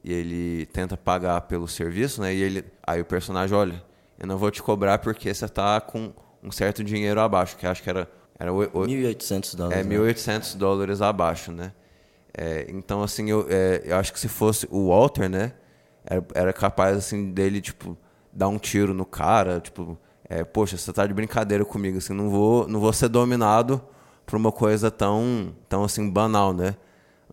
e 0.03 0.11
ele 0.11 0.65
tenta 0.67 0.97
pagar 0.97 1.41
pelo 1.41 1.67
serviço, 1.67 2.21
né? 2.21 2.33
E 2.33 2.41
ele, 2.41 2.65
aí 2.85 3.01
o 3.01 3.05
personagem, 3.05 3.55
olha, 3.55 3.83
eu 4.19 4.27
não 4.27 4.37
vou 4.37 4.51
te 4.51 4.61
cobrar 4.61 4.99
porque 4.99 5.33
você 5.33 5.47
tá 5.47 5.79
com 5.79 6.13
um 6.43 6.51
certo 6.51 6.83
dinheiro 6.83 7.19
abaixo, 7.21 7.55
que 7.55 7.65
acho 7.65 7.81
que 7.81 7.89
era... 7.89 8.09
era 8.37 8.51
1.800 8.51 9.55
dólares. 9.55 9.85
É, 9.85 9.89
1.800 9.89 10.27
né? 10.53 10.59
dólares 10.59 11.01
abaixo, 11.01 11.51
né? 11.51 11.71
É, 12.35 12.65
então, 12.69 13.01
assim, 13.01 13.29
eu, 13.29 13.45
é, 13.49 13.81
eu 13.85 13.95
acho 13.95 14.11
que 14.11 14.19
se 14.19 14.27
fosse 14.27 14.67
o 14.69 14.89
Walter, 14.89 15.29
né? 15.29 15.53
Era, 16.05 16.25
era, 16.33 16.53
capaz, 16.53 16.97
assim, 16.97 17.31
dele, 17.31 17.61
tipo, 17.61 17.97
dar 18.33 18.47
um 18.47 18.57
tiro 18.57 18.93
no 18.93 19.05
cara, 19.05 19.59
tipo... 19.59 19.97
É, 20.29 20.43
Poxa, 20.43 20.77
você 20.77 20.91
tá 20.91 21.05
de 21.05 21.13
brincadeira 21.13 21.65
comigo, 21.65 21.97
assim, 21.97 22.13
não 22.13 22.29
vou, 22.29 22.67
não 22.67 22.79
vou 22.79 22.93
ser 22.93 23.09
dominado 23.09 23.81
por 24.25 24.37
uma 24.37 24.51
coisa 24.51 24.89
tão, 24.89 25.53
tão 25.67 25.83
assim, 25.83 26.09
banal, 26.09 26.53
né? 26.53 26.75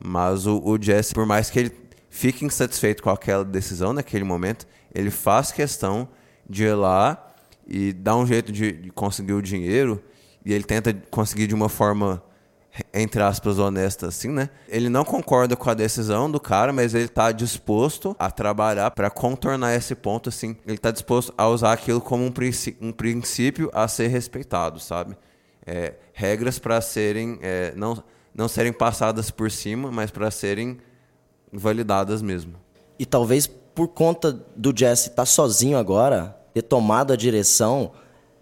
Mas 0.03 0.47
o, 0.47 0.61
o 0.65 0.81
Jesse, 0.81 1.15
por 1.15 1.25
mais 1.25 1.49
que 1.49 1.61
ele 1.61 1.73
fique 2.11 2.45
insatisfeito 2.45 3.03
com 3.03 3.11
aquela 3.11 3.45
decisão 3.45 3.93
naquele 3.93 4.25
momento, 4.25 4.67
ele 4.95 5.11
faz 5.11 5.53
questão 5.53 6.09
de 6.49 6.65
ir 6.65 6.75
lá 6.75 7.33
e 7.67 7.93
dá 7.93 8.17
um 8.17 8.27
jeito 8.27 8.51
de, 8.51 8.73
de 8.73 8.91
conseguir 8.91 9.33
o 9.33 9.41
dinheiro 9.41 10.03
e 10.45 10.53
ele 10.53 10.65
tenta 10.65 10.93
conseguir 11.11 11.47
de 11.47 11.55
uma 11.55 11.69
forma 11.69 12.23
entre 12.93 13.23
aspas 13.23 13.59
honesta 13.59 14.09
assim, 14.09 14.29
né? 14.29 14.51
Ele 14.69 14.89
não 14.89 15.05
concorda 15.05 15.57
com 15.57 15.69
a 15.71 15.75
decisão 15.75 16.31
do 16.31 16.41
cara, 16.41 16.73
mas 16.73 16.95
ele 16.95 17.09
tá 17.09 17.33
disposto 17.33 18.15
a 18.19 18.31
trabalhar 18.31 18.91
para 18.91 19.11
contornar 19.11 19.75
esse 19.75 19.95
ponto 19.95 20.29
assim. 20.29 20.57
Ele 20.67 20.79
tá 20.79 20.91
disposto 20.91 21.33
a 21.37 21.49
usar 21.49 21.73
aquilo 21.73 22.01
como 22.01 22.25
um, 22.25 22.33
um 22.81 22.93
princípio 22.93 23.71
a 23.73 23.87
ser 23.89 24.09
respeitado, 24.09 24.81
sabe? 24.81 25.17
É, 25.67 25.95
regras 26.13 26.59
para 26.59 26.81
serem 26.81 27.39
é, 27.43 27.73
não 27.77 28.03
não 28.35 28.49
serem 28.49 28.73
passadas 28.73 29.31
por 29.31 29.51
cima, 29.51 29.91
mas 29.91 30.11
para 30.11 30.31
serem 30.31 30.79
validadas 31.53 32.23
mesmo. 32.23 32.55
E 32.99 33.05
talvez 33.05 33.47
por 33.47 33.89
conta 33.89 34.33
do 34.57 34.73
Jesse 34.77 35.11
estar 35.11 35.23
tá 35.23 35.27
sozinho 35.27 35.77
agora, 35.77 36.37
ter 36.55 36.63
tomado 36.63 37.13
a 37.13 37.17
direção, 37.17 37.93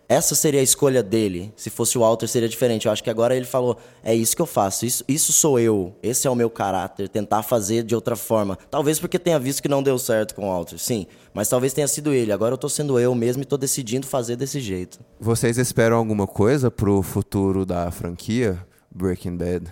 essa 0.09 0.35
seria 0.35 0.61
a 0.61 0.63
escolha 0.63 1.03
dele. 1.03 1.53
Se 1.55 1.69
fosse 1.69 1.99
o 1.99 2.01
Walter, 2.01 2.27
seria 2.27 2.49
diferente. 2.49 2.87
Eu 2.87 2.93
acho 2.93 3.05
que 3.05 3.11
agora 3.11 3.37
ele 3.37 3.45
falou: 3.45 3.77
é 4.03 4.15
isso 4.15 4.35
que 4.35 4.41
eu 4.41 4.47
faço, 4.47 4.87
isso, 4.87 5.05
isso 5.07 5.33
sou 5.33 5.61
eu, 5.61 5.95
esse 6.03 6.27
é 6.27 6.31
o 6.31 6.35
meu 6.35 6.49
caráter, 6.49 7.09
tentar 7.09 7.43
fazer 7.43 7.83
de 7.83 7.95
outra 7.95 8.17
forma. 8.17 8.57
Talvez 8.71 8.99
porque 8.99 9.19
tenha 9.19 9.39
visto 9.39 9.61
que 9.61 9.69
não 9.69 9.83
deu 9.83 9.99
certo 9.99 10.35
com 10.35 10.49
o 10.49 10.51
Walter, 10.51 10.79
sim. 10.79 11.07
Mas 11.35 11.49
talvez 11.49 11.73
tenha 11.73 11.87
sido 11.87 12.13
ele. 12.13 12.33
Agora 12.33 12.53
eu 12.53 12.57
estou 12.57 12.71
sendo 12.71 12.99
eu 12.99 13.15
mesmo 13.15 13.43
e 13.43 13.45
estou 13.45 13.59
decidindo 13.59 14.07
fazer 14.07 14.37
desse 14.37 14.61
jeito. 14.61 14.99
Vocês 15.21 15.59
esperam 15.59 15.99
alguma 15.99 16.27
coisa 16.27 16.71
pro 16.71 17.03
futuro 17.03 17.67
da 17.67 17.91
franquia 17.91 18.59
Breaking 18.91 19.37
Bad, 19.37 19.67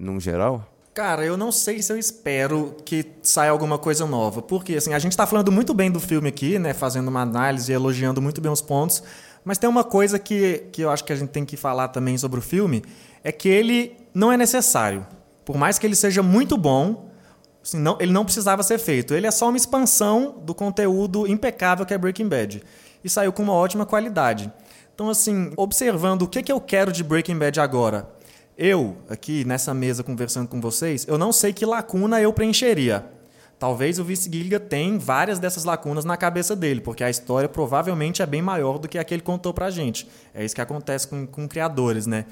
num 0.00 0.18
geral? 0.18 0.70
Cara, 0.94 1.24
eu 1.24 1.36
não 1.36 1.50
sei 1.50 1.82
se 1.82 1.92
eu 1.92 1.98
espero 1.98 2.76
que 2.84 3.04
saia 3.20 3.50
alguma 3.50 3.76
coisa 3.76 4.06
nova. 4.06 4.40
Porque, 4.40 4.76
assim, 4.76 4.94
a 4.94 4.98
gente 5.00 5.10
está 5.10 5.26
falando 5.26 5.50
muito 5.50 5.74
bem 5.74 5.90
do 5.90 5.98
filme 5.98 6.28
aqui, 6.28 6.56
né? 6.56 6.72
Fazendo 6.72 7.08
uma 7.08 7.20
análise 7.20 7.72
e 7.72 7.74
elogiando 7.74 8.22
muito 8.22 8.40
bem 8.40 8.50
os 8.50 8.62
pontos. 8.62 9.02
Mas 9.44 9.58
tem 9.58 9.68
uma 9.68 9.84
coisa 9.84 10.18
que, 10.18 10.64
que 10.72 10.82
eu 10.82 10.90
acho 10.90 11.04
que 11.04 11.12
a 11.12 11.16
gente 11.16 11.30
tem 11.30 11.44
que 11.44 11.56
falar 11.56 11.88
também 11.88 12.16
sobre 12.16 12.38
o 12.38 12.42
filme, 12.42 12.82
é 13.22 13.30
que 13.30 13.48
ele 13.48 13.96
não 14.14 14.32
é 14.32 14.36
necessário. 14.36 15.06
Por 15.44 15.56
mais 15.56 15.78
que 15.78 15.86
ele 15.86 15.94
seja 15.94 16.22
muito 16.22 16.56
bom, 16.56 17.10
assim, 17.62 17.78
não, 17.78 17.98
ele 18.00 18.12
não 18.12 18.24
precisava 18.24 18.62
ser 18.62 18.78
feito. 18.78 19.14
Ele 19.14 19.26
é 19.26 19.30
só 19.30 19.48
uma 19.48 19.56
expansão 19.56 20.40
do 20.42 20.54
conteúdo 20.54 21.26
impecável 21.26 21.84
que 21.84 21.92
é 21.92 21.98
Breaking 21.98 22.28
Bad. 22.28 22.62
E 23.02 23.08
saiu 23.08 23.32
com 23.32 23.42
uma 23.42 23.52
ótima 23.52 23.84
qualidade. 23.84 24.50
Então, 24.94 25.10
assim, 25.10 25.52
observando 25.56 26.22
o 26.22 26.28
que, 26.28 26.42
que 26.42 26.52
eu 26.52 26.60
quero 26.60 26.90
de 26.90 27.04
Breaking 27.04 27.36
Bad 27.36 27.60
agora, 27.60 28.08
eu, 28.56 28.96
aqui 29.10 29.44
nessa 29.44 29.74
mesa 29.74 30.02
conversando 30.02 30.48
com 30.48 30.60
vocês, 30.60 31.04
eu 31.08 31.18
não 31.18 31.32
sei 31.32 31.52
que 31.52 31.66
lacuna 31.66 32.20
eu 32.20 32.32
preencheria. 32.32 33.04
Talvez 33.58 33.98
o 33.98 34.04
Vince 34.04 34.30
Gilligan 34.30 34.58
tenha 34.58 34.98
várias 34.98 35.38
dessas 35.38 35.64
lacunas 35.64 36.04
na 36.04 36.16
cabeça 36.16 36.54
dele, 36.54 36.80
porque 36.80 37.04
a 37.04 37.10
história 37.10 37.48
provavelmente 37.48 38.20
é 38.20 38.26
bem 38.26 38.42
maior 38.42 38.78
do 38.78 38.88
que 38.88 38.98
a 38.98 39.04
que 39.04 39.14
ele 39.14 39.22
contou 39.22 39.54
pra 39.54 39.70
gente. 39.70 40.08
É 40.34 40.44
isso 40.44 40.54
que 40.54 40.60
acontece 40.60 41.06
com, 41.06 41.26
com 41.26 41.48
criadores, 41.48 42.06
né? 42.06 42.26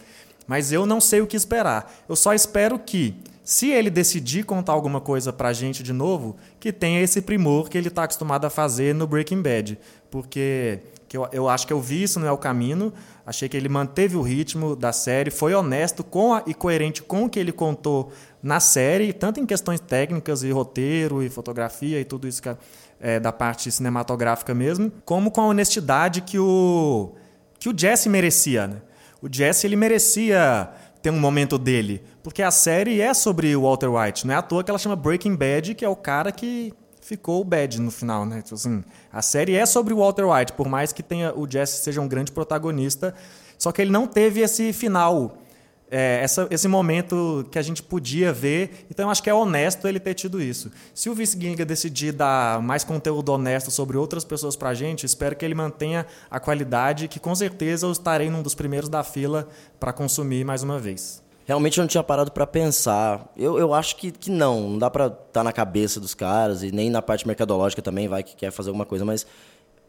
Mas 0.47 0.73
eu 0.73 0.85
não 0.85 1.01
sei 1.01 1.21
o 1.21 1.27
que 1.27 1.37
esperar. 1.37 1.93
Eu 2.09 2.17
só 2.17 2.35
espero 2.35 2.79
que, 2.79 3.15
se 3.45 3.71
ele 3.71 3.91
decidir 3.91 4.45
contar 4.45 4.73
alguma 4.73 5.01
coisa 5.01 5.33
pra 5.33 5.53
gente 5.53 5.83
de 5.83 5.93
novo, 5.93 6.37
que 6.59 6.73
tenha 6.73 7.01
esse 7.01 7.23
primor 7.23 7.69
que 7.69 7.79
ele 7.79 7.89
está 7.89 8.05
acostumado 8.05 8.45
a 8.45 8.51
fazer 8.51 8.95
no 8.95 9.07
Breaking 9.07 9.41
Bad. 9.41 9.79
Porque 10.11 10.81
eu, 11.13 11.29
eu 11.33 11.49
acho 11.49 11.67
que 11.67 11.73
eu 11.73 11.81
vi 11.81 12.03
isso 12.03 12.19
não 12.19 12.27
é 12.27 12.33
o 12.33 12.39
caminho. 12.39 12.93
Achei 13.25 13.49
que 13.49 13.57
ele 13.57 13.69
manteve 13.69 14.17
o 14.17 14.23
ritmo 14.23 14.75
da 14.75 14.93
série, 14.93 15.31
foi 15.31 15.55
honesto 15.55 16.03
com 16.03 16.35
a, 16.35 16.43
e 16.47 16.53
coerente 16.53 17.03
com 17.03 17.25
o 17.25 17.31
que 17.31 17.39
ele 17.39 17.53
contou 17.53 18.13
na 18.43 18.59
série, 18.59 19.13
tanto 19.13 19.39
em 19.39 19.47
questões 19.47 19.79
técnicas 19.79 20.43
e 20.43 20.51
roteiro 20.51 21.23
e 21.23 21.29
fotografia 21.29 22.01
e 22.01 22.05
tudo 22.05 22.27
isso 22.27 22.43
que 22.43 22.49
é, 22.49 22.57
é, 23.01 23.21
da 23.21 23.33
parte 23.33 23.71
cinematográfica 23.71 24.53
mesmo, 24.53 24.91
como 25.05 25.31
com 25.31 25.41
a 25.41 25.47
honestidade 25.47 26.23
que 26.23 26.39
o 26.39 27.13
que 27.59 27.69
o 27.69 27.75
Jesse 27.77 28.09
merecia. 28.09 28.67
Né? 28.67 28.83
O 29.21 29.29
Jesse 29.33 29.67
ele 29.67 29.77
merecia 29.77 30.69
ter 31.01 31.11
um 31.11 31.21
momento 31.21 31.57
dele, 31.59 32.03
porque 32.23 32.43
a 32.43 32.51
série 32.51 33.01
é 33.01 33.15
sobre 33.15 33.55
o 33.55 33.63
Walter 33.63 33.89
White, 33.89 34.27
não 34.27 34.35
é 34.35 34.37
à 34.37 34.43
toa 34.43 34.65
que 34.65 34.71
ela 34.71 34.79
chama 34.79 34.97
Breaking 34.97 35.37
Bad, 35.37 35.75
que 35.75 35.85
é 35.85 35.89
o 35.89 35.97
cara 35.97 36.33
que 36.33 36.73
ficou 37.01 37.41
o 37.41 37.45
bad 37.45 37.81
no 37.81 37.91
final, 37.91 38.25
né? 38.25 38.41
Tipo 38.43 38.55
assim, 38.55 38.83
a 39.13 39.21
série 39.21 39.55
é 39.55 39.67
sobre 39.67 39.93
o 39.93 39.99
Walter 39.99 40.25
White, 40.25 40.53
por 40.53 40.69
mais 40.69 40.93
que 40.93 41.03
tenha 41.03 41.37
o 41.37 41.51
Jesse 41.51 41.83
seja 41.83 42.01
um 42.01 42.09
grande 42.09 42.31
protagonista, 42.31 43.15
só 43.59 43.71
que 43.73 43.83
ele 43.83 43.91
não 43.91 44.07
teve 44.07 44.41
esse 44.41 44.73
final 44.73 45.37
é, 45.95 46.21
essa, 46.23 46.49
esse 46.51 46.67
momento 46.67 47.47
que 47.51 47.59
a 47.59 47.63
gente 47.63 47.83
podia 47.83 48.33
ver. 48.33 48.87
Então, 48.91 49.11
acho 49.11 49.23
que 49.23 49.29
é 49.29 49.35
honesto 49.35 49.87
ele 49.87 50.01
ter 50.01 50.15
tido 50.15 50.41
isso. 50.41 50.73
Se 50.95 51.11
o 51.11 51.15
Vice 51.15 51.39
Ginga 51.39 51.67
decidir 51.67 52.13
dar 52.13 52.63
mais 52.63 52.83
conteúdo 52.83 53.31
honesto 53.31 53.71
sobre 53.71 53.99
outras 53.99 54.25
pessoas 54.25 54.57
para 54.57 54.71
a 54.71 54.75
gente, 54.75 55.05
espero 55.05 55.37
que 55.37 55.45
ele 55.45 55.55
mantenha 55.55 56.07
a 56.31 56.41
qualidade, 56.41 57.09
que 57.09 57.21
com 57.21 57.35
certeza 57.35 57.87
eu 57.87 57.93
estarei 57.93 58.31
num 58.31 58.41
dos 58.41 58.55
primeiros 58.55 58.89
da 58.89 59.05
fila 59.05 59.47
para 59.79 59.93
consumir 59.93 60.47
mais 60.47 60.63
uma 60.63 60.79
vez. 60.79 61.23
Realmente 61.45 61.79
eu 61.79 61.83
não 61.83 61.89
tinha 61.89 62.03
parado 62.03 62.33
para 62.33 62.47
pensar. 62.47 63.31
Eu, 63.37 63.59
eu 63.59 63.75
acho 63.75 63.97
que, 63.97 64.11
que 64.11 64.31
não. 64.31 64.71
Não 64.71 64.79
dá 64.79 64.89
para 64.89 65.09
estar 65.09 65.19
tá 65.31 65.45
na 65.45 65.53
cabeça 65.53 66.01
dos 66.01 66.15
caras 66.15 66.63
e 66.63 66.73
nem 66.73 66.89
na 66.89 67.03
parte 67.03 67.27
mercadológica 67.27 67.83
também 67.83 68.09
vai 68.09 68.23
que 68.23 68.35
quer 68.35 68.51
fazer 68.51 68.71
alguma 68.71 68.87
coisa. 68.87 69.05
Mas 69.05 69.27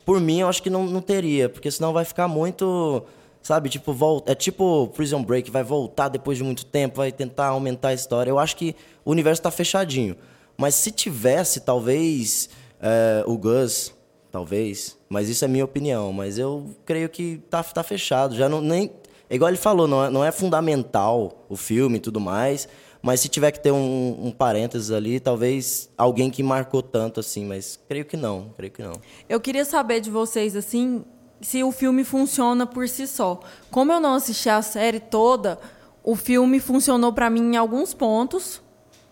por 0.04 0.20
mim 0.20 0.41
eu 0.41 0.49
acho 0.49 0.62
que 0.62 0.70
não, 0.70 0.84
não 0.86 0.99
teria, 0.99 1.47
porque 1.47 1.72
senão 1.72 1.93
vai 1.93 2.04
ficar 2.04 2.28
muito 2.28 3.06
sabe? 3.44 3.70
Tipo, 3.70 3.94
volta, 3.94 4.32
é 4.32 4.36
tipo 4.36 4.88
Prison 4.96 5.22
Break, 5.22 5.52
vai 5.52 5.64
voltar 5.64 6.08
depois 6.08 6.38
de 6.38 6.44
muito 6.44 6.66
tempo, 6.66 6.98
vai 6.98 7.12
tentar 7.12 7.48
aumentar 7.48 7.89
a 7.89 7.94
história. 7.94 8.32
Eu 8.32 8.39
acho 8.39 8.56
que 8.56 8.76
o 9.04 9.12
universo 9.12 9.41
está 9.41 9.52
fechadinho. 9.52 10.16
Mas 10.58 10.76
se 10.76 10.91
tivesse, 10.91 11.60
talvez, 11.60 12.50
é, 12.82 13.24
o 13.28 13.38
Gus, 13.38 13.94
talvez, 14.32 14.98
mas 15.10 15.28
isso 15.30 15.44
é 15.44 15.48
minha 15.48 15.66
opinião, 15.66 16.14
mas 16.14 16.38
eu 16.39 16.76
creio 16.86 17.10
que 17.10 17.38
tá, 17.50 17.62
tá 17.62 17.84
fechado. 17.84 18.36
Já 18.36 18.48
não, 18.48 18.62
nem, 18.62 18.91
igual 19.30 19.50
ele 19.50 19.58
falou, 19.58 19.88
não 19.88 20.06
é, 20.06 20.10
não 20.10 20.24
é 20.24 20.32
fundamental 20.32 21.46
o 21.50 21.56
filme 21.56 21.98
e 21.98 22.00
tudo 22.00 22.20
mais, 22.20 22.68
mas 23.02 23.20
se 23.20 23.28
tiver 23.28 23.52
que 23.52 23.60
ter 23.60 23.72
um, 23.72 24.28
um 24.28 24.32
parênteses 24.32 24.89
ali, 24.89 25.20
talvez 25.20 25.89
alguém 25.98 26.30
que 26.32 26.41
marcou 26.41 26.82
tanto 26.82 27.20
assim, 27.20 27.46
mas 27.46 27.78
creio 27.88 28.06
que 28.06 28.16
não, 28.16 28.54
creio 28.56 28.72
que 28.72 28.82
não. 28.82 28.94
Eu 29.28 29.41
queria 29.41 29.66
saber 29.66 30.00
de 30.00 30.10
vocês, 30.10 30.56
assim, 30.56 31.04
se 31.44 31.64
o 31.64 31.72
filme 31.72 32.04
funciona 32.04 32.66
por 32.66 32.88
si 32.88 33.06
só. 33.06 33.39
Como 33.70 33.91
eu 33.91 34.00
não 34.00 34.16
assisti 34.16 34.50
a 34.50 34.62
série 34.62 35.00
toda, 35.00 35.60
o 36.04 36.16
filme 36.16 36.60
funcionou 36.60 37.14
para 37.14 37.30
mim 37.30 37.54
em 37.54 37.58
alguns 37.58 37.94
pontos, 37.94 38.62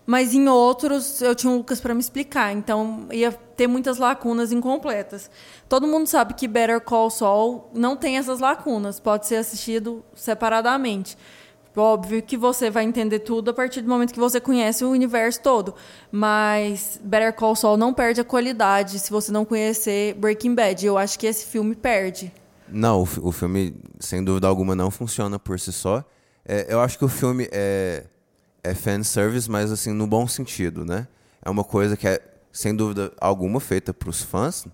mas 0.04 0.34
em 0.34 0.48
outros 0.48 1.22
eu 1.22 1.34
tinha 1.34 1.52
o 1.52 1.56
Lucas 1.58 1.80
para 1.80 1.94
me 1.94 2.00
explicar, 2.00 2.52
então 2.52 3.06
ia 3.12 3.30
ter 3.32 3.66
muitas 3.66 3.98
lacunas 3.98 4.50
incompletas. 4.50 5.30
Todo 5.68 5.86
mundo 5.86 6.06
sabe 6.06 6.34
que 6.34 6.48
Better 6.48 6.80
Call 6.80 7.10
Saul 7.10 7.70
não 7.72 7.96
tem 7.96 8.18
essas 8.18 8.40
lacunas, 8.40 8.98
pode 8.98 9.26
ser 9.26 9.36
assistido 9.36 10.04
separadamente. 10.14 11.16
Óbvio 11.74 12.22
que 12.22 12.36
você 12.36 12.70
vai 12.70 12.84
entender 12.84 13.20
tudo 13.20 13.50
a 13.50 13.54
partir 13.54 13.80
do 13.80 13.88
momento 13.88 14.12
que 14.12 14.20
você 14.20 14.38
conhece 14.38 14.84
o 14.84 14.90
universo 14.90 15.40
todo. 15.40 15.74
Mas 16.10 17.00
Better 17.02 17.32
Call 17.32 17.56
Saul 17.56 17.78
não 17.78 17.94
perde 17.94 18.20
a 18.20 18.24
qualidade 18.24 18.98
se 18.98 19.10
você 19.10 19.32
não 19.32 19.44
conhecer 19.44 20.14
Breaking 20.14 20.54
Bad. 20.54 20.84
Eu 20.84 20.98
acho 20.98 21.18
que 21.18 21.26
esse 21.26 21.46
filme 21.46 21.74
perde. 21.74 22.30
Não, 22.68 23.02
o, 23.02 23.28
o 23.28 23.32
filme, 23.32 23.74
sem 23.98 24.22
dúvida 24.22 24.46
alguma, 24.46 24.74
não 24.74 24.90
funciona 24.90 25.38
por 25.38 25.58
si 25.58 25.72
só. 25.72 26.04
É, 26.44 26.66
eu 26.68 26.80
acho 26.80 26.98
que 26.98 27.04
o 27.04 27.08
filme 27.08 27.48
é, 27.50 28.04
é 28.62 28.74
fanservice, 28.74 29.50
mas 29.50 29.72
assim, 29.72 29.92
no 29.92 30.06
bom 30.06 30.26
sentido, 30.26 30.84
né? 30.84 31.06
É 31.42 31.48
uma 31.48 31.64
coisa 31.64 31.96
que 31.96 32.06
é, 32.06 32.20
sem 32.52 32.74
dúvida 32.74 33.12
alguma, 33.20 33.60
feita 33.60 33.94
para 33.94 34.10
os 34.10 34.22
fãs, 34.22 34.66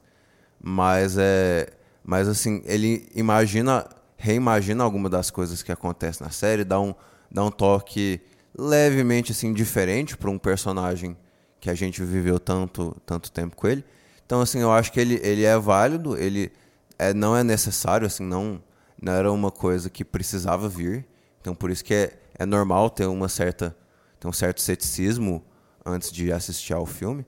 mas 0.61 1.17
é. 1.19 1.69
Mas 2.05 2.27
assim, 2.27 2.63
ele 2.65 3.07
imagina 3.15 3.87
reimagina 4.19 4.83
alguma 4.83 5.09
das 5.09 5.31
coisas 5.31 5.62
que 5.62 5.73
acontecem 5.73 6.25
na 6.25 6.31
série, 6.31 6.64
dá 6.64 6.79
um, 6.81 6.95
dá 7.31 7.45
um 7.45 7.51
toque 7.51 8.21
levemente 8.57 9.33
assim 9.33 9.53
diferente 9.53 10.16
para 10.16 10.29
um 10.29 10.37
personagem 10.37 11.16
que 11.61 11.71
a 11.71 11.75
gente 11.75 12.03
viveu 12.03 12.39
tanto 12.39 12.95
tanto 13.07 13.31
tempo 13.31 13.57
com 13.57 13.69
ele. 13.69 13.85
Então 14.27 14.41
assim, 14.41 14.59
eu 14.59 14.73
acho 14.73 14.93
que 14.93 14.99
ele, 15.01 15.21
ele 15.23 15.45
é 15.45 15.57
válido, 15.57 16.19
ele 16.19 16.53
é, 16.99 17.14
não 17.14 17.37
é 17.37 17.45
necessário 17.45 18.07
assim, 18.07 18.25
não 18.25 18.61
não 19.01 19.12
era 19.12 19.31
uma 19.31 19.53
coisa 19.53 19.89
que 19.89 20.05
precisava 20.05 20.69
vir. 20.69 21.07
Então 21.41 21.55
por 21.55 21.71
isso 21.71 21.85
que 21.85 21.95
é, 21.95 22.19
é 22.37 22.45
normal 22.45 22.91
ter 22.91 23.07
uma 23.07 23.29
certa 23.29 23.75
ter 24.19 24.27
um 24.27 24.33
certo 24.33 24.61
ceticismo 24.61 25.45
antes 25.87 26.11
de 26.11 26.33
assistir 26.33 26.73
ao 26.73 26.85
filme. 26.85 27.25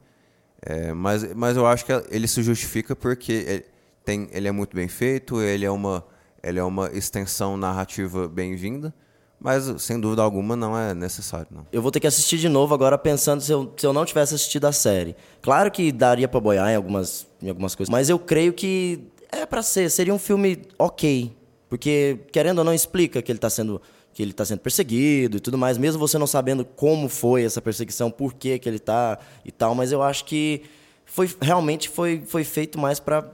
É, 0.62 0.92
mas, 0.92 1.32
mas 1.34 1.56
eu 1.56 1.66
acho 1.66 1.86
que 1.86 1.92
ele 2.10 2.28
se 2.28 2.42
justifica 2.42 2.94
porque 2.94 3.32
ele, 3.32 3.64
tem, 4.04 4.28
ele 4.32 4.48
é 4.48 4.52
muito 4.52 4.76
bem 4.76 4.88
feito, 4.88 5.40
ele 5.40 5.64
é 5.64 5.70
uma 5.70 6.04
ele 6.42 6.58
é 6.58 6.64
uma 6.64 6.90
extensão 6.92 7.56
narrativa 7.56 8.28
bem-vinda, 8.28 8.94
mas 9.38 9.82
sem 9.82 9.98
dúvida 9.98 10.22
alguma 10.22 10.54
não 10.54 10.76
é 10.76 10.94
necessário. 10.94 11.46
Não. 11.50 11.66
Eu 11.72 11.80
vou 11.80 11.90
ter 11.90 12.00
que 12.00 12.06
assistir 12.06 12.38
de 12.38 12.48
novo 12.48 12.74
agora 12.74 12.98
pensando 12.98 13.40
se 13.40 13.50
eu, 13.50 13.72
se 13.76 13.86
eu 13.86 13.92
não 13.92 14.04
tivesse 14.04 14.34
assistido 14.34 14.66
a 14.66 14.72
série. 14.72 15.16
Claro 15.40 15.70
que 15.70 15.90
daria 15.90 16.28
para 16.28 16.40
boiar 16.40 16.70
em 16.70 16.76
algumas, 16.76 17.26
em 17.42 17.48
algumas 17.48 17.74
coisas, 17.74 17.90
mas 17.90 18.10
eu 18.10 18.18
creio 18.18 18.52
que 18.52 19.08
é 19.32 19.46
para 19.46 19.62
ser, 19.62 19.90
seria 19.90 20.12
um 20.12 20.18
filme 20.18 20.62
ok, 20.78 21.34
porque 21.68 22.18
querendo 22.32 22.58
ou 22.58 22.64
não 22.64 22.74
explica 22.74 23.22
que 23.22 23.30
ele 23.30 23.38
está 23.38 23.48
sendo 23.48 23.80
que 24.12 24.20
ele 24.20 24.32
está 24.32 24.44
sendo 24.44 24.58
perseguido 24.58 25.36
e 25.36 25.40
tudo 25.40 25.56
mais, 25.56 25.78
mesmo 25.78 26.00
você 26.00 26.18
não 26.18 26.26
sabendo 26.26 26.64
como 26.64 27.08
foi 27.08 27.44
essa 27.44 27.62
perseguição, 27.62 28.10
por 28.10 28.34
que 28.34 28.58
que 28.58 28.68
ele 28.68 28.78
está 28.78 29.16
e 29.44 29.52
tal, 29.52 29.72
mas 29.72 29.92
eu 29.92 30.02
acho 30.02 30.24
que 30.24 30.62
foi 31.06 31.30
realmente 31.40 31.88
foi, 31.88 32.24
foi 32.26 32.42
feito 32.42 32.78
mais 32.78 32.98
para 32.98 33.24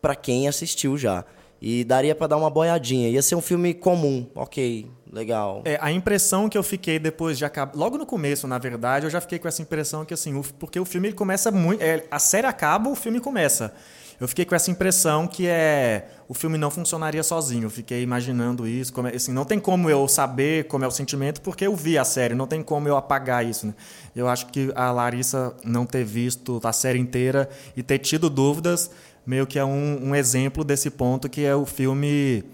para 0.00 0.14
quem 0.14 0.46
assistiu 0.46 0.98
já. 0.98 1.24
E 1.66 1.82
daria 1.82 2.14
pra 2.14 2.26
dar 2.26 2.36
uma 2.36 2.50
boiadinha. 2.50 3.08
Ia 3.08 3.22
ser 3.22 3.36
um 3.36 3.40
filme 3.40 3.72
comum, 3.72 4.26
ok, 4.34 4.86
legal. 5.10 5.62
É, 5.64 5.78
a 5.80 5.90
impressão 5.90 6.46
que 6.46 6.58
eu 6.58 6.62
fiquei 6.62 6.98
depois 6.98 7.38
de 7.38 7.44
acabar. 7.46 7.74
Logo 7.74 7.96
no 7.96 8.04
começo, 8.04 8.46
na 8.46 8.58
verdade, 8.58 9.06
eu 9.06 9.10
já 9.10 9.18
fiquei 9.18 9.38
com 9.38 9.48
essa 9.48 9.62
impressão 9.62 10.04
que, 10.04 10.12
assim, 10.12 10.34
o- 10.34 10.44
porque 10.58 10.78
o 10.78 10.84
filme 10.84 11.10
começa 11.14 11.50
muito. 11.50 11.80
é, 11.82 12.04
a 12.10 12.18
série 12.18 12.46
acaba, 12.46 12.90
o 12.90 12.94
filme 12.94 13.18
começa. 13.18 13.72
Eu 14.20 14.28
fiquei 14.28 14.44
com 14.44 14.54
essa 14.54 14.70
impressão 14.70 15.26
que 15.26 15.46
é 15.46 16.06
o 16.28 16.34
filme 16.34 16.56
não 16.58 16.70
funcionaria 16.70 17.22
sozinho. 17.22 17.64
Eu 17.64 17.70
fiquei 17.70 18.02
imaginando 18.02 18.68
isso. 18.68 18.92
Como 18.92 19.08
é- 19.08 19.16
assim, 19.16 19.32
não 19.32 19.44
tem 19.46 19.58
como 19.58 19.88
eu 19.88 20.06
saber 20.06 20.64
como 20.68 20.84
é 20.84 20.86
o 20.86 20.90
sentimento, 20.90 21.40
porque 21.40 21.66
eu 21.66 21.74
vi 21.74 21.96
a 21.98 22.04
série, 22.04 22.34
não 22.34 22.46
tem 22.46 22.62
como 22.62 22.86
eu 22.86 22.96
apagar 22.96 23.44
isso. 23.44 23.66
Né? 23.66 23.74
Eu 24.14 24.28
acho 24.28 24.46
que 24.48 24.70
a 24.76 24.92
Larissa 24.92 25.54
não 25.64 25.84
ter 25.86 26.04
visto 26.04 26.60
a 26.62 26.72
série 26.72 26.98
inteira 26.98 27.48
e 27.76 27.82
ter 27.82 27.98
tido 27.98 28.28
dúvidas, 28.30 28.90
meio 29.26 29.46
que 29.46 29.58
é 29.58 29.64
um, 29.64 30.08
um 30.08 30.14
exemplo 30.14 30.64
desse 30.64 30.90
ponto 30.90 31.28
que 31.28 31.44
é 31.44 31.54
o 31.54 31.64
filme 31.64 32.44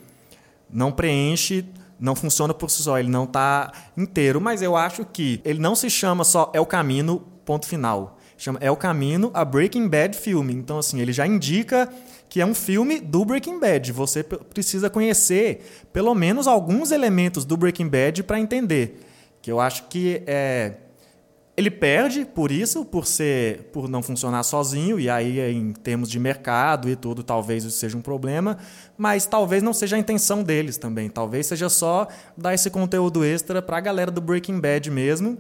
não 0.72 0.92
preenche, 0.92 1.64
não 1.98 2.16
funciona 2.16 2.54
por 2.54 2.70
si 2.70 2.82
só, 2.82 2.98
ele 2.98 3.10
não 3.10 3.24
está 3.24 3.72
inteiro, 3.96 4.40
mas 4.40 4.62
eu 4.62 4.76
acho 4.76 5.04
que 5.04 5.40
ele 5.44 5.58
não 5.58 5.74
se 5.74 5.90
chama 5.90 6.24
só 6.24 6.50
É 6.54 6.60
o 6.60 6.66
Caminho, 6.66 7.22
ponto 7.44 7.66
final. 7.66 8.18
Chama 8.38 8.58
É 8.62 8.70
o 8.70 8.76
Caminho, 8.76 9.30
a 9.34 9.44
Breaking 9.44 9.86
Bad 9.86 10.16
filme. 10.16 10.54
Então, 10.54 10.78
assim, 10.78 10.98
ele 11.00 11.12
já 11.12 11.26
indica 11.26 11.92
que 12.26 12.40
é 12.40 12.46
um 12.46 12.54
filme 12.54 13.00
do 13.00 13.22
Breaking 13.24 13.58
Bad. 13.58 13.92
Você 13.92 14.22
precisa 14.22 14.88
conhecer 14.88 15.86
pelo 15.92 16.14
menos 16.14 16.46
alguns 16.46 16.90
elementos 16.90 17.44
do 17.44 17.56
Breaking 17.56 17.88
Bad 17.88 18.22
para 18.22 18.40
entender. 18.40 19.06
Que 19.42 19.52
eu 19.52 19.60
acho 19.60 19.88
que 19.88 20.22
é, 20.26 20.74
ele 21.60 21.70
perde 21.70 22.24
por 22.24 22.50
isso, 22.50 22.84
por 22.84 23.06
ser, 23.06 23.70
por 23.72 23.88
não 23.88 24.02
funcionar 24.02 24.42
sozinho, 24.42 24.98
e 24.98 25.08
aí 25.08 25.38
em 25.52 25.72
termos 25.72 26.10
de 26.10 26.18
mercado 26.18 26.88
e 26.88 26.96
tudo, 26.96 27.22
talvez 27.22 27.64
isso 27.64 27.76
seja 27.76 27.96
um 27.96 28.00
problema, 28.00 28.58
mas 28.96 29.26
talvez 29.26 29.62
não 29.62 29.72
seja 29.72 29.96
a 29.96 29.98
intenção 29.98 30.42
deles 30.42 30.78
também. 30.78 31.08
Talvez 31.08 31.46
seja 31.46 31.68
só 31.68 32.08
dar 32.36 32.54
esse 32.54 32.70
conteúdo 32.70 33.24
extra 33.24 33.60
para 33.60 33.76
a 33.76 33.80
galera 33.80 34.10
do 34.10 34.20
Breaking 34.20 34.58
Bad 34.58 34.90
mesmo 34.90 35.38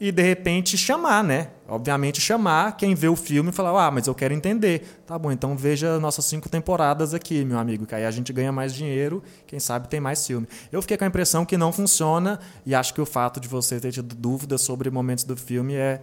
e 0.00 0.10
de 0.10 0.22
repente 0.22 0.78
chamar, 0.78 1.22
né? 1.22 1.50
Obviamente 1.68 2.20
chamar 2.20 2.76
quem 2.76 2.94
vê 2.94 3.06
o 3.06 3.14
filme 3.14 3.50
e 3.50 3.52
falar: 3.52 3.86
"Ah, 3.86 3.90
mas 3.90 4.06
eu 4.06 4.14
quero 4.14 4.32
entender". 4.32 5.02
Tá 5.06 5.18
bom, 5.18 5.30
então 5.30 5.54
veja 5.54 6.00
nossas 6.00 6.24
cinco 6.24 6.48
temporadas 6.48 7.12
aqui, 7.12 7.44
meu 7.44 7.58
amigo, 7.58 7.84
que 7.84 7.94
aí 7.94 8.06
a 8.06 8.10
gente 8.10 8.32
ganha 8.32 8.50
mais 8.50 8.72
dinheiro, 8.74 9.22
quem 9.46 9.60
sabe 9.60 9.88
tem 9.88 10.00
mais 10.00 10.26
filme. 10.26 10.48
Eu 10.72 10.80
fiquei 10.80 10.96
com 10.96 11.04
a 11.04 11.06
impressão 11.06 11.44
que 11.44 11.58
não 11.58 11.70
funciona 11.70 12.40
e 12.64 12.74
acho 12.74 12.94
que 12.94 13.00
o 13.00 13.06
fato 13.06 13.38
de 13.38 13.46
você 13.46 13.78
ter 13.78 13.92
tido 13.92 14.14
dúvidas 14.14 14.62
sobre 14.62 14.90
momentos 14.90 15.24
do 15.24 15.36
filme 15.36 15.74
é 15.74 16.00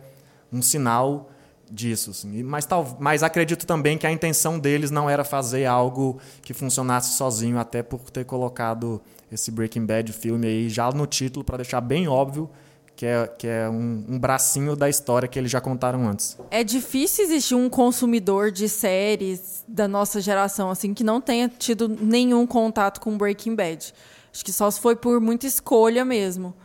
um 0.53 0.61
sinal 0.61 1.31
disso. 1.69 2.11
Assim. 2.11 2.43
Mas, 2.43 2.65
tal, 2.65 2.97
mas 2.99 3.23
acredito 3.23 3.65
também 3.65 3.97
que 3.97 4.05
a 4.05 4.11
intenção 4.11 4.59
deles 4.59 4.91
não 4.91 5.09
era 5.09 5.23
fazer 5.23 5.65
algo 5.65 6.19
que 6.43 6.53
funcionasse 6.53 7.17
sozinho, 7.17 7.57
até 7.57 7.81
por 7.81 8.09
ter 8.11 8.25
colocado 8.25 9.01
esse 9.31 9.51
Breaking 9.51 9.85
Bad 9.85 10.13
filme 10.13 10.47
aí 10.47 10.69
já 10.69 10.89
no 10.91 11.05
título 11.05 11.43
para 11.43 11.57
deixar 11.57 11.81
bem 11.81 12.07
óbvio 12.07 12.49
que 12.97 13.05
é, 13.05 13.27
que 13.27 13.47
é 13.47 13.69
um, 13.69 14.03
um 14.09 14.19
bracinho 14.19 14.75
da 14.75 14.89
história 14.89 15.27
que 15.27 15.37
eles 15.37 15.51
já 15.51 15.61
contaram 15.61 16.09
antes. 16.09 16.35
É 16.49 16.63
difícil 16.63 17.25
existir 17.25 17.53
um 17.53 17.69
consumidor 17.69 18.51
de 18.51 18.67
séries 18.67 19.63
da 19.67 19.87
nossa 19.87 20.19
geração 20.19 20.71
assim 20.71 20.95
que 20.95 21.03
não 21.03 21.21
tenha 21.21 21.47
tido 21.47 21.87
nenhum 21.87 22.47
contato 22.47 22.99
com 22.99 23.15
Breaking 23.15 23.55
Bad. 23.55 23.93
Acho 24.33 24.43
que 24.43 24.51
só 24.51 24.69
se 24.71 24.81
foi 24.81 24.95
por 24.95 25.21
muita 25.21 25.45
escolha 25.45 26.03
mesmo. 26.03 26.55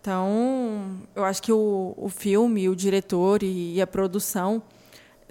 Então, 0.00 1.00
eu 1.14 1.24
acho 1.24 1.42
que 1.42 1.52
o, 1.52 1.92
o 1.96 2.08
filme, 2.08 2.68
o 2.68 2.76
diretor 2.76 3.42
e, 3.42 3.74
e 3.74 3.82
a 3.82 3.86
produção 3.86 4.62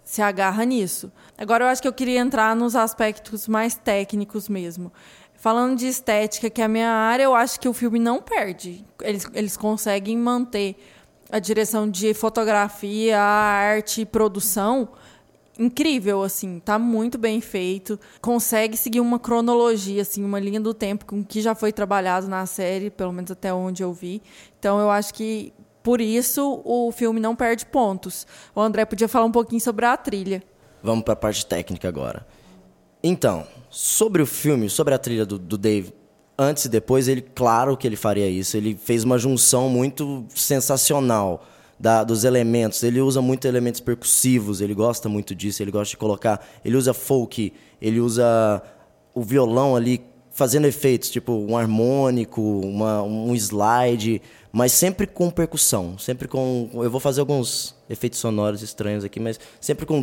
se 0.03 0.21
agarra 0.21 0.65
nisso. 0.65 1.11
Agora, 1.37 1.63
eu 1.63 1.69
acho 1.69 1.81
que 1.81 1.87
eu 1.87 1.93
queria 1.93 2.19
entrar 2.19 2.55
nos 2.55 2.75
aspectos 2.75 3.47
mais 3.47 3.75
técnicos 3.75 4.49
mesmo. 4.49 4.91
Falando 5.39 5.77
de 5.77 5.87
estética, 5.87 6.49
que 6.49 6.61
é 6.61 6.65
a 6.65 6.67
minha 6.67 6.91
área, 6.91 7.23
eu 7.23 7.33
acho 7.33 7.59
que 7.61 7.69
o 7.69 7.73
filme 7.73 7.97
não 7.97 8.21
perde. 8.21 8.85
Eles, 9.01 9.25
eles 9.33 9.55
conseguem 9.55 10.17
manter 10.17 10.75
a 11.31 11.39
direção 11.39 11.89
de 11.89 12.13
fotografia, 12.13 13.17
arte 13.17 14.01
e 14.01 14.05
produção 14.05 14.89
incrível, 15.57 16.23
assim, 16.23 16.59
tá 16.59 16.77
muito 16.77 17.17
bem 17.17 17.39
feito. 17.39 17.97
Consegue 18.21 18.75
seguir 18.75 18.99
uma 18.99 19.17
cronologia, 19.17 20.01
assim, 20.01 20.25
uma 20.25 20.39
linha 20.39 20.59
do 20.59 20.73
tempo 20.73 21.05
com 21.05 21.23
que 21.23 21.41
já 21.41 21.55
foi 21.55 21.71
trabalhado 21.71 22.27
na 22.27 22.45
série, 22.45 22.89
pelo 22.89 23.13
menos 23.13 23.31
até 23.31 23.53
onde 23.53 23.81
eu 23.81 23.93
vi. 23.93 24.21
Então 24.57 24.77
eu 24.79 24.89
acho 24.89 25.13
que 25.13 25.53
por 25.81 26.01
isso 26.01 26.61
o 26.65 26.91
filme 26.91 27.19
não 27.19 27.33
perde 27.33 27.65
pontos. 27.65 28.27
O 28.53 28.59
André 28.59 28.83
podia 28.83 29.07
falar 29.07 29.25
um 29.25 29.31
pouquinho 29.31 29.61
sobre 29.61 29.85
a 29.85 29.95
trilha. 29.95 30.43
Vamos 30.83 31.05
para 31.05 31.13
a 31.13 31.17
parte 31.17 31.45
técnica 31.45 31.87
agora. 31.87 32.27
Então, 33.01 33.45
sobre 33.69 34.21
o 34.21 34.25
filme, 34.25 34.69
sobre 34.69 34.93
a 34.93 34.97
trilha 34.97 35.25
do, 35.25 35.37
do 35.37 35.57
Dave, 35.57 35.93
antes 36.37 36.65
e 36.65 36.69
depois, 36.69 37.07
ele, 37.07 37.21
claro 37.21 37.75
que 37.77 37.85
ele 37.85 37.95
faria 37.95 38.27
isso. 38.29 38.55
Ele 38.57 38.75
fez 38.75 39.03
uma 39.03 39.17
junção 39.17 39.69
muito 39.69 40.25
sensacional 40.33 41.45
da- 41.79 42.03
dos 42.03 42.23
elementos. 42.23 42.81
Ele 42.83 43.01
usa 43.01 43.21
muito 43.21 43.45
elementos 43.47 43.79
percussivos, 43.81 44.61
ele 44.61 44.73
gosta 44.73 45.07
muito 45.09 45.33
disso, 45.35 45.61
ele 45.63 45.71
gosta 45.71 45.91
de 45.91 45.97
colocar. 45.97 46.45
Ele 46.63 46.75
usa 46.77 46.93
folk, 46.93 47.53
ele 47.81 47.99
usa 47.99 48.61
o 49.13 49.21
violão 49.21 49.75
ali 49.75 50.01
fazendo 50.31 50.65
efeitos, 50.65 51.09
tipo 51.09 51.33
um 51.33 51.57
harmônico, 51.57 52.41
uma, 52.41 53.01
um 53.03 53.35
slide, 53.35 54.21
mas 54.51 54.71
sempre 54.71 55.05
com 55.05 55.29
percussão, 55.29 55.97
sempre 55.97 56.27
com. 56.27 56.69
Eu 56.75 56.89
vou 56.89 56.99
fazer 56.99 57.19
alguns 57.19 57.75
efeitos 57.89 58.19
sonoros 58.19 58.61
estranhos 58.61 59.03
aqui, 59.03 59.19
mas 59.19 59.39
sempre 59.59 59.85
com 59.85 60.01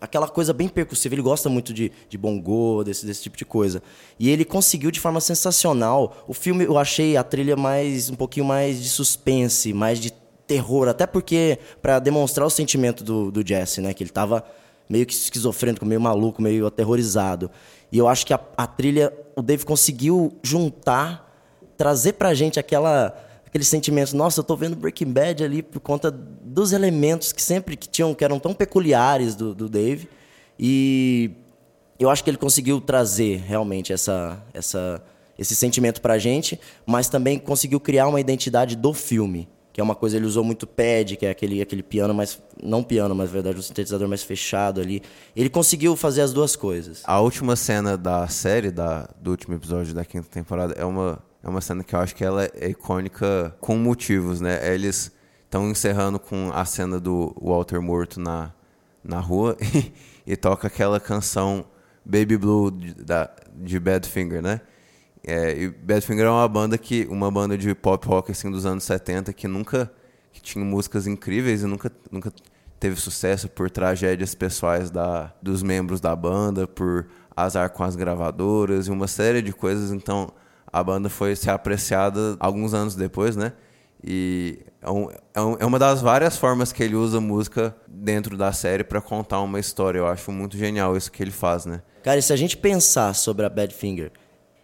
aquela 0.00 0.28
coisa 0.28 0.52
bem 0.52 0.68
percussiva. 0.68 1.14
Ele 1.14 1.22
gosta 1.22 1.48
muito 1.48 1.72
de, 1.72 1.92
de 2.08 2.18
bongô, 2.18 2.82
desse, 2.84 3.06
desse 3.06 3.22
tipo 3.22 3.36
de 3.36 3.44
coisa. 3.44 3.82
E 4.18 4.28
ele 4.28 4.44
conseguiu 4.44 4.90
de 4.90 5.00
forma 5.00 5.20
sensacional. 5.20 6.24
O 6.26 6.34
filme 6.34 6.64
eu 6.64 6.78
achei 6.78 7.16
a 7.16 7.22
trilha 7.22 7.56
mais 7.56 8.10
um 8.10 8.14
pouquinho 8.14 8.46
mais 8.46 8.82
de 8.82 8.88
suspense, 8.88 9.72
mais 9.72 9.98
de 9.98 10.12
terror, 10.46 10.88
até 10.88 11.06
porque 11.06 11.58
para 11.82 11.98
demonstrar 11.98 12.46
o 12.46 12.50
sentimento 12.50 13.02
do, 13.02 13.30
do 13.32 13.46
Jesse, 13.46 13.80
né, 13.80 13.92
que 13.92 14.02
ele 14.02 14.10
tava 14.10 14.44
meio 14.88 15.04
que 15.04 15.12
esquizofrênico, 15.12 15.84
meio 15.84 16.00
maluco, 16.00 16.40
meio 16.40 16.66
aterrorizado. 16.66 17.50
E 17.90 17.98
eu 17.98 18.06
acho 18.08 18.24
que 18.24 18.32
a, 18.32 18.40
a 18.56 18.66
trilha, 18.66 19.12
o 19.34 19.42
Dave 19.42 19.64
conseguiu 19.64 20.32
juntar, 20.42 21.28
trazer 21.76 22.12
pra 22.14 22.32
gente 22.34 22.58
aquela 22.58 23.25
aquele 23.56 23.64
sentimento, 23.64 24.14
nossa, 24.14 24.40
eu 24.40 24.44
tô 24.44 24.54
vendo 24.54 24.76
Breaking 24.76 25.12
Bad 25.12 25.42
ali 25.42 25.62
por 25.62 25.80
conta 25.80 26.10
dos 26.10 26.72
elementos 26.72 27.32
que 27.32 27.42
sempre 27.42 27.74
que 27.74 27.88
tinham, 27.88 28.14
que 28.14 28.22
eram 28.22 28.38
tão 28.38 28.52
peculiares 28.52 29.34
do, 29.34 29.54
do 29.54 29.66
Dave. 29.66 30.08
E 30.58 31.30
eu 31.98 32.10
acho 32.10 32.22
que 32.22 32.28
ele 32.28 32.36
conseguiu 32.36 32.80
trazer 32.82 33.38
realmente 33.38 33.94
essa, 33.94 34.42
essa, 34.52 35.02
esse 35.38 35.56
sentimento 35.56 36.02
pra 36.02 36.18
gente, 36.18 36.60
mas 36.84 37.08
também 37.08 37.38
conseguiu 37.38 37.80
criar 37.80 38.06
uma 38.08 38.20
identidade 38.20 38.76
do 38.76 38.92
filme, 38.92 39.48
que 39.72 39.80
é 39.80 39.84
uma 39.84 39.94
coisa, 39.94 40.18
ele 40.18 40.26
usou 40.26 40.44
muito 40.44 40.66
pad, 40.66 41.16
que 41.16 41.24
é 41.24 41.30
aquele, 41.30 41.62
aquele 41.62 41.82
piano 41.82 42.12
mais, 42.12 42.38
não 42.62 42.82
piano, 42.82 43.14
mas 43.14 43.30
na 43.30 43.32
verdade, 43.32 43.58
um 43.58 43.62
sintetizador 43.62 44.06
mais 44.06 44.22
fechado 44.22 44.82
ali. 44.82 45.02
Ele 45.34 45.48
conseguiu 45.48 45.96
fazer 45.96 46.20
as 46.20 46.32
duas 46.32 46.56
coisas. 46.56 47.00
A 47.04 47.20
última 47.20 47.56
cena 47.56 47.96
da 47.96 48.28
série, 48.28 48.70
da, 48.70 49.08
do 49.18 49.30
último 49.30 49.54
episódio 49.54 49.94
da 49.94 50.04
quinta 50.04 50.28
temporada, 50.30 50.74
é 50.74 50.84
uma, 50.84 51.22
é 51.46 51.48
uma 51.48 51.60
cena 51.60 51.84
que 51.84 51.94
eu 51.94 52.00
acho 52.00 52.14
que 52.14 52.24
ela 52.24 52.44
é 52.54 52.68
icônica 52.68 53.54
com 53.60 53.76
motivos, 53.76 54.40
né? 54.40 54.74
Eles 54.74 55.12
estão 55.44 55.70
encerrando 55.70 56.18
com 56.18 56.50
a 56.52 56.64
cena 56.64 56.98
do 56.98 57.32
Walter 57.40 57.80
morto 57.80 58.18
na, 58.18 58.52
na 59.04 59.20
rua 59.20 59.56
e, 59.62 59.92
e 60.26 60.36
toca 60.36 60.66
aquela 60.66 60.98
canção 60.98 61.64
Baby 62.04 62.36
Blue 62.36 62.72
de, 62.72 62.94
da, 62.94 63.30
de 63.54 63.78
Badfinger, 63.78 64.42
né? 64.42 64.60
É, 65.24 65.56
e 65.56 65.68
Badfinger 65.68 66.26
é 66.26 66.30
uma 66.30 66.48
banda 66.48 66.76
que 66.76 67.06
uma 67.08 67.30
banda 67.30 67.56
de 67.56 67.72
pop 67.76 68.04
rock 68.08 68.32
assim 68.32 68.50
dos 68.50 68.66
anos 68.66 68.82
70 68.82 69.32
que 69.32 69.46
nunca 69.46 69.92
que 70.32 70.40
tinha 70.40 70.64
músicas 70.64 71.06
incríveis 71.06 71.62
e 71.62 71.66
nunca 71.66 71.92
nunca 72.10 72.32
teve 72.80 73.00
sucesso 73.00 73.48
por 73.48 73.70
tragédias 73.70 74.34
pessoais 74.34 74.90
da, 74.90 75.32
dos 75.40 75.62
membros 75.62 76.00
da 76.00 76.14
banda, 76.14 76.66
por 76.66 77.06
azar 77.36 77.70
com 77.70 77.84
as 77.84 77.94
gravadoras 77.94 78.88
e 78.88 78.90
uma 78.90 79.06
série 79.06 79.40
de 79.40 79.52
coisas. 79.52 79.92
Então 79.92 80.32
a 80.76 80.84
banda 80.84 81.08
foi 81.08 81.34
ser 81.34 81.48
apreciada 81.48 82.36
alguns 82.38 82.74
anos 82.74 82.94
depois, 82.94 83.34
né? 83.34 83.54
E 84.04 84.58
é, 84.82 84.86
é, 85.32 85.40
um, 85.40 85.56
é 85.58 85.64
uma 85.64 85.78
das 85.78 86.02
várias 86.02 86.36
formas 86.36 86.70
que 86.70 86.82
ele 86.82 86.94
usa 86.94 87.18
música 87.18 87.74
dentro 87.88 88.36
da 88.36 88.52
série 88.52 88.84
para 88.84 89.00
contar 89.00 89.40
uma 89.40 89.58
história. 89.58 90.00
Eu 90.00 90.06
acho 90.06 90.30
muito 90.30 90.54
genial 90.54 90.94
isso 90.94 91.10
que 91.10 91.22
ele 91.22 91.30
faz, 91.30 91.64
né? 91.64 91.80
Cara, 92.02 92.18
e 92.18 92.22
se 92.22 92.30
a 92.30 92.36
gente 92.36 92.58
pensar 92.58 93.14
sobre 93.14 93.46
a 93.46 93.48
Badfinger 93.48 94.12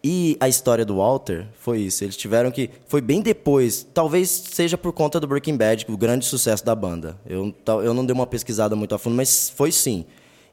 e 0.05 0.37
a 0.39 0.51
história 0.51 0.85
do 0.85 0.99
Walter, 0.99 1.47
foi 1.59 1.81
isso. 1.81 2.05
Eles 2.05 2.17
tiveram 2.17 2.51
que. 2.51 2.69
Foi 2.87 3.01
bem 3.01 3.23
depois. 3.23 3.87
Talvez 3.95 4.29
seja 4.29 4.77
por 4.77 4.93
conta 4.93 5.19
do 5.19 5.27
Breaking 5.27 5.57
Bad, 5.57 5.87
o 5.89 5.97
grande 5.97 6.27
sucesso 6.27 6.63
da 6.63 6.75
banda. 6.75 7.17
Eu, 7.25 7.55
eu 7.83 7.95
não 7.95 8.05
dei 8.05 8.13
uma 8.13 8.27
pesquisada 8.27 8.77
muito 8.77 8.95
a 8.95 8.99
fundo, 8.99 9.17
mas 9.17 9.49
foi 9.49 9.73
sim. 9.73 10.05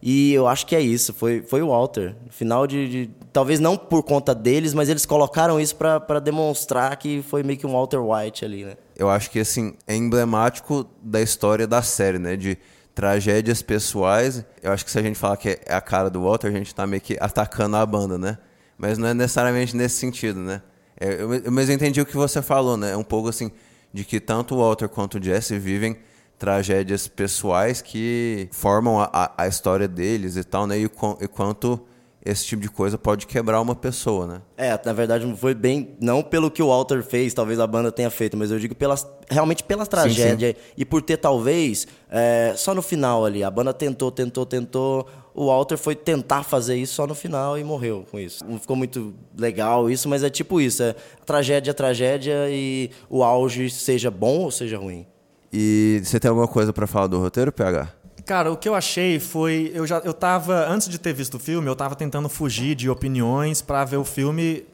E 0.01 0.33
eu 0.33 0.47
acho 0.47 0.65
que 0.65 0.75
é 0.75 0.81
isso. 0.81 1.13
Foi, 1.13 1.41
foi 1.41 1.61
o 1.61 1.69
Walter. 1.69 2.15
Final 2.29 2.65
de, 2.65 2.87
de 2.87 3.09
Talvez 3.31 3.59
não 3.59 3.77
por 3.77 4.01
conta 4.01 4.33
deles, 4.33 4.73
mas 4.73 4.89
eles 4.89 5.05
colocaram 5.05 5.59
isso 5.59 5.75
para 5.75 6.19
demonstrar 6.19 6.95
que 6.97 7.21
foi 7.21 7.43
meio 7.43 7.59
que 7.59 7.67
um 7.67 7.73
Walter 7.73 7.99
White 7.99 8.43
ali, 8.43 8.65
né? 8.65 8.75
Eu 8.95 9.09
acho 9.09 9.29
que 9.29 9.39
assim 9.39 9.75
é 9.85 9.95
emblemático 9.95 10.89
da 11.01 11.21
história 11.21 11.67
da 11.67 11.81
série, 11.81 12.17
né? 12.17 12.35
De 12.35 12.57
tragédias 12.95 13.61
pessoais, 13.61 14.43
eu 14.61 14.73
acho 14.73 14.83
que 14.83 14.91
se 14.91 14.99
a 14.99 15.01
gente 15.01 15.17
falar 15.17 15.37
que 15.37 15.59
é 15.65 15.73
a 15.73 15.79
cara 15.79 16.09
do 16.09 16.23
Walter, 16.23 16.47
a 16.47 16.51
gente 16.51 16.73
tá 16.73 16.85
meio 16.85 17.01
que 17.01 17.17
atacando 17.19 17.77
a 17.77 17.85
banda, 17.85 18.17
né? 18.17 18.37
Mas 18.77 18.97
não 18.97 19.07
é 19.07 19.13
necessariamente 19.13 19.75
nesse 19.75 19.95
sentido, 19.95 20.39
né? 20.39 20.61
É, 20.99 21.21
eu, 21.21 21.51
mas 21.51 21.69
eu 21.69 21.75
entendi 21.75 22.01
o 22.01 22.05
que 22.05 22.17
você 22.17 22.41
falou, 22.41 22.75
né? 22.75 22.91
É 22.91 22.97
um 22.97 23.03
pouco 23.03 23.29
assim, 23.29 23.51
de 23.93 24.03
que 24.03 24.19
tanto 24.19 24.55
o 24.55 24.57
Walter 24.57 24.89
quanto 24.89 25.17
o 25.17 25.23
Jesse 25.23 25.57
vivem 25.57 25.97
tragédias 26.39 27.07
pessoais 27.07 27.81
que 27.81 28.47
formam 28.51 28.99
a, 29.01 29.33
a, 29.37 29.47
história 29.47 29.87
deles 29.87 30.37
e 30.37 30.43
tal, 30.43 30.65
né? 30.65 30.79
E, 30.79 30.85
e 30.85 31.27
quanto 31.27 31.85
esse 32.25 32.45
tipo 32.45 32.61
de 32.61 32.69
coisa 32.69 32.97
pode 32.97 33.27
quebrar 33.27 33.61
uma 33.61 33.75
pessoa, 33.75 34.25
né? 34.25 34.41
É, 34.57 34.79
na 34.83 34.93
verdade 34.93 35.25
não 35.25 35.35
foi 35.35 35.53
bem, 35.53 35.95
não 35.99 36.21
pelo 36.21 36.49
que 36.49 36.61
o 36.61 36.67
Walter 36.67 37.03
fez, 37.03 37.33
talvez 37.33 37.59
a 37.59 37.67
banda 37.67 37.91
tenha 37.91 38.09
feito, 38.09 38.35
mas 38.37 38.51
eu 38.51 38.59
digo 38.59 38.75
pelas, 38.75 39.07
realmente 39.29 39.63
pela 39.63 39.85
tragédia 39.85 40.49
sim, 40.49 40.53
sim. 40.53 40.73
e 40.77 40.85
por 40.85 41.01
ter 41.01 41.17
talvez 41.17 41.87
é, 42.09 42.53
só 42.55 42.73
no 42.73 42.81
final 42.81 43.25
ali, 43.25 43.43
a 43.43 43.51
banda 43.51 43.73
tentou, 43.73 44.11
tentou, 44.11 44.45
tentou, 44.45 45.07
o 45.33 45.47
Walter 45.47 45.77
foi 45.77 45.95
tentar 45.95 46.43
fazer 46.43 46.75
isso 46.75 46.95
só 46.95 47.07
no 47.07 47.15
final 47.15 47.57
e 47.57 47.63
morreu 47.63 48.05
com 48.09 48.19
isso. 48.19 48.43
Não 48.45 48.59
ficou 48.59 48.75
muito 48.75 49.13
legal 49.37 49.89
isso, 49.89 50.09
mas 50.09 50.23
é 50.23 50.29
tipo 50.29 50.59
isso, 50.59 50.83
é 50.83 50.95
tragédia, 51.25 51.73
tragédia 51.73 52.49
e 52.49 52.91
o 53.09 53.23
auge 53.23 53.69
seja 53.69 54.11
bom 54.11 54.39
ou 54.39 54.51
seja 54.51 54.77
ruim. 54.77 55.05
E 55.51 56.01
você 56.03 56.19
tem 56.19 56.29
alguma 56.29 56.47
coisa 56.47 56.71
para 56.71 56.85
falar 56.85 57.07
do 57.07 57.19
roteiro, 57.19 57.51
PH? 57.51 57.89
Cara, 58.25 58.51
o 58.51 58.57
que 58.57 58.69
eu 58.69 58.75
achei 58.75 59.19
foi. 59.19 59.71
Eu 59.73 59.87
já 59.87 59.97
eu 59.99 60.13
tava. 60.13 60.67
Antes 60.67 60.87
de 60.87 60.99
ter 60.99 61.13
visto 61.13 61.35
o 61.35 61.39
filme, 61.39 61.67
eu 61.67 61.75
tava 61.75 61.95
tentando 61.95 62.29
fugir 62.29 62.75
de 62.75 62.89
opiniões 62.89 63.61
para 63.61 63.83
ver 63.85 63.97
o 63.97 64.05
filme 64.05 64.65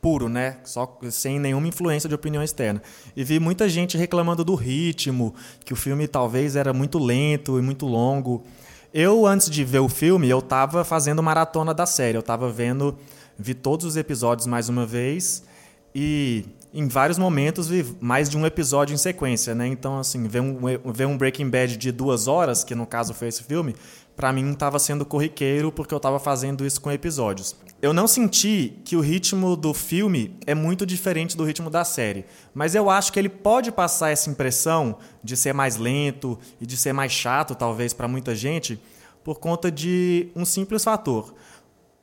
puro, 0.00 0.28
né? 0.28 0.58
Só 0.62 0.98
sem 1.10 1.40
nenhuma 1.40 1.66
influência 1.66 2.08
de 2.08 2.14
opinião 2.14 2.42
externa. 2.42 2.82
E 3.16 3.24
vi 3.24 3.40
muita 3.40 3.68
gente 3.68 3.96
reclamando 3.96 4.44
do 4.44 4.54
ritmo, 4.54 5.34
que 5.64 5.72
o 5.72 5.76
filme 5.76 6.06
talvez 6.06 6.54
era 6.54 6.72
muito 6.72 6.98
lento 6.98 7.58
e 7.58 7.62
muito 7.62 7.86
longo. 7.86 8.44
Eu, 8.92 9.26
antes 9.26 9.50
de 9.50 9.64
ver 9.64 9.80
o 9.80 9.88
filme, 9.88 10.28
eu 10.28 10.40
tava 10.40 10.84
fazendo 10.84 11.22
maratona 11.22 11.72
da 11.74 11.86
série. 11.86 12.16
Eu 12.16 12.22
tava 12.22 12.50
vendo. 12.50 12.96
Vi 13.38 13.54
todos 13.54 13.84
os 13.84 13.96
episódios 13.96 14.46
mais 14.46 14.68
uma 14.68 14.86
vez. 14.86 15.42
E 15.94 16.44
em 16.76 16.88
vários 16.88 17.16
momentos 17.16 17.70
mais 17.98 18.28
de 18.28 18.36
um 18.36 18.44
episódio 18.44 18.92
em 18.92 18.98
sequência, 18.98 19.54
né? 19.54 19.66
Então, 19.66 19.98
assim, 19.98 20.28
ver 20.28 20.40
um, 20.40 20.58
ver 20.92 21.06
um 21.06 21.16
Breaking 21.16 21.48
Bad 21.48 21.74
de 21.74 21.90
duas 21.90 22.28
horas, 22.28 22.62
que 22.62 22.74
no 22.74 22.86
caso 22.86 23.14
foi 23.14 23.28
esse 23.28 23.42
filme, 23.42 23.74
para 24.14 24.30
mim 24.30 24.52
estava 24.52 24.78
sendo 24.78 25.06
corriqueiro 25.06 25.72
porque 25.72 25.94
eu 25.94 25.96
estava 25.96 26.18
fazendo 26.18 26.66
isso 26.66 26.78
com 26.78 26.92
episódios. 26.92 27.56
Eu 27.80 27.94
não 27.94 28.06
senti 28.06 28.78
que 28.84 28.94
o 28.94 29.00
ritmo 29.00 29.56
do 29.56 29.72
filme 29.72 30.36
é 30.46 30.54
muito 30.54 30.84
diferente 30.84 31.34
do 31.34 31.44
ritmo 31.44 31.70
da 31.70 31.82
série, 31.82 32.26
mas 32.52 32.74
eu 32.74 32.90
acho 32.90 33.10
que 33.10 33.18
ele 33.18 33.30
pode 33.30 33.72
passar 33.72 34.10
essa 34.10 34.28
impressão 34.28 34.98
de 35.24 35.34
ser 35.34 35.54
mais 35.54 35.76
lento 35.76 36.38
e 36.60 36.66
de 36.66 36.76
ser 36.76 36.92
mais 36.92 37.10
chato, 37.10 37.54
talvez, 37.54 37.94
para 37.94 38.06
muita 38.06 38.34
gente, 38.34 38.78
por 39.24 39.38
conta 39.38 39.72
de 39.72 40.28
um 40.36 40.44
simples 40.44 40.84
fator. 40.84 41.34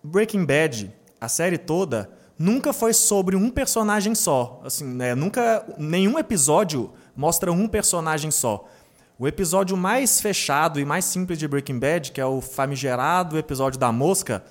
Breaking 0.03 0.45
Bad, 0.45 0.91
a 1.21 1.27
série 1.27 1.59
toda, 1.59 2.09
nunca 2.37 2.73
foi 2.73 2.93
sobre 2.93 3.35
um 3.35 3.49
personagem 3.49 4.15
só. 4.15 4.61
Assim, 4.63 4.85
né? 4.85 5.15
Nunca 5.15 5.65
nenhum 5.77 6.17
episódio 6.17 6.91
mostra 7.15 7.51
um 7.51 7.67
personagem 7.67 8.31
só. 8.31 8.67
O 9.17 9.27
episódio 9.27 9.77
mais 9.77 10.19
fechado 10.19 10.79
e 10.79 10.85
mais 10.85 11.05
simples 11.05 11.37
de 11.37 11.47
Breaking 11.47 11.79
Bad, 11.79 12.11
que 12.11 12.19
é 12.19 12.25
o 12.25 12.41
famigerado 12.41 13.37
episódio 13.37 13.79
da 13.79 13.91
mosca, 13.91 14.43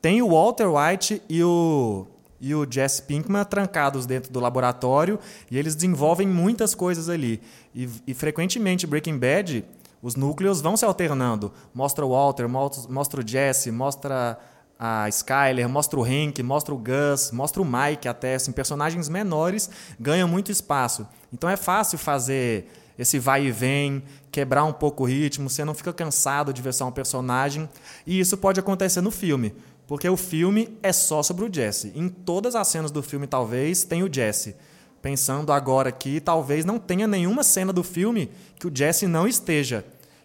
tem 0.00 0.20
o 0.20 0.30
Walter 0.30 0.68
White 0.68 1.22
e 1.28 1.42
o 1.42 2.06
e 2.44 2.56
o 2.56 2.66
Jesse 2.68 3.00
Pinkman 3.02 3.44
trancados 3.44 4.04
dentro 4.04 4.32
do 4.32 4.40
laboratório 4.40 5.16
e 5.48 5.56
eles 5.56 5.76
desenvolvem 5.76 6.26
muitas 6.26 6.74
coisas 6.74 7.08
ali. 7.08 7.40
E, 7.72 7.88
e 8.04 8.12
frequentemente 8.12 8.84
Breaking 8.84 9.16
Bad, 9.16 9.64
os 10.02 10.16
núcleos 10.16 10.60
vão 10.60 10.76
se 10.76 10.84
alternando. 10.84 11.52
Mostra 11.72 12.04
o 12.04 12.10
Walter, 12.10 12.48
mostra 12.48 13.20
o 13.20 13.26
Jesse, 13.26 13.70
mostra 13.70 14.36
a 14.84 15.08
Skyler, 15.08 15.68
mostra 15.68 15.96
o 15.96 16.02
Hank, 16.02 16.42
mostra 16.42 16.74
o 16.74 16.76
Gus, 16.76 17.30
mostra 17.30 17.62
o 17.62 17.64
Mike 17.64 18.08
até, 18.08 18.34
assim, 18.34 18.50
personagens 18.50 19.08
menores 19.08 19.70
ganham 20.00 20.26
muito 20.26 20.50
espaço. 20.50 21.06
Então 21.32 21.48
é 21.48 21.56
fácil 21.56 21.96
fazer 21.96 22.68
esse 22.98 23.16
vai 23.20 23.46
e 23.46 23.52
vem, 23.52 24.02
quebrar 24.32 24.64
um 24.64 24.72
pouco 24.72 25.04
o 25.04 25.06
ritmo, 25.06 25.48
você 25.48 25.64
não 25.64 25.72
fica 25.72 25.92
cansado 25.92 26.52
de 26.52 26.60
ver 26.60 26.74
só 26.74 26.88
um 26.88 26.90
personagem, 26.90 27.68
e 28.04 28.18
isso 28.18 28.36
pode 28.36 28.58
acontecer 28.58 29.00
no 29.00 29.12
filme, 29.12 29.54
porque 29.86 30.08
o 30.08 30.16
filme 30.16 30.76
é 30.82 30.92
só 30.92 31.22
sobre 31.22 31.44
o 31.44 31.54
Jesse. 31.54 31.92
Em 31.94 32.08
todas 32.08 32.56
as 32.56 32.66
cenas 32.66 32.90
do 32.90 33.04
filme 33.04 33.28
talvez 33.28 33.84
tem 33.84 34.02
o 34.02 34.12
Jesse. 34.12 34.56
Pensando 35.00 35.52
agora 35.52 35.90
aqui, 35.90 36.20
talvez 36.20 36.64
não 36.64 36.80
tenha 36.80 37.06
nenhuma 37.06 37.44
cena 37.44 37.72
do 37.72 37.84
filme 37.84 38.32
que 38.58 38.66
o 38.66 38.76
Jesse 38.76 39.06
não 39.06 39.28
esteja. 39.28 39.84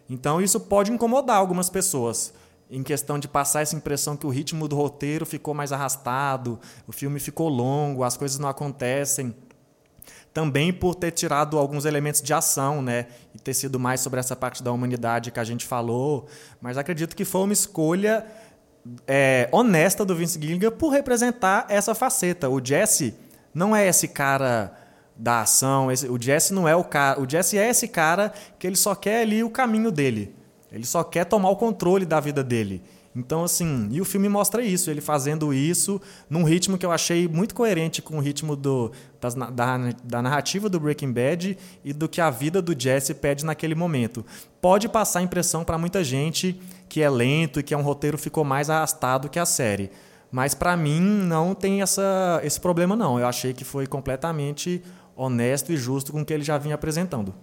Então 0.10 0.42
isso 0.42 0.60
pode 0.60 0.92
incomodar 0.92 1.38
algumas 1.38 1.70
pessoas 1.70 2.34
em 2.70 2.84
questão 2.84 3.18
de 3.18 3.28
passar 3.28 3.62
essa 3.62 3.76
impressão 3.76 4.18
que 4.18 4.26
o 4.26 4.30
ritmo 4.30 4.68
do 4.68 4.76
roteiro 4.76 5.26
ficou 5.26 5.54
mais 5.54 5.72
arrastado, 5.72 6.60
o 6.86 6.92
filme 6.92 7.20
ficou 7.20 7.48
longo, 7.48 8.04
as 8.04 8.18
coisas 8.18 8.38
não 8.38 8.50
acontecem. 8.50 9.34
Também 10.34 10.72
por 10.72 10.94
ter 10.94 11.12
tirado 11.12 11.58
alguns 11.58 11.86
elementos 11.86 12.22
de 12.22 12.34
ação, 12.34 12.82
né? 12.82 13.08
E 13.34 13.40
ter 13.40 13.54
sido 13.54 13.80
mais 13.80 14.02
sobre 14.02 14.20
essa 14.20 14.36
parte 14.36 14.62
da 14.62 14.72
humanidade 14.72 15.32
que 15.32 15.40
a 15.40 15.44
gente 15.44 15.66
falou. 15.66 16.28
Mas 16.62 16.78
acredito 16.78 17.16
que 17.16 17.26
foi 17.26 17.42
uma 17.42 17.54
escolha 17.54 18.26
é, 19.08 19.50
honesta 19.52 20.06
do 20.06 20.16
Vince 20.16 20.40
Gilligan 20.40 20.72
por 20.72 20.90
representar 20.90 21.66
essa 21.70 21.96
faceta. 21.96 22.50
O 22.50 22.64
Jesse 22.64 23.16
não 23.54 23.76
é 23.76 23.88
esse 23.88 24.08
cara 24.10 24.78
da 25.16 25.42
ação, 25.42 25.92
esse, 25.92 26.08
o 26.08 26.22
Jesse 26.22 26.54
não 26.54 26.68
é 26.68 26.76
o 26.76 26.84
cara. 26.84 27.20
O 27.20 27.28
Jesse 27.28 27.58
é 27.58 27.68
esse 27.68 27.88
cara 27.88 28.32
que 28.60 28.68
ele 28.68 28.76
só 28.76 28.94
quer 28.94 29.22
ali 29.22 29.44
o 29.44 29.50
caminho 29.50 29.92
dele. 29.92 30.36
Ele 30.72 30.86
só 30.86 31.04
quer 31.04 31.26
tomar 31.26 31.50
o 31.50 31.56
controle 31.56 32.06
da 32.06 32.20
vida 32.20 32.44
dele. 32.44 32.82
Então, 33.18 33.44
assim, 33.44 33.88
e 33.90 34.00
o 34.00 34.06
filme 34.06 34.30
mostra 34.30 34.64
isso, 34.64 34.92
ele 34.92 35.02
fazendo 35.02 35.52
isso 35.52 36.00
num 36.30 36.44
ritmo 36.44 36.78
que 36.78 36.86
eu 36.86 36.92
achei 36.92 37.28
muito 37.28 37.56
coerente 37.56 38.00
com 38.00 38.18
o 38.18 38.20
ritmo 38.20 38.56
do, 38.56 38.92
das, 39.20 39.34
da, 39.34 39.78
da 40.04 40.22
narrativa 40.22 40.70
do 40.70 40.80
Breaking 40.80 41.12
Bad 41.12 41.58
e 41.84 41.94
do 41.94 42.08
que 42.08 42.22
a 42.22 42.30
vida 42.30 42.62
do 42.62 42.80
Jesse 42.80 43.16
pede 43.16 43.44
naquele 43.44 43.74
momento. 43.74 44.24
Pode 44.62 44.88
passar 44.88 45.20
a 45.20 45.24
impressão 45.24 45.64
para 45.64 45.80
muita 45.80 46.04
gente 46.04 46.62
que 46.88 47.02
é 47.02 47.10
lento 47.10 47.60
e 47.60 47.64
que 47.64 47.74
é 47.74 47.78
um 47.78 47.82
roteiro 47.82 48.20
ficou 48.20 48.44
mais 48.44 48.70
arrastado 48.70 49.30
que 49.30 49.40
a 49.40 49.48
série. 49.48 49.90
Mas 50.32 50.54
para 50.54 50.78
mim 50.78 51.00
não 51.02 51.56
tem 51.56 51.82
essa, 51.82 52.40
esse 52.44 52.60
problema 52.60 52.96
não. 52.96 53.20
Eu 53.20 53.26
achei 53.26 53.52
que 53.52 53.64
foi 53.64 53.88
completamente 53.88 54.84
honesto 55.16 55.72
e 55.72 55.78
justo 55.78 56.12
com 56.12 56.22
o 56.22 56.26
que 56.26 56.34
ele 56.34 56.44
já 56.44 56.60
vinha 56.60 56.76
apresentando. 56.76 57.34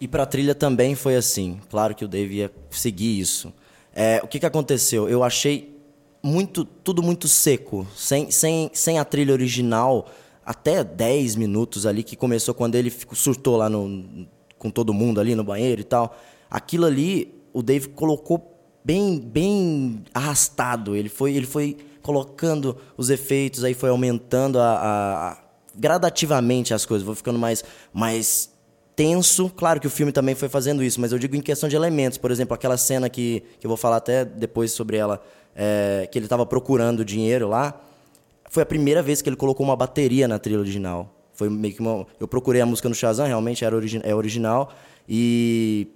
E 0.00 0.06
para 0.06 0.22
a 0.22 0.26
trilha 0.26 0.54
também 0.54 0.94
foi 0.94 1.16
assim. 1.16 1.60
Claro 1.68 1.94
que 1.94 2.04
o 2.04 2.08
Dave 2.08 2.36
ia 2.36 2.52
seguir 2.70 3.18
isso. 3.18 3.52
É, 3.92 4.20
o 4.22 4.28
que, 4.28 4.38
que 4.38 4.46
aconteceu? 4.46 5.08
Eu 5.08 5.24
achei 5.24 5.76
muito 6.22 6.64
tudo 6.64 7.02
muito 7.02 7.26
seco, 7.26 7.86
sem, 7.96 8.30
sem, 8.30 8.70
sem 8.72 8.98
a 8.98 9.04
trilha 9.04 9.32
original, 9.32 10.06
até 10.44 10.82
10 10.84 11.36
minutos 11.36 11.86
ali, 11.86 12.02
que 12.02 12.16
começou 12.16 12.54
quando 12.54 12.74
ele 12.74 12.92
surtou 13.12 13.56
lá 13.56 13.68
no, 13.68 14.26
com 14.56 14.70
todo 14.70 14.94
mundo 14.94 15.20
ali 15.20 15.34
no 15.34 15.44
banheiro 15.44 15.80
e 15.80 15.84
tal. 15.84 16.16
Aquilo 16.50 16.86
ali, 16.86 17.34
o 17.52 17.62
Dave 17.62 17.88
colocou 17.88 18.58
bem, 18.84 19.18
bem 19.18 20.04
arrastado. 20.14 20.94
Ele 20.94 21.08
foi, 21.08 21.34
ele 21.34 21.46
foi 21.46 21.76
colocando 22.02 22.76
os 22.96 23.10
efeitos, 23.10 23.64
aí 23.64 23.74
foi 23.74 23.90
aumentando 23.90 24.58
a, 24.58 24.72
a, 24.72 25.32
a 25.32 25.38
gradativamente 25.74 26.72
as 26.72 26.86
coisas, 26.86 27.04
vou 27.04 27.14
ficando 27.14 27.38
mais, 27.38 27.64
mais 27.92 28.50
tenso. 28.98 29.48
Claro 29.50 29.78
que 29.78 29.86
o 29.86 29.90
filme 29.90 30.10
também 30.10 30.34
foi 30.34 30.48
fazendo 30.48 30.82
isso, 30.82 31.00
mas 31.00 31.12
eu 31.12 31.20
digo 31.20 31.36
em 31.36 31.40
questão 31.40 31.68
de 31.68 31.76
elementos. 31.76 32.18
Por 32.18 32.32
exemplo, 32.32 32.52
aquela 32.52 32.76
cena 32.76 33.08
que, 33.08 33.44
que 33.60 33.64
eu 33.64 33.68
vou 33.68 33.76
falar 33.76 33.98
até 33.98 34.24
depois 34.24 34.72
sobre 34.72 34.96
ela, 34.96 35.22
é, 35.54 36.08
que 36.10 36.18
ele 36.18 36.26
estava 36.26 36.44
procurando 36.44 37.04
dinheiro 37.04 37.46
lá. 37.48 37.80
Foi 38.50 38.64
a 38.64 38.66
primeira 38.66 39.00
vez 39.00 39.22
que 39.22 39.28
ele 39.28 39.36
colocou 39.36 39.64
uma 39.64 39.76
bateria 39.76 40.26
na 40.26 40.36
trilha 40.40 40.58
original. 40.58 41.14
Foi 41.32 41.48
meio 41.48 41.72
que 41.72 41.80
uma, 41.80 42.04
eu 42.18 42.26
procurei 42.26 42.60
a 42.60 42.66
música 42.66 42.88
no 42.88 42.94
Shazam, 42.94 43.24
realmente 43.24 43.64
era 43.64 43.76
origi 43.76 44.00
é 44.02 44.12
original. 44.12 44.72
E 45.08 45.86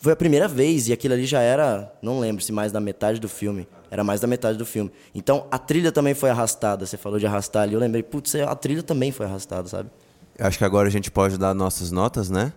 foi 0.00 0.12
a 0.12 0.16
primeira 0.16 0.46
vez, 0.46 0.86
e 0.86 0.92
aquilo 0.92 1.14
ali 1.14 1.26
já 1.26 1.40
era, 1.40 1.92
não 2.00 2.20
lembro 2.20 2.44
se 2.44 2.52
mais 2.52 2.70
da 2.70 2.78
metade 2.78 3.18
do 3.18 3.28
filme. 3.28 3.66
Era 3.90 4.04
mais 4.04 4.20
da 4.20 4.28
metade 4.28 4.56
do 4.56 4.64
filme. 4.64 4.92
Então 5.12 5.48
a 5.50 5.58
trilha 5.58 5.90
também 5.90 6.14
foi 6.14 6.30
arrastada. 6.30 6.86
Você 6.86 6.96
falou 6.96 7.18
de 7.18 7.26
arrastar 7.26 7.64
ali, 7.64 7.74
eu 7.74 7.80
lembrei, 7.80 8.04
putz, 8.04 8.36
a 8.36 8.54
trilha 8.54 8.84
também 8.84 9.10
foi 9.10 9.26
arrastada, 9.26 9.68
sabe? 9.68 9.90
Acho 10.38 10.58
que 10.58 10.64
agora 10.64 10.88
a 10.88 10.90
gente 10.90 11.10
pode 11.10 11.36
dar 11.38 11.54
nossas 11.54 11.90
notas, 11.90 12.30
né? 12.30 12.52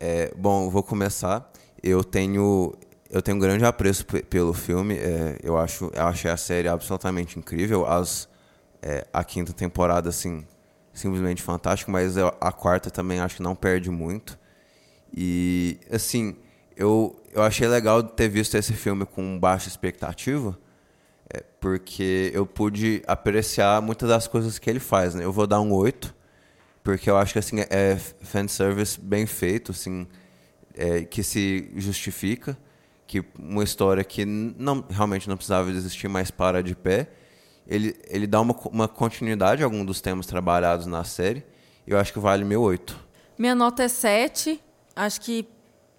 É, 0.00 0.32
bom, 0.36 0.68
vou 0.68 0.82
começar. 0.82 1.50
Eu 1.82 2.02
tenho 2.02 2.74
eu 3.08 3.22
tenho 3.22 3.36
um 3.36 3.40
grande 3.40 3.64
apreço 3.64 4.04
pelo 4.04 4.52
filme. 4.52 4.96
É, 4.96 5.38
eu 5.42 5.56
acho 5.56 5.90
eu 5.94 6.04
achei 6.04 6.30
a 6.30 6.36
série 6.36 6.68
absolutamente 6.68 7.38
incrível. 7.38 7.86
As 7.86 8.28
é, 8.82 9.06
a 9.12 9.22
quinta 9.22 9.52
temporada 9.52 10.08
assim 10.08 10.44
simplesmente 10.92 11.42
fantástico, 11.42 11.90
mas 11.90 12.16
a 12.18 12.52
quarta 12.52 12.90
também 12.90 13.20
acho 13.20 13.36
que 13.36 13.42
não 13.42 13.54
perde 13.54 13.90
muito. 13.90 14.38
E 15.16 15.78
assim 15.90 16.36
eu 16.76 17.16
eu 17.32 17.42
achei 17.42 17.68
legal 17.68 18.02
ter 18.02 18.28
visto 18.28 18.56
esse 18.56 18.72
filme 18.72 19.06
com 19.06 19.38
baixa 19.38 19.68
expectativa. 19.68 20.58
É, 21.32 21.42
porque 21.60 22.30
eu 22.34 22.44
pude 22.44 23.02
apreciar 23.06 23.80
muitas 23.80 24.08
das 24.08 24.26
coisas 24.26 24.58
que 24.58 24.68
ele 24.68 24.80
faz. 24.80 25.14
Né? 25.14 25.24
Eu 25.24 25.32
vou 25.32 25.46
dar 25.46 25.60
um 25.60 25.72
8 25.72 26.21
porque 26.82 27.08
eu 27.08 27.16
acho 27.16 27.32
que 27.32 27.38
assim 27.38 27.60
é 27.70 27.96
fanservice 27.96 29.00
bem 29.00 29.26
feito, 29.26 29.72
assim, 29.72 30.06
é, 30.74 31.02
que 31.02 31.22
se 31.22 31.70
justifica, 31.76 32.56
que 33.06 33.24
uma 33.38 33.62
história 33.62 34.02
que 34.02 34.24
não, 34.24 34.84
realmente 34.88 35.28
não 35.28 35.36
precisava 35.36 35.70
existir, 35.70 36.08
mas 36.08 36.30
para 36.30 36.62
de 36.62 36.74
pé. 36.74 37.08
Ele, 37.66 37.96
ele 38.08 38.26
dá 38.26 38.40
uma, 38.40 38.54
uma 38.68 38.88
continuidade 38.88 39.62
a 39.62 39.66
algum 39.66 39.84
dos 39.84 40.00
temas 40.00 40.26
trabalhados 40.26 40.86
na 40.86 41.04
série. 41.04 41.44
Eu 41.86 41.98
acho 41.98 42.12
que 42.12 42.18
vale 42.18 42.44
meu 42.44 42.60
8. 42.60 42.98
Minha 43.38 43.54
nota 43.54 43.84
é 43.84 43.88
7. 43.88 44.60
Acho 44.96 45.20
que 45.20 45.46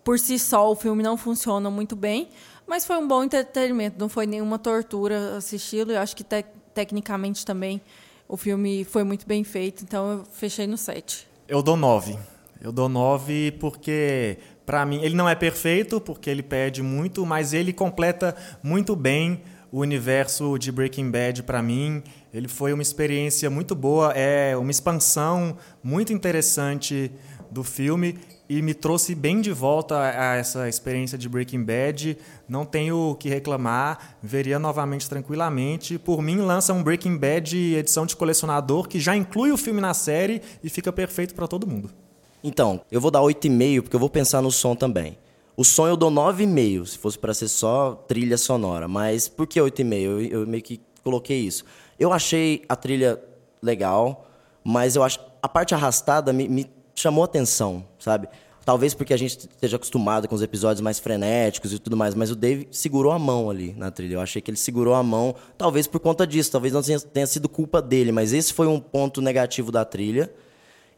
por 0.03 0.19
si 0.19 0.38
só 0.38 0.69
o 0.69 0.75
filme 0.75 1.01
não 1.01 1.15
funciona 1.15 1.69
muito 1.69 1.95
bem, 1.95 2.29
mas 2.67 2.86
foi 2.86 2.97
um 2.97 3.07
bom 3.07 3.23
entretenimento, 3.23 3.95
não 3.97 4.09
foi 4.09 4.25
nenhuma 4.25 4.59
tortura 4.59 5.38
assisti-lo. 5.38 5.91
Eu 5.91 5.99
acho 5.99 6.15
que 6.15 6.23
te 6.23 6.43
tecnicamente 6.73 7.45
também 7.45 7.81
o 8.28 8.38
filme 8.38 8.84
foi 8.84 9.03
muito 9.03 9.28
bem 9.28 9.43
feito, 9.43 9.84
então 9.84 10.11
eu 10.11 10.24
fechei 10.32 10.67
no 10.67 10.78
7. 10.78 11.28
Eu 11.47 11.61
dou 11.61 11.76
9. 11.76 12.17
Eu 12.61 12.71
dou 12.71 12.88
9 12.88 13.51
porque 13.59 14.38
para 14.65 14.86
mim 14.86 15.01
ele 15.03 15.15
não 15.15 15.28
é 15.28 15.36
perfeito, 15.36 15.99
porque 15.99 16.30
ele 16.30 16.41
pede 16.41 16.82
muito, 16.82 17.26
mas 17.26 17.53
ele 17.53 17.74
completa 17.74 18.36
muito 18.61 18.95
bem 18.95 19.41
o 19.71 19.80
universo 19.80 20.57
de 20.57 20.71
Breaking 20.71 21.09
Bad 21.09 21.43
para 21.43 21.61
mim. 21.61 22.03
Ele 22.34 22.47
foi 22.47 22.74
uma 22.74 22.82
experiência 22.82 23.49
muito 23.49 23.76
boa, 23.76 24.11
é 24.13 24.55
uma 24.55 24.71
expansão 24.71 25.57
muito 25.84 26.13
interessante 26.13 27.11
do 27.51 27.63
filme 27.63 28.17
e 28.58 28.62
me 28.62 28.76
trouxe 28.76 29.16
bem 29.16 29.41
de 29.41 29.51
volta 29.51 29.99
a 29.99 30.36
essa 30.36 30.70
experiência 30.70 31.18
de 31.18 31.28
Breaking 31.28 31.64
Bad. 31.64 32.16
Não 32.47 32.66
tenho 32.66 33.12
o 33.12 33.16
que 33.16 33.28
reclamar, 33.28 34.18
veria 34.22 34.60
novamente 34.60 35.10
tranquilamente. 35.10 35.97
Por 35.97 36.22
mim, 36.22 36.38
lança 36.38 36.72
um 36.72 36.84
Breaking 36.84 37.18
Bad 37.18 37.58
edição 37.76 38.06
de 38.06 38.16
colecionador 38.16 38.88
que 38.88 38.99
já 38.99 39.16
inclui 39.16 39.51
o 39.51 39.58
filme 39.58 39.82
na 39.82 39.93
série 39.95 40.39
e 40.64 40.70
fica 40.70 40.93
perfeito 40.93 41.34
para 41.34 41.47
todo 41.47 41.66
mundo. 41.66 41.89
Então, 42.43 42.82
eu 42.91 43.01
vou 43.01 43.10
dar 43.10 43.22
8,5 43.22 43.82
porque 43.82 43.95
eu 43.95 43.99
vou 43.99 44.10
pensar 44.10 44.39
no 44.41 44.51
som 44.51 44.76
também. 44.76 45.18
O 45.58 45.64
som 45.64 45.88
eu 45.88 45.97
dou 45.97 46.12
9,5, 46.12 46.86
se 46.86 46.97
fosse 46.97 47.18
para 47.18 47.34
ser 47.34 47.47
só 47.47 47.95
trilha 48.08 48.38
sonora. 48.38 48.88
Mas 48.88 49.28
por 49.28 49.47
que 49.47 49.60
8,5? 49.60 49.93
Eu, 49.99 50.22
eu 50.22 50.47
meio 50.47 50.62
que 50.62 50.80
coloquei 51.04 51.39
isso. 51.39 51.66
Eu 51.99 52.14
achei 52.14 52.64
a 52.70 52.76
trilha 52.76 53.20
legal, 53.62 54.28
mas 54.64 54.95
eu 54.95 55.04
acho 55.04 55.20
a 55.41 55.49
parte 55.49 55.74
arrastada 55.74 56.32
me, 56.32 56.47
me 56.47 56.72
chamou 56.95 57.24
atenção, 57.24 57.86
sabe? 57.99 58.28
Talvez 58.66 58.93
porque 58.93 59.14
a 59.14 59.18
gente 59.18 59.38
esteja 59.38 59.76
acostumado 59.76 60.28
com 60.28 60.36
os 60.36 60.41
episódios 60.41 60.80
mais 60.80 60.97
frenéticos 60.97 61.74
e 61.74 61.80
tudo 61.80 61.97
mais, 61.97 62.16
mas 62.16 62.32
o 62.32 62.36
Dave 62.36 62.68
segurou 62.72 63.11
a 63.11 63.20
mão 63.20 63.49
ali 63.49 63.74
na 63.78 63.91
trilha. 63.91 64.16
Eu 64.16 64.22
achei 64.22 64.41
que 64.41 64.49
ele 64.49 64.57
segurou 64.57 64.93
a 64.93 65.03
mão, 65.03 65.36
talvez 65.57 65.86
por 65.86 65.99
conta 65.99 66.26
disso, 66.26 66.51
talvez 66.51 66.74
não 66.74 66.82
tenha 66.82 67.28
sido 67.28 67.49
culpa 67.49 67.82
dele, 67.82 68.11
mas 68.11 68.32
esse 68.32 68.53
foi 68.53 68.68
um 68.68 68.80
ponto 68.80 69.22
negativo 69.22 69.72
da 69.72 69.84
trilha. 69.84 70.32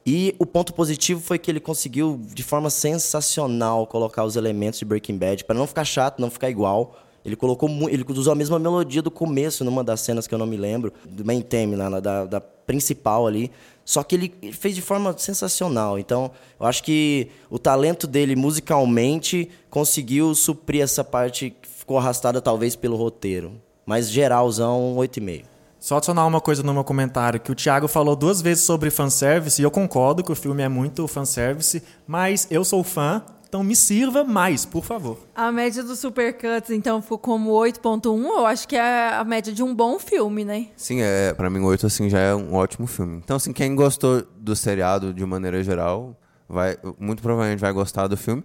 E 0.05 0.35
o 0.37 0.45
ponto 0.45 0.71
positivo 0.71 1.19
foi 1.19 1.39
que 1.39 1.49
ele 1.49 1.59
conseguiu, 1.59 2.21
de 2.31 2.43
forma 2.43 2.69
sensacional, 2.69 3.87
colocar 3.87 4.23
os 4.23 4.35
elementos 4.35 4.77
de 4.77 4.85
Breaking 4.85 5.17
Bad, 5.17 5.43
para 5.45 5.57
não 5.57 5.65
ficar 5.65 5.83
chato, 5.83 6.19
não 6.19 6.29
ficar 6.29 6.47
igual. 6.47 6.95
Ele 7.25 7.35
colocou 7.35 7.67
ele 7.89 8.05
usou 8.09 8.31
a 8.31 8.35
mesma 8.35 8.59
melodia 8.59 9.01
do 9.01 9.09
começo, 9.09 9.63
numa 9.63 9.83
das 9.83 10.01
cenas 10.01 10.27
que 10.27 10.35
eu 10.35 10.37
não 10.37 10.45
me 10.45 10.57
lembro, 10.57 10.93
do 11.03 11.25
main 11.25 11.41
theme, 11.41 11.75
lá, 11.75 11.99
da, 11.99 12.25
da 12.25 12.39
principal 12.39 13.25
ali. 13.25 13.51
Só 13.85 14.03
que 14.03 14.15
ele 14.15 14.51
fez 14.51 14.73
de 14.73 14.81
forma 14.81 15.15
sensacional. 15.15 15.99
Então, 15.99 16.31
eu 16.59 16.65
acho 16.65 16.83
que 16.83 17.29
o 17.51 17.59
talento 17.59 18.07
dele 18.07 18.35
musicalmente 18.35 19.47
conseguiu 19.69 20.33
suprir 20.33 20.81
essa 20.81 21.03
parte 21.03 21.51
que 21.51 21.69
ficou 21.69 21.99
arrastada 21.99 22.41
talvez 22.41 22.75
pelo 22.75 22.97
roteiro. 22.97 23.61
Mas 23.85 24.09
geralzão, 24.09 24.95
8,5. 24.97 25.45
Só 25.79 25.97
adicionar 25.97 26.25
uma 26.25 26.41
coisa 26.41 26.63
no 26.63 26.73
meu 26.73 26.83
comentário, 26.83 27.39
que 27.39 27.51
o 27.51 27.55
Thiago 27.55 27.87
falou 27.87 28.15
duas 28.15 28.41
vezes 28.41 28.63
sobre 28.63 28.89
fanservice, 28.89 29.61
e 29.61 29.63
eu 29.63 29.69
concordo 29.69 30.23
que 30.23 30.31
o 30.31 30.35
filme 30.35 30.63
é 30.63 30.67
muito 30.67 31.07
fanservice, 31.07 31.83
mas 32.07 32.47
eu 32.49 32.65
sou 32.65 32.83
fã, 32.83 33.21
então 33.55 33.63
me 33.63 33.73
sirva 33.73 34.25
mais, 34.25 34.65
por 34.65 34.83
favor. 34.83 35.17
A 35.33 35.49
média 35.49 35.81
do 35.81 35.95
Supercuts, 35.95 36.71
então, 36.71 37.01
ficou 37.01 37.17
como 37.17 37.51
8.1. 37.51 38.25
Eu 38.25 38.45
acho 38.45 38.67
que 38.67 38.75
é 38.75 39.13
a 39.13 39.23
média 39.23 39.53
de 39.53 39.63
um 39.63 39.73
bom 39.73 39.97
filme, 39.97 40.43
né? 40.43 40.67
Sim, 40.75 40.99
é, 40.99 41.33
para 41.33 41.49
mim 41.49 41.61
8 41.61 41.87
assim 41.87 42.09
já 42.09 42.19
é 42.19 42.35
um 42.35 42.53
ótimo 42.53 42.85
filme. 42.85 43.21
Então, 43.23 43.37
assim, 43.37 43.53
quem 43.53 43.73
gostou 43.73 44.23
do 44.37 44.53
seriado 44.57 45.13
de 45.13 45.25
maneira 45.25 45.63
geral, 45.63 46.19
vai 46.49 46.77
muito 46.99 47.23
provavelmente 47.23 47.61
vai 47.61 47.71
gostar 47.71 48.07
do 48.07 48.17
filme. 48.17 48.43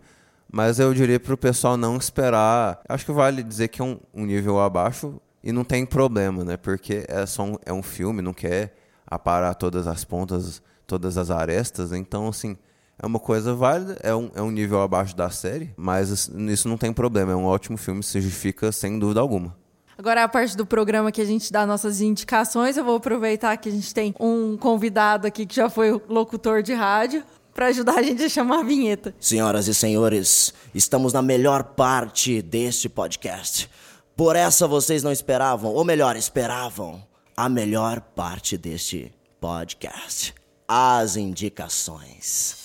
Mas 0.52 0.78
eu 0.78 0.94
diria 0.94 1.18
pro 1.18 1.36
pessoal 1.36 1.76
não 1.76 1.96
esperar. 1.96 2.80
Acho 2.88 3.04
que 3.04 3.10
vale 3.10 3.42
dizer 3.42 3.66
que 3.66 3.82
é 3.82 3.84
um, 3.84 3.98
um 4.14 4.24
nível 4.24 4.60
abaixo 4.60 5.20
e 5.42 5.50
não 5.50 5.64
tem 5.64 5.84
problema, 5.84 6.44
né? 6.44 6.56
Porque 6.56 7.04
é 7.08 7.26
só 7.26 7.42
um, 7.42 7.56
é 7.66 7.72
um 7.72 7.82
filme, 7.82 8.22
não 8.22 8.32
quer 8.32 8.76
aparar 9.04 9.54
todas 9.54 9.88
as 9.88 10.04
pontas, 10.04 10.62
todas 10.86 11.18
as 11.18 11.32
arestas. 11.32 11.92
Então, 11.92 12.28
assim, 12.28 12.56
é 13.02 13.06
uma 13.06 13.18
coisa 13.18 13.54
válida, 13.54 13.96
é 14.02 14.14
um, 14.14 14.30
é 14.34 14.42
um 14.42 14.50
nível 14.50 14.82
abaixo 14.82 15.16
da 15.16 15.30
série, 15.30 15.72
mas 15.76 16.28
isso 16.28 16.68
não 16.68 16.76
tem 16.76 16.92
problema, 16.92 17.32
é 17.32 17.36
um 17.36 17.46
ótimo 17.46 17.78
filme, 17.78 18.02
se 18.02 18.20
justifica 18.20 18.70
sem 18.70 18.98
dúvida 18.98 19.20
alguma. 19.20 19.56
Agora, 19.96 20.24
a 20.24 20.28
parte 20.28 20.56
do 20.56 20.64
programa 20.64 21.12
que 21.12 21.20
a 21.20 21.24
gente 21.24 21.52
dá 21.52 21.66
nossas 21.66 22.00
indicações, 22.00 22.76
eu 22.76 22.84
vou 22.84 22.96
aproveitar 22.96 23.56
que 23.56 23.68
a 23.68 23.72
gente 23.72 23.92
tem 23.92 24.14
um 24.18 24.56
convidado 24.56 25.26
aqui 25.26 25.44
que 25.44 25.54
já 25.54 25.68
foi 25.68 26.00
locutor 26.08 26.62
de 26.62 26.72
rádio 26.72 27.22
para 27.54 27.66
ajudar 27.66 27.98
a 27.98 28.02
gente 28.02 28.22
a 28.22 28.28
chamar 28.28 28.60
a 28.60 28.62
vinheta. 28.62 29.14
Senhoras 29.20 29.68
e 29.68 29.74
senhores, 29.74 30.54
estamos 30.74 31.12
na 31.12 31.20
melhor 31.20 31.64
parte 31.64 32.40
deste 32.40 32.88
podcast. 32.88 33.68
Por 34.16 34.36
essa 34.36 34.66
vocês 34.66 35.02
não 35.02 35.12
esperavam, 35.12 35.72
ou 35.72 35.84
melhor, 35.84 36.16
esperavam 36.16 37.02
a 37.36 37.48
melhor 37.48 38.00
parte 38.00 38.56
deste 38.56 39.12
podcast: 39.38 40.34
as 40.66 41.16
indicações. 41.16 42.59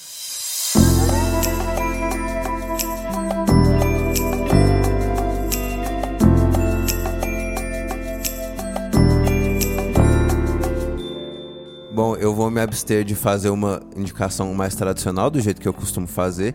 Bom, 11.95 12.17
eu 12.17 12.35
vou 12.35 12.51
me 12.51 12.59
abster 12.59 13.05
de 13.05 13.15
fazer 13.15 13.49
uma 13.49 13.81
indicação 13.95 14.53
mais 14.53 14.75
tradicional, 14.75 15.29
do 15.29 15.39
jeito 15.39 15.61
que 15.61 15.67
eu 15.67 15.73
costumo 15.73 16.05
fazer, 16.05 16.53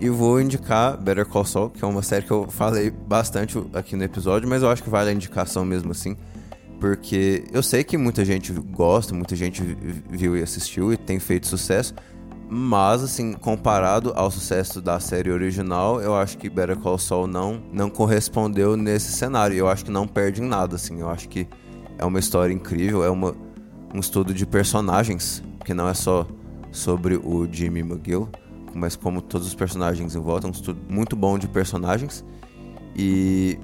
e 0.00 0.08
vou 0.08 0.40
indicar 0.40 0.96
Better 0.96 1.26
Call 1.26 1.44
Saul, 1.44 1.68
que 1.68 1.84
é 1.84 1.86
uma 1.86 2.02
série 2.02 2.24
que 2.24 2.30
eu 2.30 2.48
falei 2.48 2.88
bastante 2.90 3.62
aqui 3.74 3.94
no 3.94 4.04
episódio, 4.04 4.48
mas 4.48 4.62
eu 4.62 4.70
acho 4.70 4.82
que 4.82 4.88
vale 4.88 5.10
a 5.10 5.12
indicação 5.12 5.62
mesmo 5.62 5.90
assim, 5.90 6.16
porque 6.80 7.44
eu 7.52 7.62
sei 7.62 7.84
que 7.84 7.98
muita 7.98 8.24
gente 8.24 8.50
gosta, 8.50 9.12
muita 9.12 9.36
gente 9.36 9.62
viu 10.08 10.34
e 10.34 10.42
assistiu 10.42 10.90
e 10.90 10.96
tem 10.96 11.20
feito 11.20 11.48
sucesso, 11.48 11.92
mas, 12.48 13.02
assim, 13.02 13.34
comparado 13.34 14.14
ao 14.16 14.30
sucesso 14.30 14.80
da 14.80 14.98
série 14.98 15.30
original, 15.30 16.00
eu 16.00 16.16
acho 16.16 16.38
que 16.38 16.48
Better 16.48 16.78
Call 16.78 16.96
Saul 16.96 17.26
não, 17.26 17.62
não 17.70 17.90
correspondeu 17.90 18.74
nesse 18.74 19.12
cenário. 19.12 19.54
Eu 19.54 19.68
acho 19.68 19.84
que 19.84 19.90
não 19.90 20.08
perde 20.08 20.40
em 20.40 20.46
nada, 20.46 20.76
assim. 20.76 20.98
Eu 20.98 21.10
acho 21.10 21.28
que 21.28 21.46
é 21.98 22.06
uma 22.06 22.18
história 22.18 22.54
incrível, 22.54 23.04
é 23.04 23.10
uma, 23.10 23.34
um 23.94 24.00
estudo 24.00 24.34
de 24.34 24.46
personagens, 24.46 25.42
que 25.64 25.72
não 25.72 25.88
é 25.88 25.94
só 25.94 26.26
sobre 26.70 27.16
o 27.16 27.48
Jimmy 27.50 27.80
McGill, 27.80 28.28
mas 28.74 28.96
como 28.96 29.20
todos 29.20 29.46
os 29.46 29.54
personagens 29.54 30.14
em 30.14 30.20
volta, 30.20 30.46
um 30.46 30.50
estudo 30.50 30.80
muito 30.88 31.16
bom 31.16 31.38
de 31.38 31.48
personagens. 31.48 32.24
E 32.94 33.58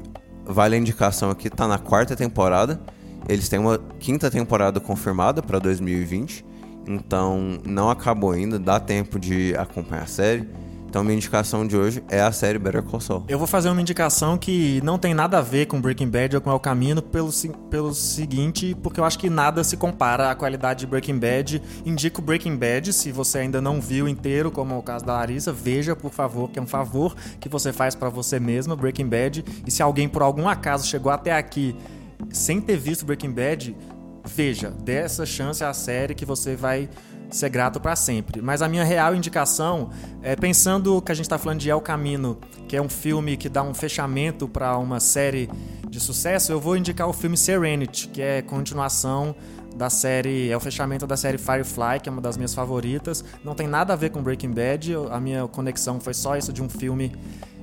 vale 0.44 0.76
a 0.76 0.78
indicação 0.78 1.30
aqui, 1.30 1.50
tá 1.50 1.66
na 1.66 1.78
quarta 1.78 2.16
temporada. 2.16 2.80
Eles 3.28 3.48
têm 3.48 3.58
uma 3.58 3.78
quinta 3.98 4.30
temporada 4.30 4.80
confirmada 4.80 5.42
para 5.42 5.58
2020. 5.58 6.44
Então 6.86 7.58
não 7.64 7.90
acabou 7.90 8.32
ainda, 8.32 8.58
dá 8.58 8.78
tempo 8.78 9.18
de 9.18 9.54
acompanhar 9.56 10.02
a 10.02 10.06
série. 10.06 10.48
Então 10.94 11.02
minha 11.02 11.16
indicação 11.16 11.66
de 11.66 11.76
hoje 11.76 12.04
é 12.08 12.20
a 12.20 12.30
série 12.30 12.56
Better 12.56 12.80
Call 12.80 13.00
Saul. 13.00 13.24
Eu 13.26 13.36
vou 13.36 13.48
fazer 13.48 13.68
uma 13.68 13.80
indicação 13.80 14.38
que 14.38 14.80
não 14.84 14.96
tem 14.96 15.12
nada 15.12 15.38
a 15.38 15.40
ver 15.40 15.66
com 15.66 15.80
Breaking 15.80 16.08
Bad 16.08 16.36
ou 16.36 16.40
com 16.40 16.52
El 16.52 16.60
Camino 16.60 17.02
pelo, 17.02 17.30
pelo 17.68 17.92
seguinte, 17.92 18.76
porque 18.80 19.00
eu 19.00 19.04
acho 19.04 19.18
que 19.18 19.28
nada 19.28 19.64
se 19.64 19.76
compara 19.76 20.30
à 20.30 20.36
qualidade 20.36 20.78
de 20.78 20.86
Breaking 20.86 21.18
Bad. 21.18 21.60
Indico 21.84 22.22
Breaking 22.22 22.54
Bad, 22.56 22.92
se 22.92 23.10
você 23.10 23.38
ainda 23.38 23.60
não 23.60 23.80
viu 23.80 24.06
inteiro, 24.06 24.52
como 24.52 24.72
é 24.72 24.78
o 24.78 24.82
caso 24.82 25.04
da 25.04 25.14
Larissa, 25.14 25.52
veja, 25.52 25.96
por 25.96 26.12
favor, 26.12 26.48
que 26.48 26.60
é 26.60 26.62
um 26.62 26.66
favor 26.66 27.16
que 27.40 27.48
você 27.48 27.72
faz 27.72 27.96
para 27.96 28.08
você 28.08 28.38
mesma, 28.38 28.76
Breaking 28.76 29.08
Bad. 29.08 29.44
E 29.66 29.72
se 29.72 29.82
alguém 29.82 30.08
por 30.08 30.22
algum 30.22 30.48
acaso 30.48 30.86
chegou 30.86 31.10
até 31.10 31.32
aqui 31.32 31.74
sem 32.30 32.60
ter 32.60 32.76
visto 32.76 33.04
Breaking 33.04 33.32
Bad, 33.32 33.76
veja, 34.24 34.70
dê 34.70 34.94
essa 34.94 35.26
chance 35.26 35.64
à 35.64 35.74
série 35.74 36.14
que 36.14 36.24
você 36.24 36.54
vai 36.54 36.88
ser 37.34 37.48
grato 37.48 37.80
para 37.80 37.96
sempre. 37.96 38.40
Mas 38.40 38.62
a 38.62 38.68
minha 38.68 38.84
real 38.84 39.14
indicação 39.14 39.90
é 40.22 40.36
pensando 40.36 41.00
que 41.02 41.10
a 41.10 41.14
gente 41.14 41.26
está 41.26 41.36
falando 41.36 41.58
de 41.58 41.68
El 41.68 41.80
Camino, 41.80 42.38
que 42.68 42.76
é 42.76 42.82
um 42.82 42.88
filme 42.88 43.36
que 43.36 43.48
dá 43.48 43.62
um 43.62 43.74
fechamento 43.74 44.46
para 44.46 44.78
uma 44.78 45.00
série 45.00 45.50
de 45.88 45.98
sucesso, 46.00 46.52
eu 46.52 46.60
vou 46.60 46.76
indicar 46.76 47.08
o 47.08 47.12
filme 47.12 47.36
Serenity, 47.36 48.08
que 48.08 48.22
é 48.22 48.42
continuação 48.42 49.34
da 49.76 49.90
série, 49.90 50.50
é 50.50 50.56
o 50.56 50.60
fechamento 50.60 51.06
da 51.06 51.16
série 51.16 51.36
Firefly, 51.36 52.00
que 52.00 52.08
é 52.08 52.12
uma 52.12 52.22
das 52.22 52.36
minhas 52.36 52.54
favoritas. 52.54 53.24
Não 53.44 53.54
tem 53.54 53.66
nada 53.66 53.92
a 53.92 53.96
ver 53.96 54.10
com 54.10 54.22
Breaking 54.22 54.52
Bad, 54.52 54.94
a 55.10 55.18
minha 55.18 55.46
conexão 55.48 55.98
foi 55.98 56.14
só 56.14 56.36
isso 56.36 56.52
de 56.52 56.62
um 56.62 56.68
filme 56.68 57.12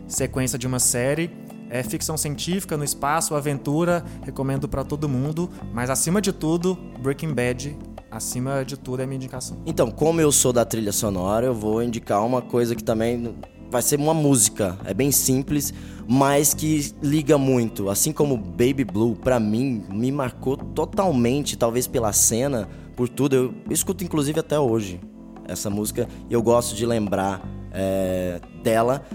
sequência 0.07 0.59
de 0.59 0.67
uma 0.67 0.80
série. 0.80 1.32
É 1.69 1.82
ficção 1.84 2.17
científica 2.17 2.76
no 2.76 2.84
espaço, 2.84 3.34
aventura, 3.34 4.03
recomendo 4.24 4.67
para 4.67 4.84
todo 4.84 5.07
mundo, 5.07 5.49
mas 5.74 5.89
acima 5.89 6.22
de 6.22 6.34
tudo, 6.34 6.78
Breaking 6.99 7.34
Bad, 7.34 7.78
acima 8.12 8.64
de 8.66 8.78
tudo 8.78 9.01
é 9.01 9.05
minha 9.05 9.16
indicação. 9.16 9.57
Então, 9.66 9.89
como 9.89 10.20
eu 10.20 10.32
sou 10.32 10.51
da 10.51 10.66
trilha 10.66 10.91
sonora, 10.91 11.47
eu 11.47 11.55
vou 11.55 11.82
indicar 11.82 12.24
uma 12.26 12.41
coisa 12.41 12.76
que 12.76 12.84
também 12.84 13.34
vai 13.72 13.82
ser 13.82 13.97
uma 13.97 14.14
música, 14.14 14.78
é 14.84 14.93
bem 14.93 15.12
simples, 15.12 15.74
mas 16.07 16.53
que 16.53 16.93
liga 17.01 17.38
muito. 17.38 17.89
Assim 17.89 18.12
como 18.12 18.36
Baby 18.36 18.84
Blue, 18.84 19.16
pra 19.16 19.39
mim, 19.39 19.86
me 19.89 20.12
marcou 20.12 20.57
totalmente, 20.57 21.57
talvez 21.57 21.88
pela 21.88 22.12
cena, 22.12 22.68
por 22.97 23.07
tudo. 23.07 23.36
Eu 23.36 23.53
escuto 23.70 24.03
inclusive 24.03 24.38
até 24.39 24.59
hoje 24.59 24.99
essa 25.47 25.70
música 25.70 26.07
e 26.30 26.34
eu 26.34 26.41
gosto 26.41 26.76
de 26.76 26.86
lembrar 26.86 27.41
é, 27.72 28.41
dela. 28.62 29.05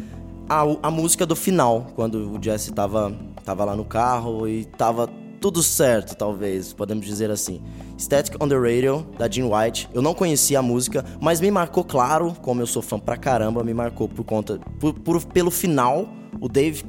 A, 0.49 0.63
a 0.85 0.91
música 0.91 1.27
do 1.27 1.37
final, 1.37 1.89
quando 1.95 2.39
o 2.39 2.43
Jesse 2.43 2.73
tava, 2.73 3.13
tava 3.45 3.65
lá 3.65 3.77
no 3.77 3.85
carro 3.85 4.49
e 4.49 4.65
tava 4.65 5.11
tudo 5.41 5.63
certo, 5.63 6.17
talvez, 6.17 6.73
podemos 6.73 7.07
dizer 7.07 7.31
assim. 7.31 7.63
Static 7.99 8.37
on 8.43 8.49
the 8.49 8.57
Radio, 8.57 9.07
da 9.19 9.29
Jean 9.29 9.47
White. 9.47 9.89
Eu 9.93 10.03
não 10.03 10.15
conhecia 10.15 10.59
a 10.59 10.63
música, 10.63 11.05
mas 11.21 11.41
me 11.41 11.51
marcou, 11.51 11.85
claro, 11.85 12.35
como 12.43 12.61
eu 12.61 12.67
sou 12.67 12.83
fã 12.83 12.99
pra 12.99 13.17
caramba, 13.17 13.63
me 13.63 13.75
marcou 13.75 14.09
por 14.09 14.25
conta. 14.25 14.59
Por, 14.79 14.95
por, 14.95 15.25
pelo 15.27 15.51
final, 15.51 16.09
o 16.41 16.49
Dave 16.49 16.85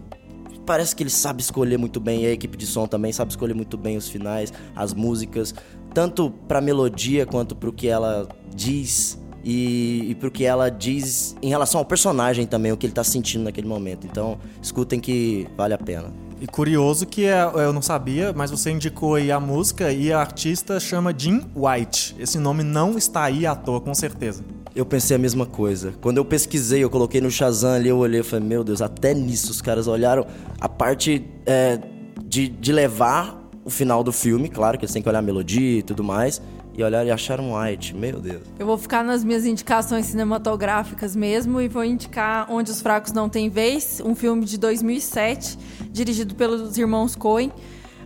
parece 0.66 0.96
que 0.96 1.04
ele 1.04 1.10
sabe 1.10 1.42
escolher 1.42 1.78
muito 1.78 2.00
bem, 2.00 2.24
e 2.24 2.28
a 2.28 2.32
equipe 2.32 2.58
de 2.58 2.68
som 2.68 2.88
também 2.88 3.12
sabe 3.14 3.32
escolher 3.32 3.54
muito 3.54 3.78
bem 3.78 3.96
os 3.96 4.10
finais, 4.10 4.52
as 4.76 4.94
músicas, 4.94 5.56
tanto 5.94 6.30
pra 6.48 6.60
melodia 6.60 7.26
quanto 7.26 7.56
pro 7.56 7.72
que 7.72 7.88
ela 7.88 8.28
diz 8.54 9.18
e, 9.44 10.08
e 10.10 10.16
pro 10.16 10.30
que 10.30 10.44
ela 10.44 10.70
diz 10.70 11.36
em 11.42 11.48
relação 11.48 11.80
ao 11.80 11.86
personagem 11.86 12.46
também, 12.46 12.72
o 12.72 12.78
que 12.78 12.86
ele 12.86 12.94
tá 12.94 13.04
sentindo 13.04 13.46
naquele 13.46 13.68
momento. 13.68 14.06
Então, 14.06 14.38
escutem 14.62 15.00
que 15.00 15.48
vale 15.56 15.74
a 15.74 15.78
pena. 15.78 16.27
E 16.40 16.46
curioso 16.46 17.08
que 17.08 17.26
é, 17.26 17.44
eu 17.56 17.74
não 17.74 17.82
sabia, 17.82 18.32
mas 18.32 18.52
você 18.52 18.70
indicou 18.70 19.16
aí 19.16 19.32
a 19.32 19.40
música 19.40 19.92
e 19.92 20.14
a 20.14 20.20
artista 20.20 20.80
chama 20.80 21.12
Jean 21.18 21.42
White. 21.56 22.16
Esse 22.20 22.38
nome 22.38 22.64
não 22.64 22.96
está 22.96 23.24
aí 23.24 23.46
à 23.48 23.56
toa, 23.56 23.82
com 23.82 23.94
certeza. 23.96 24.44
Eu 24.76 24.86
pensei 24.86 25.16
a 25.16 25.20
mesma 25.20 25.48
coisa. 25.48 25.96
Quando 26.00 26.18
eu 26.18 26.26
pesquisei, 26.26 26.84
eu 26.84 26.92
coloquei 26.92 27.20
no 27.20 27.32
Shazam 27.32 27.72
ali, 27.72 27.90
eu 27.90 27.98
olhei 27.98 28.20
e 28.20 28.24
falei, 28.24 28.48
meu 28.48 28.64
Deus, 28.64 28.84
até 28.84 29.16
nisso 29.16 29.50
os 29.50 29.62
caras 29.62 29.88
olharam 29.88 30.28
a 30.62 30.70
parte 30.70 31.26
é, 31.48 31.80
de, 32.24 32.48
de 32.48 32.72
levar 32.72 33.50
o 33.66 33.70
final 33.72 34.04
do 34.04 34.14
filme, 34.14 34.48
claro 34.48 34.78
que 34.78 34.86
eles 34.86 34.94
têm 34.94 35.02
que 35.02 35.10
olhar 35.10 35.20
a 35.20 35.24
melodia 35.24 35.80
e 35.80 35.82
tudo 35.82 36.04
mais, 36.04 36.42
e 36.78 36.84
olharam 36.84 37.08
e 37.08 37.12
acharam 37.12 37.56
White, 37.56 37.96
meu 37.96 38.20
Deus. 38.20 38.44
Eu 38.60 38.66
vou 38.68 38.78
ficar 38.78 39.04
nas 39.04 39.24
minhas 39.24 39.48
indicações 39.48 40.06
cinematográficas 40.06 41.16
mesmo 41.16 41.60
e 41.60 41.68
vou 41.68 41.84
indicar 41.84 42.46
Onde 42.52 42.70
os 42.70 42.80
Fracos 42.80 43.12
Não 43.12 43.28
Têm 43.28 43.50
Vez, 43.50 44.00
um 44.06 44.14
filme 44.14 44.46
de 44.46 44.60
2007, 44.60 45.58
dirigido 45.92 46.36
pelos 46.36 46.78
irmãos 46.78 47.16
Coen. 47.16 47.52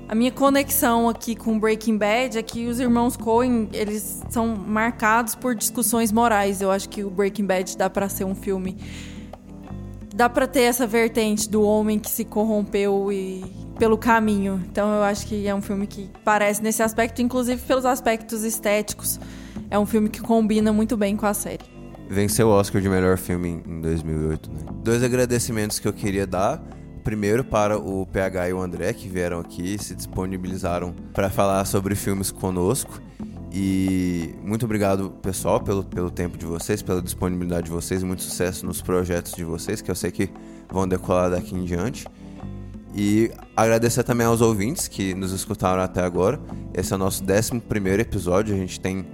A 0.07 0.15
minha 0.15 0.31
conexão 0.31 1.09
aqui 1.09 1.35
com 1.35 1.59
Breaking 1.59 1.97
Bad 1.97 2.37
é 2.37 2.41
que 2.41 2.67
os 2.67 2.79
irmãos 2.79 3.17
Coen, 3.17 3.67
eles 3.73 4.21
são 4.29 4.55
marcados 4.55 5.35
por 5.35 5.53
discussões 5.53 6.09
morais. 6.11 6.61
Eu 6.61 6.71
acho 6.71 6.87
que 6.87 7.03
o 7.03 7.09
Breaking 7.09 7.45
Bad 7.45 7.77
dá 7.77 7.89
para 7.89 8.07
ser 8.07 8.23
um 8.23 8.35
filme 8.35 8.77
dá 10.13 10.29
para 10.29 10.47
ter 10.47 10.61
essa 10.61 10.85
vertente 10.85 11.49
do 11.49 11.63
homem 11.63 11.97
que 11.97 12.09
se 12.09 12.25
corrompeu 12.25 13.11
e 13.11 13.43
pelo 13.79 13.97
caminho. 13.97 14.61
Então 14.69 14.93
eu 14.93 15.03
acho 15.03 15.25
que 15.25 15.47
é 15.47 15.55
um 15.55 15.61
filme 15.61 15.87
que 15.87 16.09
parece 16.23 16.61
nesse 16.61 16.83
aspecto, 16.83 17.21
inclusive 17.21 17.61
pelos 17.61 17.85
aspectos 17.85 18.43
estéticos. 18.43 19.19
É 19.69 19.79
um 19.79 19.85
filme 19.85 20.09
que 20.09 20.21
combina 20.21 20.71
muito 20.71 20.95
bem 20.97 21.15
com 21.15 21.25
a 21.25 21.33
série. 21.33 21.65
Venceu 22.09 22.49
o 22.49 22.51
Oscar 22.51 22.81
de 22.81 22.89
melhor 22.89 23.17
filme 23.17 23.63
em 23.65 23.81
2008, 23.81 24.51
né? 24.51 24.59
Dois 24.83 25.01
agradecimentos 25.01 25.79
que 25.79 25.87
eu 25.87 25.93
queria 25.93 26.27
dar. 26.27 26.61
Primeiro 27.03 27.43
para 27.43 27.79
o 27.79 28.05
PH 28.05 28.49
e 28.49 28.53
o 28.53 28.61
André 28.61 28.93
que 28.93 29.07
vieram 29.07 29.39
aqui 29.39 29.75
e 29.75 29.79
se 29.79 29.95
disponibilizaram 29.95 30.93
para 31.13 31.29
falar 31.29 31.65
sobre 31.65 31.95
filmes 31.95 32.29
conosco. 32.29 33.01
E 33.53 34.33
muito 34.41 34.63
obrigado, 34.63 35.11
pessoal, 35.21 35.59
pelo, 35.59 35.83
pelo 35.83 36.09
tempo 36.09 36.37
de 36.37 36.45
vocês, 36.45 36.81
pela 36.81 37.01
disponibilidade 37.01 37.65
de 37.65 37.71
vocês, 37.71 38.01
muito 38.01 38.23
sucesso 38.23 38.65
nos 38.65 38.81
projetos 38.81 39.33
de 39.33 39.43
vocês, 39.43 39.81
que 39.81 39.91
eu 39.91 39.95
sei 39.95 40.09
que 40.09 40.29
vão 40.71 40.87
decolar 40.87 41.29
daqui 41.29 41.53
em 41.53 41.65
diante. 41.65 42.07
E 42.95 43.29
agradecer 43.55 44.03
também 44.03 44.25
aos 44.25 44.39
ouvintes 44.41 44.87
que 44.87 45.13
nos 45.13 45.33
escutaram 45.33 45.81
até 45.81 46.01
agora. 46.01 46.39
Esse 46.73 46.93
é 46.93 46.95
o 46.95 46.99
nosso 46.99 47.23
11 47.23 47.61
episódio. 47.99 48.53
A 48.53 48.57
gente 48.57 48.79
tem 48.79 49.05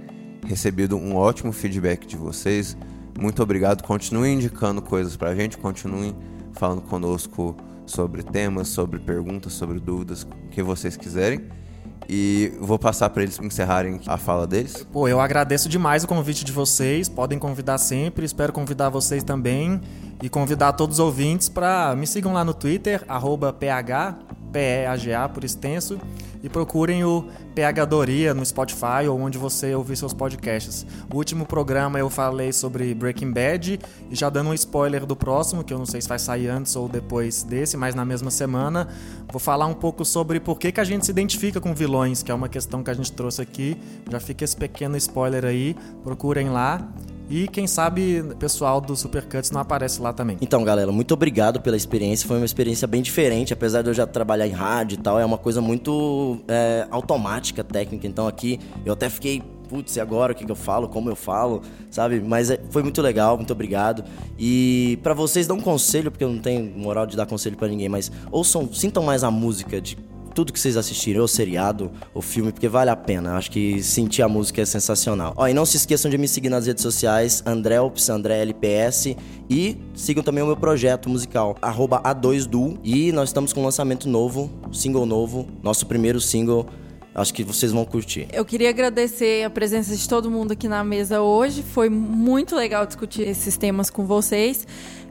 recebido 0.46 0.96
um 0.96 1.16
ótimo 1.16 1.52
feedback 1.52 2.06
de 2.06 2.16
vocês. 2.16 2.76
Muito 3.18 3.42
obrigado. 3.42 3.82
Continuem 3.82 4.34
indicando 4.34 4.80
coisas 4.80 5.16
pra 5.16 5.34
gente, 5.34 5.58
continuem 5.58 6.14
falando 6.52 6.82
conosco 6.82 7.56
sobre 7.86 8.22
temas, 8.22 8.68
sobre 8.68 8.98
perguntas, 8.98 9.52
sobre 9.52 9.80
dúvidas, 9.80 10.22
o 10.22 10.48
que 10.50 10.62
vocês 10.62 10.96
quiserem. 10.96 11.40
E 12.08 12.52
vou 12.58 12.78
passar 12.78 13.10
para 13.10 13.22
eles 13.22 13.38
encerrarem 13.38 14.00
a 14.06 14.16
fala 14.16 14.46
deles. 14.46 14.86
Pô, 14.90 15.06
eu 15.06 15.20
agradeço 15.20 15.68
demais 15.68 16.04
o 16.04 16.08
convite 16.08 16.44
de 16.44 16.52
vocês. 16.52 17.08
Podem 17.08 17.38
convidar 17.38 17.76
sempre. 17.76 18.24
Espero 18.24 18.52
convidar 18.52 18.88
vocês 18.88 19.22
também 19.22 19.80
e 20.22 20.28
convidar 20.28 20.72
todos 20.72 20.98
os 20.98 21.04
ouvintes 21.04 21.48
para 21.48 21.94
me 21.94 22.06
sigam 22.06 22.32
lá 22.32 22.44
no 22.44 22.54
Twitter, 22.54 23.04
PH, 23.52 24.16
P-E-A-G-A 24.52 25.28
por 25.28 25.44
extenso, 25.44 25.98
e 26.42 26.48
procurem 26.48 27.04
o 27.04 27.28
PH 27.54 27.84
Doria 27.84 28.32
no 28.32 28.44
Spotify 28.44 29.08
ou 29.08 29.18
onde 29.20 29.36
você 29.36 29.74
ouvir 29.74 29.96
seus 29.96 30.14
podcasts. 30.14 30.86
O 31.12 31.16
último 31.16 31.44
programa 31.44 31.98
eu 31.98 32.08
falei 32.08 32.52
sobre 32.52 32.94
Breaking 32.94 33.32
Bad, 33.32 33.80
e 34.10 34.14
já 34.14 34.30
dando 34.30 34.50
um 34.50 34.54
spoiler 34.54 35.04
do 35.04 35.16
próximo, 35.16 35.64
que 35.64 35.72
eu 35.72 35.78
não 35.78 35.86
sei 35.86 36.00
se 36.00 36.08
vai 36.08 36.18
sair 36.18 36.48
antes 36.48 36.76
ou 36.76 36.88
depois 36.88 37.42
desse, 37.42 37.76
mas 37.76 37.94
na 37.94 38.04
mesma 38.04 38.30
semana, 38.30 38.88
vou 39.30 39.40
falar 39.40 39.66
um 39.66 39.74
pouco 39.74 40.04
sobre 40.04 40.38
por 40.38 40.58
que, 40.58 40.70
que 40.70 40.80
a 40.80 40.84
gente 40.84 41.04
se 41.04 41.10
identifica 41.10 41.60
com 41.60 41.74
vilões, 41.74 42.22
que 42.22 42.30
é 42.30 42.34
uma 42.34 42.48
questão 42.48 42.82
que 42.82 42.90
a 42.90 42.94
gente 42.94 43.12
trouxe 43.12 43.42
aqui. 43.42 43.76
Já 44.10 44.20
fica 44.20 44.44
esse 44.44 44.56
pequeno 44.56 44.96
spoiler 44.96 45.44
aí, 45.44 45.76
procurem 46.02 46.48
lá. 46.48 46.88
E 47.30 47.46
quem 47.48 47.66
sabe 47.66 48.20
o 48.20 48.36
pessoal 48.36 48.80
do 48.80 48.96
Supercuts 48.96 49.50
não 49.50 49.60
aparece 49.60 50.00
lá 50.00 50.12
também. 50.12 50.38
Então, 50.40 50.64
galera, 50.64 50.90
muito 50.90 51.12
obrigado 51.12 51.60
pela 51.60 51.76
experiência. 51.76 52.26
Foi 52.26 52.38
uma 52.38 52.46
experiência 52.46 52.88
bem 52.88 53.02
diferente, 53.02 53.52
apesar 53.52 53.82
de 53.82 53.90
eu 53.90 53.94
já 53.94 54.06
trabalhar 54.06 54.46
em 54.46 54.52
rádio 54.52 54.94
e 54.94 54.98
tal. 54.98 55.18
É 55.18 55.24
uma 55.24 55.38
coisa 55.38 55.60
muito 55.60 56.40
é, 56.48 56.86
automática, 56.90 57.62
técnica. 57.62 58.06
Então, 58.06 58.26
aqui 58.26 58.58
eu 58.84 58.94
até 58.94 59.10
fiquei 59.10 59.42
putz, 59.68 59.96
e 59.96 60.00
agora 60.00 60.32
o 60.32 60.34
que, 60.34 60.46
que 60.46 60.50
eu 60.50 60.56
falo, 60.56 60.88
como 60.88 61.10
eu 61.10 61.14
falo, 61.14 61.60
sabe? 61.90 62.20
Mas 62.20 62.50
é, 62.50 62.58
foi 62.70 62.82
muito 62.82 63.02
legal, 63.02 63.36
muito 63.36 63.52
obrigado. 63.52 64.02
E 64.38 64.98
para 65.02 65.12
vocês 65.12 65.46
dar 65.46 65.54
um 65.54 65.60
conselho, 65.60 66.10
porque 66.10 66.24
eu 66.24 66.30
não 66.30 66.38
tenho 66.38 66.64
moral 66.76 67.06
de 67.06 67.16
dar 67.16 67.26
conselho 67.26 67.56
para 67.56 67.68
ninguém, 67.68 67.88
mas 67.88 68.10
ouçam, 68.32 68.72
sintam 68.72 69.02
mais 69.02 69.22
a 69.22 69.30
música 69.30 69.78
de 69.80 69.98
tudo 70.38 70.52
que 70.52 70.60
vocês 70.60 70.76
assistirem, 70.76 71.20
ou 71.20 71.26
seriado, 71.26 71.90
ou 72.14 72.22
filme, 72.22 72.52
porque 72.52 72.68
vale 72.68 72.90
a 72.90 72.94
pena. 72.94 73.36
Acho 73.36 73.50
que 73.50 73.82
sentir 73.82 74.22
a 74.22 74.28
música 74.28 74.62
é 74.62 74.64
sensacional. 74.64 75.34
Ó, 75.36 75.48
e 75.48 75.52
não 75.52 75.66
se 75.66 75.76
esqueçam 75.76 76.08
de 76.08 76.16
me 76.16 76.28
seguir 76.28 76.48
nas 76.48 76.64
redes 76.64 76.80
sociais, 76.80 77.42
Andrelps, 77.44 78.08
André 78.08 78.38
LPS, 78.42 79.16
e 79.50 79.76
sigam 79.94 80.22
também 80.22 80.44
o 80.44 80.46
meu 80.46 80.56
projeto 80.56 81.10
musical, 81.10 81.56
A2Du. 81.60 82.78
E 82.84 83.10
nós 83.10 83.30
estamos 83.30 83.52
com 83.52 83.62
um 83.62 83.64
lançamento 83.64 84.08
novo, 84.08 84.48
single 84.70 85.06
novo, 85.06 85.44
nosso 85.60 85.86
primeiro 85.86 86.20
single. 86.20 86.68
Acho 87.12 87.34
que 87.34 87.42
vocês 87.42 87.72
vão 87.72 87.84
curtir. 87.84 88.28
Eu 88.32 88.44
queria 88.44 88.70
agradecer 88.70 89.42
a 89.42 89.50
presença 89.50 89.96
de 89.96 90.08
todo 90.08 90.30
mundo 90.30 90.52
aqui 90.52 90.68
na 90.68 90.84
mesa 90.84 91.20
hoje. 91.20 91.64
Foi 91.64 91.88
muito 91.88 92.54
legal 92.54 92.86
discutir 92.86 93.22
esses 93.22 93.56
temas 93.56 93.90
com 93.90 94.06
vocês. 94.06 94.64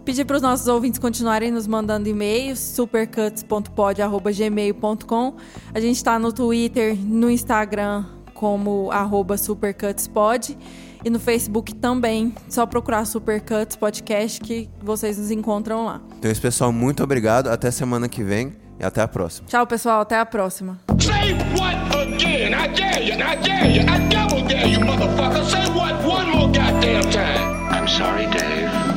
Pedir 0.08 0.24
para 0.24 0.38
os 0.38 0.42
nossos 0.42 0.70
ouvintes 0.70 0.98
continuarem 1.00 1.52
nos 1.52 1.68
mandando 1.68 2.08
e-mails, 2.08 2.60
supercuts.pod.gmail.com. 2.60 5.36
A 5.74 5.80
gente 5.82 5.98
está 5.98 6.18
no 6.18 6.32
Twitter, 6.32 6.98
no 6.98 7.30
Instagram, 7.30 8.06
como 8.34 8.90
arroba 8.90 9.38
supercutspod. 9.38 10.58
E 11.04 11.10
no 11.10 11.20
Facebook 11.20 11.76
também. 11.76 12.34
Só 12.48 12.66
procurar 12.66 13.04
Supercuts 13.04 13.76
Podcast 13.76 14.40
que 14.40 14.70
vocês 14.82 15.18
nos 15.18 15.30
encontram 15.30 15.84
lá. 15.84 16.00
Então, 16.18 16.32
esse 16.32 16.40
pessoal, 16.40 16.72
muito 16.72 17.04
obrigado. 17.04 17.50
Até 17.50 17.70
semana 17.70 18.08
que 18.08 18.24
vem 18.24 18.54
e 18.80 18.86
até 18.86 19.02
a 19.02 19.10
próxima. 19.10 19.50
Tchau, 19.50 19.68
pessoal. 19.68 20.00
Até 20.00 20.18
a 20.18 20.26
próxima. 20.26 20.80
Say 21.02 21.34
what 21.60 21.76
again? 21.98 22.54
I 22.54 22.70
dare 22.70 23.04
you. 23.04 23.16
I 23.16 23.36
dare 23.36 23.76
you. 23.76 23.82
I 23.82 24.00
double 24.08 24.44
dare 24.48 24.70
you, 24.70 24.80
motherfucker. 24.80 25.44
Say 25.44 25.68
what 25.78 25.96
one 26.08 26.32
more 26.32 26.48
goddamn 26.48 27.10
time. 27.12 27.68
I'm 27.70 27.90
sorry, 27.90 28.28
Dave. 28.28 28.97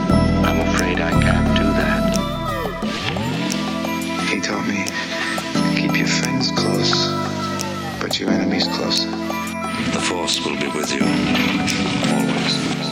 He 4.40 4.46
taught 4.46 4.66
me, 4.66 4.86
keep 5.78 5.94
your 5.98 6.06
friends 6.06 6.50
close, 6.52 7.08
but 8.00 8.18
your 8.18 8.30
enemies 8.30 8.66
closer. 8.68 9.10
The 9.10 10.00
force 10.00 10.42
will 10.42 10.58
be 10.58 10.68
with 10.68 10.90
you, 10.94 11.04
always. 12.10 12.89